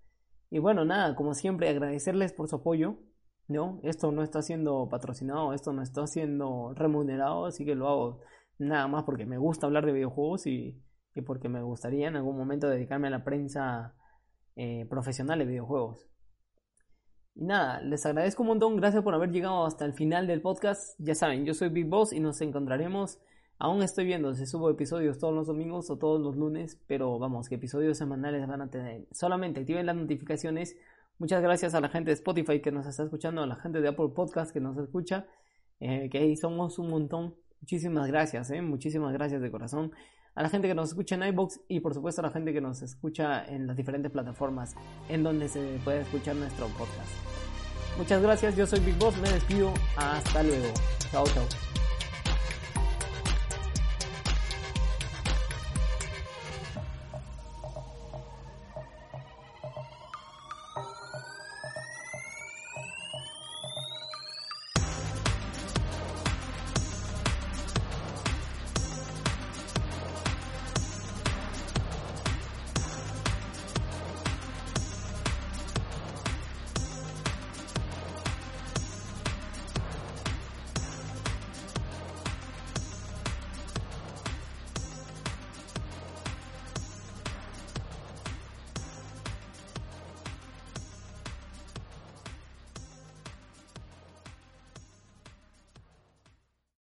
Y 0.50 0.60
bueno, 0.60 0.84
nada, 0.86 1.16
como 1.16 1.34
siempre, 1.34 1.70
agradecerles 1.70 2.34
por 2.34 2.48
su 2.50 2.58
apoyo. 2.58 2.98
¿no? 3.48 3.80
Esto 3.84 4.12
no 4.12 4.24
está 4.24 4.42
siendo 4.42 4.88
patrocinado, 4.90 5.54
esto 5.54 5.74
no 5.74 5.82
está 5.82 6.08
siendo 6.08 6.74
remunerado, 6.76 7.46
así 7.46 7.66
que 7.66 7.76
lo 7.76 7.88
hago 7.88 8.20
nada 8.58 8.88
más 8.88 9.04
porque 9.04 9.26
me 9.26 9.38
gusta 9.38 9.68
hablar 9.68 9.86
de 9.86 9.92
videojuegos 9.92 10.48
y, 10.48 10.82
porque 11.26 11.50
me 11.50 11.62
gustaría 11.62 12.08
en 12.08 12.16
algún 12.16 12.38
momento 12.38 12.70
dedicarme 12.70 13.08
a 13.08 13.12
la 13.12 13.24
prensa 13.24 13.96
eh, 14.56 14.86
profesional 14.90 15.40
de 15.40 15.46
videojuegos. 15.46 16.11
Y 17.36 17.46
nada, 17.46 17.82
les 17.82 18.06
agradezco 18.06 18.44
un 18.44 18.50
montón, 18.50 18.76
gracias 18.76 19.04
por 19.04 19.14
haber 19.14 19.32
llegado 19.32 19.66
hasta 19.66 19.86
el 19.86 19.94
final 19.94 20.28
del 20.28 20.42
podcast. 20.42 21.00
Ya 21.00 21.16
saben, 21.16 21.46
yo 21.46 21.54
soy 21.54 21.70
Big 21.70 21.86
Boss 21.86 22.14
y 22.14 22.20
nos 22.20 22.42
encontraremos. 22.42 23.20
Aún 23.58 23.84
estoy 23.84 24.06
viendo 24.06 24.34
si 24.34 24.46
subo 24.46 24.70
episodios 24.70 25.20
todos 25.20 25.34
los 25.34 25.48
domingos 25.48 25.90
o 25.90 25.98
todos 25.98 26.20
los 26.20 26.36
lunes, 26.36 26.80
pero 26.88 27.20
vamos, 27.20 27.48
que 27.48 27.56
episodios 27.56 27.98
semanales 27.98 28.46
van 28.48 28.62
a 28.62 28.70
tener. 28.70 29.06
Solamente 29.12 29.60
activen 29.62 29.86
las 29.86 29.96
notificaciones. 29.96 30.76
Muchas 31.20 31.42
gracias 31.42 31.76
a 31.76 31.82
la 31.82 31.90
gente 31.90 32.10
de 32.10 32.16
Spotify 32.16 32.60
que 32.60 32.72
nos 32.72 32.88
está 32.88 33.04
escuchando, 33.04 33.44
a 33.44 33.48
la 33.48 33.56
gente 33.56 33.80
de 33.80 33.88
Apple 33.88 34.10
Podcast 34.16 34.52
que 34.52 34.60
nos 34.60 34.78
escucha, 34.78 35.28
eh, 35.80 36.10
que 36.10 36.18
ahí 36.18 36.36
somos 36.36 36.80
un 36.80 36.90
montón. 36.90 37.36
Muchísimas 37.62 38.08
gracias, 38.08 38.50
eh, 38.50 38.62
muchísimas 38.62 39.14
gracias 39.14 39.42
de 39.42 39.52
corazón 39.52 39.92
a 40.36 40.44
la 40.44 40.50
gente 40.50 40.68
que 40.68 40.74
nos 40.74 40.90
escucha 40.90 41.16
en 41.16 41.24
iBox 41.24 41.62
y 41.68 41.80
por 41.80 41.94
supuesto 41.94 42.22
a 42.22 42.26
la 42.26 42.32
gente 42.32 42.54
que 42.54 42.62
nos 42.62 42.82
escucha 42.82 43.46
en 43.46 43.68
las 43.68 43.76
diferentes 43.76 44.12
plataformas 44.12 44.76
en 45.10 45.24
donde 45.24 45.48
se 45.48 45.80
puede 45.84 46.02
escuchar 46.02 46.36
nuestro 46.36 46.68
podcast. 46.68 47.12
Muchas 47.98 48.22
gracias, 48.22 48.56
yo 48.56 48.66
soy 48.66 48.80
Big 48.80 48.98
Boss, 48.98 49.18
me 49.18 49.30
despido, 49.30 49.74
hasta 49.98 50.44
luego. 50.44 50.68
Chao, 51.12 51.26
chao. 51.26 51.81